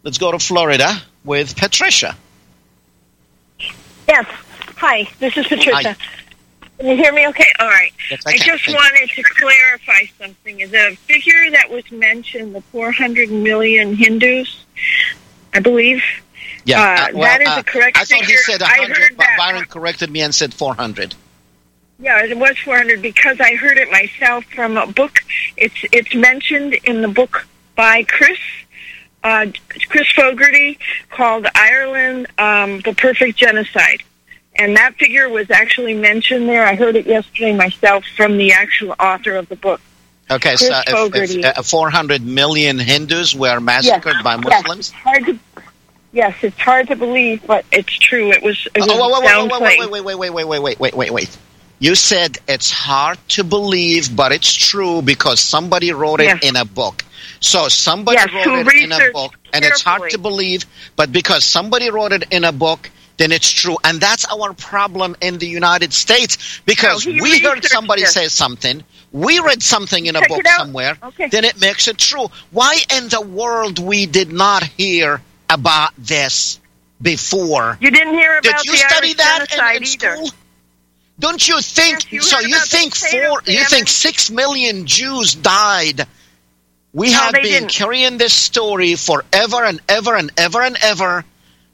Let's 0.03 0.19
go 0.19 0.33
to 0.33 0.39
Florida 0.39 0.91
with 1.25 1.57
Patricia. 1.57 2.17
Yes. 4.09 4.27
Hi, 4.79 5.07
this 5.19 5.37
is 5.37 5.47
Patricia. 5.47 5.97
Can 6.79 6.87
you 6.89 6.97
hear 6.97 7.13
me 7.13 7.29
okay? 7.29 7.53
All 7.59 7.69
right. 7.69 7.93
Yes, 8.11 8.23
I 8.27 8.31
I, 8.31 8.37
just 8.39 8.65
Thank 8.65 8.79
wanted 8.79 9.11
to 9.11 9.23
clarify 9.23 10.05
something. 10.19 10.57
The 10.71 10.97
figure 11.07 11.51
that 11.51 11.71
was 11.71 11.85
mentioned, 11.93 12.55
the 12.55 12.63
400 12.73 13.31
million 13.31 13.95
Hindus, 13.95 14.65
I 15.53 15.61
believe, 15.61 16.03
Yeah, 16.71 17.09
Uh, 17.15 17.21
that 17.21 17.41
is 17.43 17.57
a 17.59 17.63
correct 17.65 17.97
I 17.99 18.05
thought 18.05 18.19
he 18.21 18.23
figure. 18.27 18.37
said 18.39 18.63
I 18.63 18.79
100, 18.81 18.97
heard 18.97 19.17
but. 19.17 19.27
Byron 19.37 19.65
corrected 19.67 20.11
me 20.11 20.23
and 20.23 20.35
said 20.35 20.53
400. 20.55 21.15
yeah, 21.99 22.25
it 22.25 22.37
was 22.39 22.57
400 22.59 23.03
because 23.03 23.39
I 23.41 23.55
heard 23.57 23.77
it 23.79 23.91
myself 23.91 24.45
from 24.45 24.77
a 24.77 24.87
book. 24.87 25.19
It's 25.57 25.75
it's 25.93 26.15
mentioned 26.15 26.75
in 26.85 27.03
the 27.03 27.09
book 27.09 27.47
by 27.77 28.05
Chris. 28.05 28.39
Uh, 29.23 29.47
Chris 29.91 30.11
Fogarty 30.13 30.79
called 31.11 31.47
Ireland 31.55 32.27
um, 32.39 32.81
the 32.81 32.95
perfect 32.95 33.37
genocide. 33.37 34.03
And 34.57 34.77
that 34.77 34.95
figure 34.95 35.29
was 35.29 35.51
actually 35.51 35.95
mentioned 35.95 36.49
there. 36.49 36.67
I 36.67 36.75
heard 36.75 36.97
it 36.97 37.07
yesterday 37.07 37.55
myself 37.55 38.05
from 38.17 38.39
the 38.39 38.53
actual 38.53 38.95
author 38.99 39.37
of 39.37 39.49
the 39.51 39.57
book. 39.57 39.81
Okay, 40.31 40.57
Chris 40.57 40.69
so 40.69 40.83
if, 41.15 41.35
if 41.37 41.59
uh, 41.59 41.63
400 41.63 42.23
million 42.25 42.79
Hindus 42.79 43.35
were 43.35 43.61
massacred 43.61 44.15
Yes, 44.17 44.25
by. 44.25 44.37
Muslims? 44.37 44.79
It's 44.79 44.91
hard 44.91 45.27
to, 45.27 45.39
yes, 46.13 46.37
it's 46.43 46.59
hard 46.59 46.89
to 46.89 46.97
believe, 46.97 47.47
but 47.47 47.65
it's 47.73 47.93
true. 47.93 48.31
It 48.33 48.43
was, 48.43 48.67
it 48.75 48.81
was 48.81 48.89
Oh, 48.89 49.49
wait, 49.51 49.79
wait, 49.79 49.91
wait, 49.91 50.03
wait, 50.05 50.19
wait, 50.19 50.31
wait, 50.33 50.47
wait, 50.49 50.59
wait, 50.63 50.81
wait, 50.81 50.95
wait, 50.95 51.11
wait. 51.11 51.39
You 51.79 51.95
said 51.95 52.39
it's 52.47 52.71
hard 52.71 53.19
to 53.31 53.45
believe, 53.45 54.15
but 54.15 54.33
it's 54.33 54.53
true 54.53 55.01
because 55.01 55.41
somebody 55.41 55.93
wrote 55.93 56.21
it 56.21 56.27
Yes. 56.27 56.45
in 56.45 56.57
a 56.57 56.65
book. 56.65 57.05
So 57.41 57.69
somebody 57.69 58.19
Yes, 58.19 58.33
wrote 58.35 58.67
it 58.67 58.83
in 58.85 58.93
a 58.93 59.11
book, 59.13 59.35
and 59.53 59.65
it's 59.65 59.81
hard 59.83 60.11
to 60.11 60.19
believe, 60.19 60.67
but 60.97 61.11
because 61.11 61.43
somebody 61.45 61.91
wrote 61.91 62.13
it 62.13 62.25
in 62.31 62.45
a 62.45 62.53
book, 62.53 62.91
then 63.17 63.33
it's 63.33 63.51
true. 63.51 63.77
And 63.85 64.01
that's 64.01 64.27
our 64.33 64.53
problem 64.55 65.17
in 65.21 65.39
the 65.39 65.47
United 65.47 65.93
States 65.95 66.61
because 66.67 67.07
No, 67.07 67.13
he 67.13 67.21
we 67.21 67.39
heard 67.41 67.65
somebody 67.65 68.03
this. 68.03 68.13
say 68.13 68.29
something, 68.29 68.83
we 69.13 69.41
read 69.41 69.63
something 69.63 70.05
in 70.07 70.17
a 70.17 70.21
Check 70.21 70.29
book 70.29 70.47
somewhere, 70.47 70.97
Okay. 71.03 71.29
then 71.29 71.45
it 71.45 71.61
makes 71.61 71.89
it 71.89 71.97
true. 71.99 72.29
Why 72.51 72.77
in 72.97 73.09
the 73.09 73.21
world 73.21 73.79
we 73.79 74.07
did 74.07 74.33
not 74.33 74.63
hear 74.65 75.21
about 75.51 75.93
this 75.99 76.59
before? 77.03 77.77
You 77.81 77.91
didn't 77.91 78.15
hear 78.15 78.39
about 78.39 78.43
Did 78.59 78.65
you 78.67 78.73
the 78.73 78.79
study 78.79 79.07
Irish 79.09 79.17
that 79.17 79.41
in- 79.43 79.47
genocide 79.49 79.77
in 79.77 79.83
either. 79.85 80.17
school? 80.17 80.31
Don't 81.19 81.49
you 81.49 81.61
think? 81.61 82.05
Yes, 82.05 82.13
you 82.13 82.21
so 82.23 82.41
you 82.41 82.59
think 82.61 82.95
four? 82.95 83.43
You 83.47 83.65
think 83.67 83.89
six 83.89 84.31
million 84.31 84.87
Jews 84.87 85.35
died 85.35 86.07
We 86.93 87.11
No, 87.13 87.19
have 87.19 87.33
been 87.35 87.43
didn't. 87.45 87.71
carrying 87.71 88.17
this 88.19 88.33
story 88.33 88.95
forever 88.97 89.65
and 89.65 89.81
ever 89.89 90.17
and 90.17 90.31
ever 90.39 90.63
and 90.63 90.77
ever, 90.81 91.25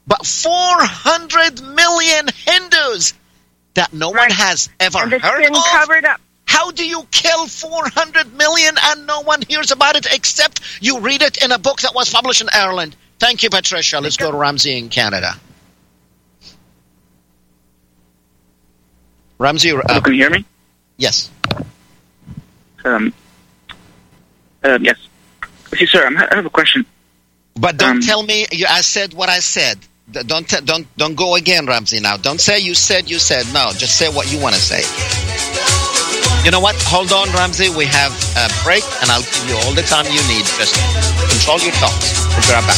but 0.05 0.25
400 0.27 1.61
million 1.73 2.27
Hindus 2.45 3.13
that 3.73 3.93
no 3.93 4.09
one 4.09 4.29
has 4.31 4.69
ever 4.79 4.99
And 4.99 5.13
heard 5.13 5.41
been 5.43 5.55
of. 5.55 5.63
covered 5.71 6.05
up. 6.05 6.21
How 6.45 6.71
do 6.71 6.85
you 6.87 7.07
kill 7.11 7.47
400 7.47 8.33
million 8.37 8.75
and 8.81 9.07
no 9.07 9.21
one 9.21 9.41
hears 9.47 9.71
about 9.71 9.95
it 9.95 10.07
except 10.13 10.61
you 10.81 10.99
read 10.99 11.21
it 11.21 11.37
in 11.43 11.51
a 11.51 11.57
book 11.59 11.81
that 11.81 11.95
was 11.95 12.09
published 12.09 12.41
in 12.41 12.49
Ireland? 12.53 12.95
Thank 13.19 13.43
you, 13.43 13.49
Patricia. 13.49 13.99
Let's 13.99 14.17
go 14.17 14.31
to 14.31 14.37
Ramsey 14.37 14.77
in 14.77 14.89
Canada. 14.89 15.33
Ramsey, 19.39 19.71
uh, 19.71 20.01
can 20.01 20.13
you 20.13 20.19
hear 20.21 20.29
me? 20.29 20.45
yes. 20.97 21.29
Um, 22.83 23.13
um, 24.63 24.83
yes. 24.83 24.97
See, 25.75 25.85
sir, 25.85 26.05
I'm, 26.05 26.17
I 26.17 26.35
have 26.35 26.45
a 26.45 26.49
question. 26.49 26.85
But 27.55 27.81
Um, 27.81 27.99
don't 27.99 28.03
tell 28.03 28.23
me 28.23 28.45
you, 28.51 28.65
I 28.69 28.81
said 28.81 29.13
what 29.13 29.29
I 29.29 29.39
said. 29.39 29.77
Don't 30.09 30.47
don't 30.65 30.87
don't 30.95 31.15
go 31.15 31.35
again, 31.35 31.65
Ramsey. 31.65 31.99
Now, 31.99 32.15
don't 32.17 32.39
say 32.39 32.59
you 32.59 32.73
said 32.75 33.09
you 33.09 33.19
said. 33.19 33.45
No, 33.53 33.71
just 33.73 33.97
say 33.97 34.07
what 34.09 34.31
you 34.31 34.39
want 34.39 34.55
to 34.55 34.61
say. 34.61 35.26
You 36.43 36.51
know 36.51 36.59
what? 36.59 36.75
Hold 36.87 37.11
on, 37.11 37.29
Ramsey. 37.33 37.69
We 37.69 37.85
have 37.85 38.11
a 38.37 38.47
break, 38.63 38.83
and 39.01 39.11
I'll 39.11 39.21
give 39.21 39.49
you 39.49 39.55
all 39.65 39.73
the 39.73 39.83
time 39.83 40.05
you 40.05 40.21
need. 40.27 40.45
Just 40.45 40.75
control 41.29 41.59
your 41.59 41.73
thoughts. 41.73 42.25
We'll 42.29 42.41
be 42.47 42.53
right 42.53 42.65
back. 42.65 42.77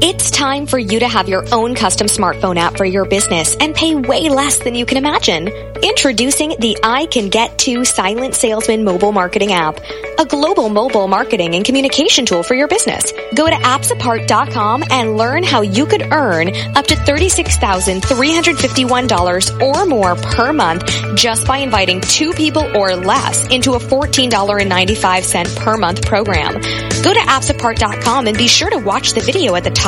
It's 0.00 0.30
time 0.30 0.66
for 0.66 0.78
you 0.78 1.00
to 1.00 1.08
have 1.08 1.28
your 1.28 1.44
own 1.52 1.74
custom 1.74 2.06
smartphone 2.06 2.54
app 2.54 2.76
for 2.76 2.84
your 2.84 3.04
business 3.04 3.56
and 3.56 3.74
pay 3.74 3.96
way 3.96 4.28
less 4.28 4.60
than 4.60 4.76
you 4.76 4.86
can 4.86 4.96
imagine. 4.96 5.48
Introducing 5.48 6.54
the 6.60 6.78
I 6.84 7.06
Can 7.06 7.30
Get 7.30 7.58
To 7.60 7.84
Silent 7.84 8.36
Salesman 8.36 8.84
mobile 8.84 9.10
marketing 9.10 9.52
app, 9.52 9.80
a 10.18 10.24
global 10.24 10.68
mobile 10.68 11.08
marketing 11.08 11.56
and 11.56 11.64
communication 11.64 12.26
tool 12.26 12.44
for 12.44 12.54
your 12.54 12.68
business. 12.68 13.12
Go 13.34 13.48
to 13.48 13.56
appsapart.com 13.56 14.84
and 14.88 15.16
learn 15.16 15.42
how 15.42 15.62
you 15.62 15.84
could 15.84 16.12
earn 16.12 16.54
up 16.76 16.86
to 16.86 16.94
$36,351 16.94 19.60
or 19.60 19.84
more 19.86 20.14
per 20.14 20.52
month 20.52 20.88
just 21.16 21.44
by 21.44 21.58
inviting 21.58 22.00
two 22.00 22.32
people 22.32 22.62
or 22.76 22.94
less 22.94 23.48
into 23.48 23.72
a 23.72 23.80
$14.95 23.80 25.56
per 25.56 25.76
month 25.76 26.06
program. 26.06 26.54
Go 27.02 27.12
to 27.14 27.20
appsapart.com 27.20 28.28
and 28.28 28.36
be 28.36 28.48
sure 28.48 28.68
to 28.70 28.78
watch 28.78 29.12
the 29.12 29.20
video 29.20 29.54
at 29.54 29.62
the 29.64 29.70
top 29.70 29.87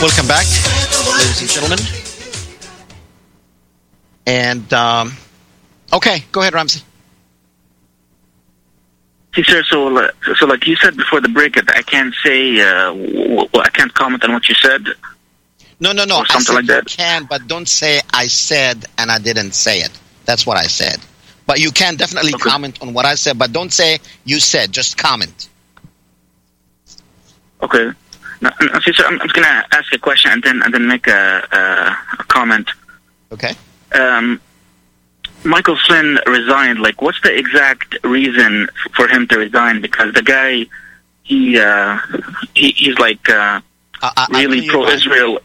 Welcome 0.00 0.28
back, 0.28 0.44
ladies 1.18 1.40
and 1.40 1.50
gentlemen. 1.50 1.78
And 4.26 4.70
um, 4.74 5.12
okay, 5.92 6.22
go 6.32 6.42
ahead, 6.42 6.52
Ramsey. 6.52 6.82
See, 9.34 9.42
sir, 9.44 9.62
so, 9.64 9.96
uh, 9.96 10.08
so 10.38 10.46
like 10.46 10.66
you 10.66 10.76
said 10.76 10.96
before 10.96 11.22
the 11.22 11.28
break, 11.30 11.56
I 11.74 11.80
can't 11.82 12.14
say, 12.22 12.60
uh, 12.60 12.88
w- 12.92 13.14
w- 13.36 13.48
I 13.54 13.70
can't 13.70 13.92
comment 13.94 14.22
on 14.24 14.32
what 14.34 14.46
you 14.48 14.54
said. 14.56 14.84
No, 15.80 15.92
no, 15.92 16.04
no. 16.04 16.24
Something 16.24 16.54
like 16.56 16.66
that. 16.66 16.90
you 16.90 16.96
can, 16.96 17.24
but 17.24 17.46
don't 17.46 17.68
say 17.68 18.00
I 18.12 18.26
said 18.26 18.84
and 18.98 19.10
I 19.10 19.18
didn't 19.18 19.52
say 19.52 19.80
it. 19.80 19.98
That's 20.26 20.46
what 20.46 20.58
I 20.58 20.64
said. 20.64 20.98
But 21.46 21.58
you 21.60 21.70
can 21.70 21.96
definitely 21.96 22.32
comment 22.32 22.82
on 22.82 22.92
what 22.92 23.06
I 23.06 23.14
said, 23.14 23.38
but 23.38 23.52
don't 23.52 23.72
say 23.72 23.98
you 24.24 24.40
said. 24.40 24.72
Just 24.72 24.98
comment. 24.98 25.48
Okay. 27.62 27.92
See, 28.82 28.92
sir, 28.92 29.04
I'm, 29.06 29.14
I'm 29.20 29.28
just 29.28 29.34
gonna 29.34 29.64
ask 29.72 29.92
a 29.92 29.98
question 29.98 30.30
and 30.32 30.42
then 30.42 30.62
and 30.62 30.72
then 30.74 30.86
make 30.86 31.06
a, 31.06 31.46
a, 31.52 32.20
a 32.20 32.24
comment. 32.24 32.68
Okay. 33.32 33.54
Um, 33.92 34.40
Michael 35.44 35.76
Flynn 35.86 36.18
resigned, 36.26 36.80
like, 36.80 37.00
what's 37.02 37.20
the 37.22 37.34
exact 37.36 37.96
reason 38.04 38.68
for 38.94 39.06
him 39.08 39.26
to 39.28 39.38
resign? 39.38 39.80
Because 39.80 40.12
the 40.14 40.22
guy, 40.22 40.66
he, 41.22 41.58
uh, 41.58 41.98
he 42.54 42.70
he's 42.72 42.98
like 42.98 43.28
uh, 43.28 43.60
really 44.30 44.68
pro-Israel. 44.68 45.38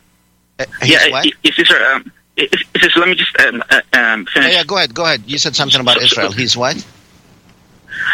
yeah, 0.83 1.09
what? 1.09 1.25
i- 1.27 1.31
is 1.43 1.55
this, 1.55 1.71
uh, 1.71 1.91
um, 1.95 2.11
is, 2.37 2.49
this, 2.73 2.95
let 2.97 3.07
me 3.09 3.15
just 3.15 3.39
um, 3.41 3.63
uh, 3.69 3.81
um, 3.93 4.25
Yeah, 4.25 4.25
finish. 4.33 4.53
yeah, 4.55 4.63
go 4.63 4.77
ahead, 4.77 4.93
go 4.93 5.05
ahead. 5.05 5.23
You 5.27 5.37
said 5.37 5.55
something 5.55 5.81
about 5.81 6.01
Israel. 6.01 6.31
He's 6.31 6.57
what? 6.57 6.83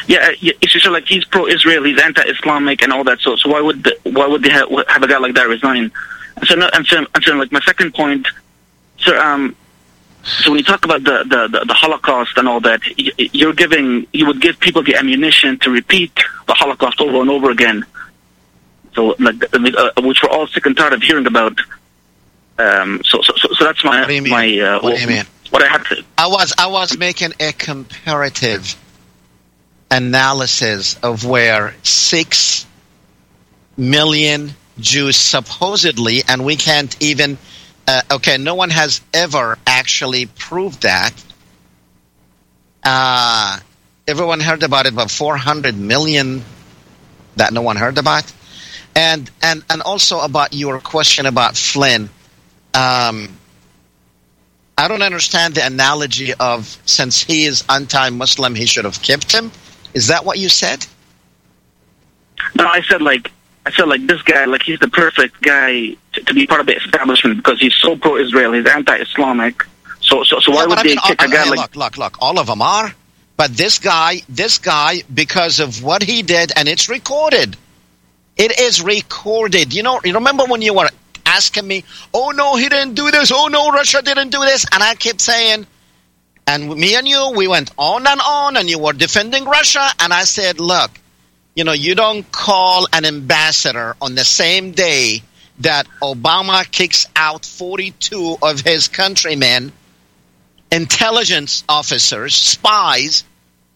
Yeah, 0.07 0.19
uh, 0.19 0.31
it's 0.61 0.73
just 0.73 0.85
like 0.87 1.05
he's 1.07 1.25
pro-Israel, 1.25 1.83
he's 1.83 1.99
anti-Islamic, 2.01 2.81
and 2.83 2.93
all 2.93 3.03
that. 3.05 3.19
So, 3.19 3.35
so 3.35 3.49
why 3.49 3.61
would 3.61 3.83
the, 3.83 3.97
why 4.03 4.27
would 4.27 4.43
they 4.43 4.49
have, 4.51 4.69
have 4.87 5.01
a 5.03 5.07
guy 5.07 5.17
like 5.17 5.33
that 5.35 5.47
resign? 5.47 5.91
And 6.37 6.47
so, 6.47 6.55
no, 6.55 6.69
and 6.73 6.85
so, 6.85 7.05
and 7.15 7.23
so, 7.23 7.33
like 7.35 7.51
my 7.51 7.59
second 7.61 7.93
point, 7.95 8.27
sir. 8.99 9.17
Um, 9.19 9.55
so 10.23 10.51
when 10.51 10.59
you 10.59 10.63
talk 10.65 10.83
about 10.83 11.03
the, 11.03 11.23
the, 11.23 11.47
the, 11.59 11.65
the 11.65 11.73
Holocaust 11.73 12.37
and 12.37 12.47
all 12.47 12.59
that, 12.61 12.81
y- 12.97 13.11
y- 13.17 13.29
you're 13.31 13.53
giving 13.53 14.05
you 14.11 14.25
would 14.27 14.41
give 14.41 14.59
people 14.59 14.83
the 14.83 14.95
ammunition 14.95 15.57
to 15.59 15.69
repeat 15.71 16.11
the 16.47 16.53
Holocaust 16.53 16.99
over 17.01 17.21
and 17.21 17.29
over 17.29 17.49
again. 17.49 17.85
So, 18.93 19.15
like, 19.19 19.35
uh, 19.53 19.91
which 20.01 20.21
we're 20.23 20.29
all 20.29 20.47
sick 20.47 20.65
and 20.65 20.75
tired 20.75 20.93
of 20.93 21.01
hearing 21.01 21.27
about. 21.27 21.57
Um, 22.59 23.01
so, 23.05 23.21
so, 23.21 23.33
so, 23.37 23.49
so 23.53 23.63
that's 23.65 23.83
my 23.83 24.05
my 24.21 24.59
uh, 24.59 24.79
What 24.81 24.95
do 24.95 25.01
you 25.01 25.07
mean? 25.07 25.23
what 25.51 25.63
I 25.63 25.67
had 25.67 25.83
to. 25.85 26.03
I 26.17 26.27
was 26.27 26.53
I 26.57 26.67
was 26.67 26.97
making 26.97 27.33
a 27.39 27.51
comparative 27.53 28.75
analysis 29.89 30.97
of 31.01 31.25
where 31.25 31.75
six 31.83 32.65
million 33.77 34.51
Jews 34.79 35.17
supposedly, 35.17 36.23
and 36.27 36.45
we 36.45 36.55
can't 36.55 36.95
even. 37.01 37.37
Uh, 37.87 38.01
okay, 38.11 38.37
no 38.37 38.55
one 38.55 38.69
has 38.69 39.01
ever 39.13 39.57
actually 39.65 40.25
proved 40.25 40.83
that. 40.83 41.13
Uh, 42.83 43.59
everyone 44.07 44.39
heard 44.39 44.63
about 44.63 44.85
it, 44.85 44.95
but 44.95 45.09
400 45.09 45.77
million 45.77 46.43
that 47.37 47.53
no 47.53 47.61
one 47.61 47.77
heard 47.77 47.97
about, 47.97 48.31
and 48.95 49.29
and 49.41 49.63
and 49.69 49.81
also 49.81 50.19
about 50.19 50.53
your 50.53 50.79
question 50.79 51.25
about 51.25 51.55
Flynn. 51.55 52.09
Um, 52.73 53.29
I 54.77 54.87
don't 54.87 55.01
understand 55.01 55.55
the 55.55 55.65
analogy 55.65 56.33
of 56.35 56.79
since 56.85 57.23
he 57.23 57.45
is 57.45 57.63
anti-Muslim, 57.67 58.53
he 58.53 58.67
should 58.67 58.85
have 58.85 59.01
kept 59.01 59.31
him. 59.31 59.51
Is 59.97 60.07
that 60.07 60.23
what 60.25 60.37
you 60.37 60.47
said? 60.47 60.85
No, 62.55 62.67
I 62.67 62.81
said 62.83 63.01
like 63.01 63.31
I 63.65 63.71
said 63.71 63.87
like 63.87 64.05
this 64.05 64.21
guy, 64.21 64.45
like 64.45 64.61
he's 64.61 64.79
the 64.79 64.87
perfect 64.89 65.41
guy 65.41 65.95
to, 66.13 66.21
to 66.27 66.33
be 66.35 66.45
part 66.45 66.61
of 66.61 66.67
the 66.67 66.75
establishment 66.77 67.37
because 67.37 67.59
he's 67.59 67.75
so 67.75 67.97
pro-Israel, 67.97 68.53
he's 68.53 68.67
anti-Islamic. 68.67 69.63
So, 70.01 70.23
so, 70.23 70.39
so 70.39 70.51
why 70.51 70.61
Yeah, 70.61 70.67
would 70.67 70.77
I 70.79 70.83
they 70.83 70.89
mean, 70.89 70.99
kick 71.07 71.21
all- 71.21 71.27
a 71.27 71.31
guy 71.31 71.43
hey, 71.43 71.49
like? 71.49 71.59
look, 71.59 71.75
look, 71.75 71.97
look. 71.97 72.17
All 72.21 72.37
of 72.39 72.45
them 72.47 72.61
are, 72.61 72.93
but 73.37 73.49
this 73.57 73.79
guy, 73.79 74.21
this 74.29 74.59
guy, 74.59 75.01
because 75.13 75.59
of 75.59 75.81
what 75.83 76.03
he 76.03 76.21
did, 76.21 76.51
and 76.55 76.67
it's 76.67 76.87
recorded. 76.89 77.57
It 78.37 78.57
is 78.59 78.81
recorded. 78.83 79.73
You 79.73 79.81
know, 79.81 79.99
you 80.05 80.13
remember 80.13 80.45
when 80.45 80.61
you 80.61 80.73
were 80.75 80.89
asking 81.25 81.67
me, 81.67 81.83
"Oh 82.13 82.29
no, 82.29 82.55
he 82.55 82.69
didn't 82.69 82.93
do 82.93 83.09
this. 83.09 83.31
Oh 83.33 83.47
no, 83.47 83.71
Russia 83.71 84.01
didn't 84.03 84.29
do 84.29 84.41
this," 84.41 84.63
and 84.71 84.81
I 84.83 84.93
kept 84.93 85.21
saying, 85.21 85.65
and 86.47 86.75
me 86.75 86.95
and 86.95 87.07
you, 87.07 87.33
we 87.35 87.47
went 87.47 87.71
on 87.77 88.07
and 88.07 88.21
on, 88.25 88.57
and 88.57 88.69
you 88.69 88.79
were 88.79 88.93
defending 88.93 89.45
Russia, 89.45 89.87
and 89.99 90.13
I 90.13 90.23
said, 90.23 90.59
"Look, 90.59 90.91
you 91.55 91.63
know, 91.63 91.73
you 91.73 91.93
don't 91.93 92.31
call 92.31 92.87
an 92.93 93.05
ambassador 93.05 93.95
on 94.01 94.15
the 94.15 94.23
same 94.23 94.71
day 94.71 95.21
that 95.59 95.87
Obama 96.01 96.69
kicks 96.71 97.07
out 97.15 97.45
42 97.45 98.37
of 98.41 98.61
his 98.61 98.87
countrymen, 98.87 99.71
intelligence 100.71 101.63
officers, 101.67 102.35
spies. 102.35 103.23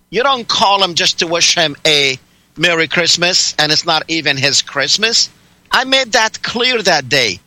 You 0.10 0.24
don't 0.24 0.48
call 0.48 0.84
him 0.84 0.94
just 0.94 1.20
to 1.20 1.28
wish 1.28 1.56
him 1.56 1.76
a 1.86 2.20
Merry 2.58 2.88
Christmas, 2.88 3.56
and 3.58 3.72
it's 3.72 3.86
not 3.86 4.04
even 4.08 4.38
his 4.38 4.62
Christmas. 4.62 5.30
I 5.72 5.86
made 5.86 6.12
that 6.12 6.44
clear 6.44 6.82
that 6.82 7.10
day. 7.10 7.40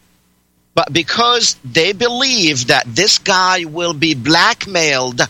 But 0.75 0.93
because 0.93 1.57
they 1.65 1.93
believe 1.93 2.67
that 2.69 2.85
this 2.87 3.19
guy 3.19 3.65
will 3.65 3.95
be 3.95 4.15
blackmailed 4.15 5.21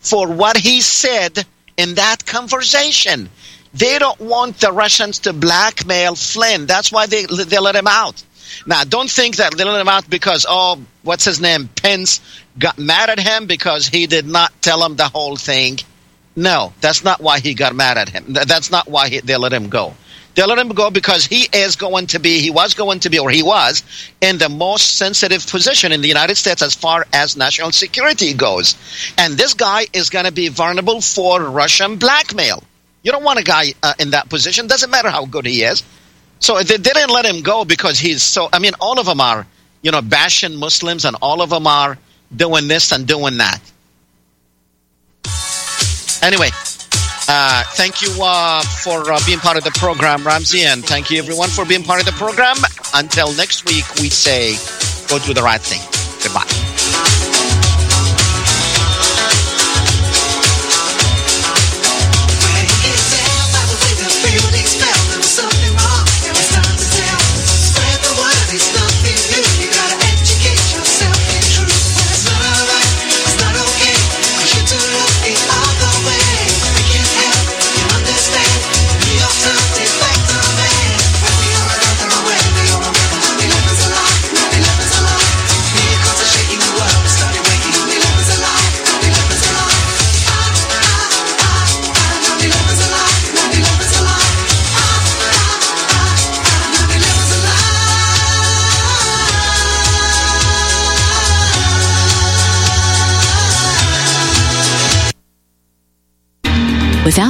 for 0.00 0.28
what 0.28 0.56
he 0.56 0.80
said 0.80 1.44
in 1.76 1.94
that 1.94 2.26
conversation, 2.26 3.28
they 3.74 3.98
don't 3.98 4.20
want 4.20 4.58
the 4.58 4.72
Russians 4.72 5.20
to 5.20 5.32
blackmail 5.32 6.16
Flynn. 6.16 6.66
That's 6.66 6.90
why 6.90 7.06
they 7.06 7.26
they 7.26 7.58
let 7.58 7.76
him 7.76 7.86
out. 7.86 8.22
Now, 8.64 8.84
don't 8.84 9.10
think 9.10 9.36
that 9.36 9.56
they 9.56 9.64
let 9.64 9.80
him 9.80 9.88
out 9.88 10.08
because 10.08 10.46
oh, 10.48 10.80
what's 11.02 11.24
his 11.24 11.40
name, 11.40 11.68
Pence 11.68 12.20
got 12.58 12.78
mad 12.78 13.10
at 13.10 13.20
him 13.20 13.46
because 13.46 13.86
he 13.86 14.06
did 14.06 14.26
not 14.26 14.52
tell 14.62 14.84
him 14.84 14.96
the 14.96 15.08
whole 15.08 15.36
thing. 15.36 15.78
No, 16.34 16.72
that's 16.80 17.04
not 17.04 17.20
why 17.20 17.40
he 17.40 17.54
got 17.54 17.74
mad 17.74 17.98
at 17.98 18.08
him. 18.08 18.24
That's 18.28 18.70
not 18.70 18.88
why 18.88 19.08
he, 19.08 19.20
they 19.20 19.36
let 19.36 19.52
him 19.52 19.68
go. 19.68 19.94
They 20.36 20.44
let 20.44 20.58
him 20.58 20.68
go 20.68 20.90
because 20.90 21.24
he 21.24 21.48
is 21.50 21.76
going 21.76 22.08
to 22.08 22.20
be, 22.20 22.40
he 22.40 22.50
was 22.50 22.74
going 22.74 23.00
to 23.00 23.10
be, 23.10 23.18
or 23.18 23.30
he 23.30 23.42
was 23.42 23.82
in 24.20 24.36
the 24.36 24.50
most 24.50 24.96
sensitive 24.96 25.46
position 25.46 25.92
in 25.92 26.02
the 26.02 26.08
United 26.08 26.36
States 26.36 26.60
as 26.60 26.74
far 26.74 27.06
as 27.10 27.38
national 27.38 27.72
security 27.72 28.34
goes. 28.34 28.76
And 29.16 29.38
this 29.38 29.54
guy 29.54 29.86
is 29.94 30.10
going 30.10 30.26
to 30.26 30.32
be 30.32 30.48
vulnerable 30.48 31.00
for 31.00 31.42
Russian 31.42 31.96
blackmail. 31.96 32.62
You 33.02 33.12
don't 33.12 33.24
want 33.24 33.38
a 33.38 33.44
guy 33.44 33.72
uh, 33.82 33.94
in 33.98 34.10
that 34.10 34.28
position. 34.28 34.66
Doesn't 34.66 34.90
matter 34.90 35.08
how 35.08 35.24
good 35.24 35.46
he 35.46 35.62
is. 35.62 35.82
So 36.38 36.62
they 36.62 36.76
didn't 36.76 37.08
let 37.08 37.24
him 37.24 37.42
go 37.42 37.64
because 37.64 37.98
he's 37.98 38.22
so. 38.22 38.48
I 38.52 38.58
mean, 38.58 38.72
all 38.78 39.00
of 39.00 39.06
them 39.06 39.22
are, 39.22 39.46
you 39.80 39.90
know, 39.90 40.02
bashing 40.02 40.56
Muslims, 40.56 41.06
and 41.06 41.16
all 41.22 41.40
of 41.40 41.48
them 41.48 41.66
are 41.66 41.96
doing 42.34 42.68
this 42.68 42.92
and 42.92 43.06
doing 43.06 43.38
that. 43.38 43.60
Anyway, 46.22 46.50
uh, 47.28 47.62
thank 47.74 48.02
you 48.02 48.08
uh, 48.22 48.62
for 48.82 49.12
uh, 49.12 49.18
being 49.26 49.38
part 49.38 49.56
of 49.56 49.64
the 49.64 49.72
program, 49.72 50.24
Ramsey, 50.24 50.62
and 50.64 50.84
thank 50.84 51.10
you 51.10 51.18
everyone 51.18 51.48
for 51.48 51.64
being 51.64 51.82
part 51.82 52.00
of 52.00 52.06
the 52.06 52.12
program. 52.12 52.56
Until 52.94 53.32
next 53.34 53.66
week, 53.66 53.84
we 54.00 54.10
say, 54.10 54.54
go 55.08 55.18
do 55.24 55.34
the 55.34 55.42
right 55.42 55.60
thing. 55.60 55.82
Goodbye. 56.22 56.55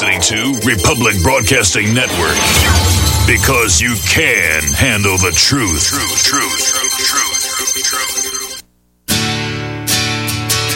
Listening 0.00 0.20
to 0.20 0.60
Republic 0.64 1.20
Broadcasting 1.24 1.92
Network 1.92 2.38
because 3.26 3.80
you 3.80 3.96
can 4.06 4.62
handle 4.70 5.18
the 5.18 5.32
truth. 5.34 5.88
truth. 5.88 6.22
Truth, 6.22 6.70
truth. 6.70 6.87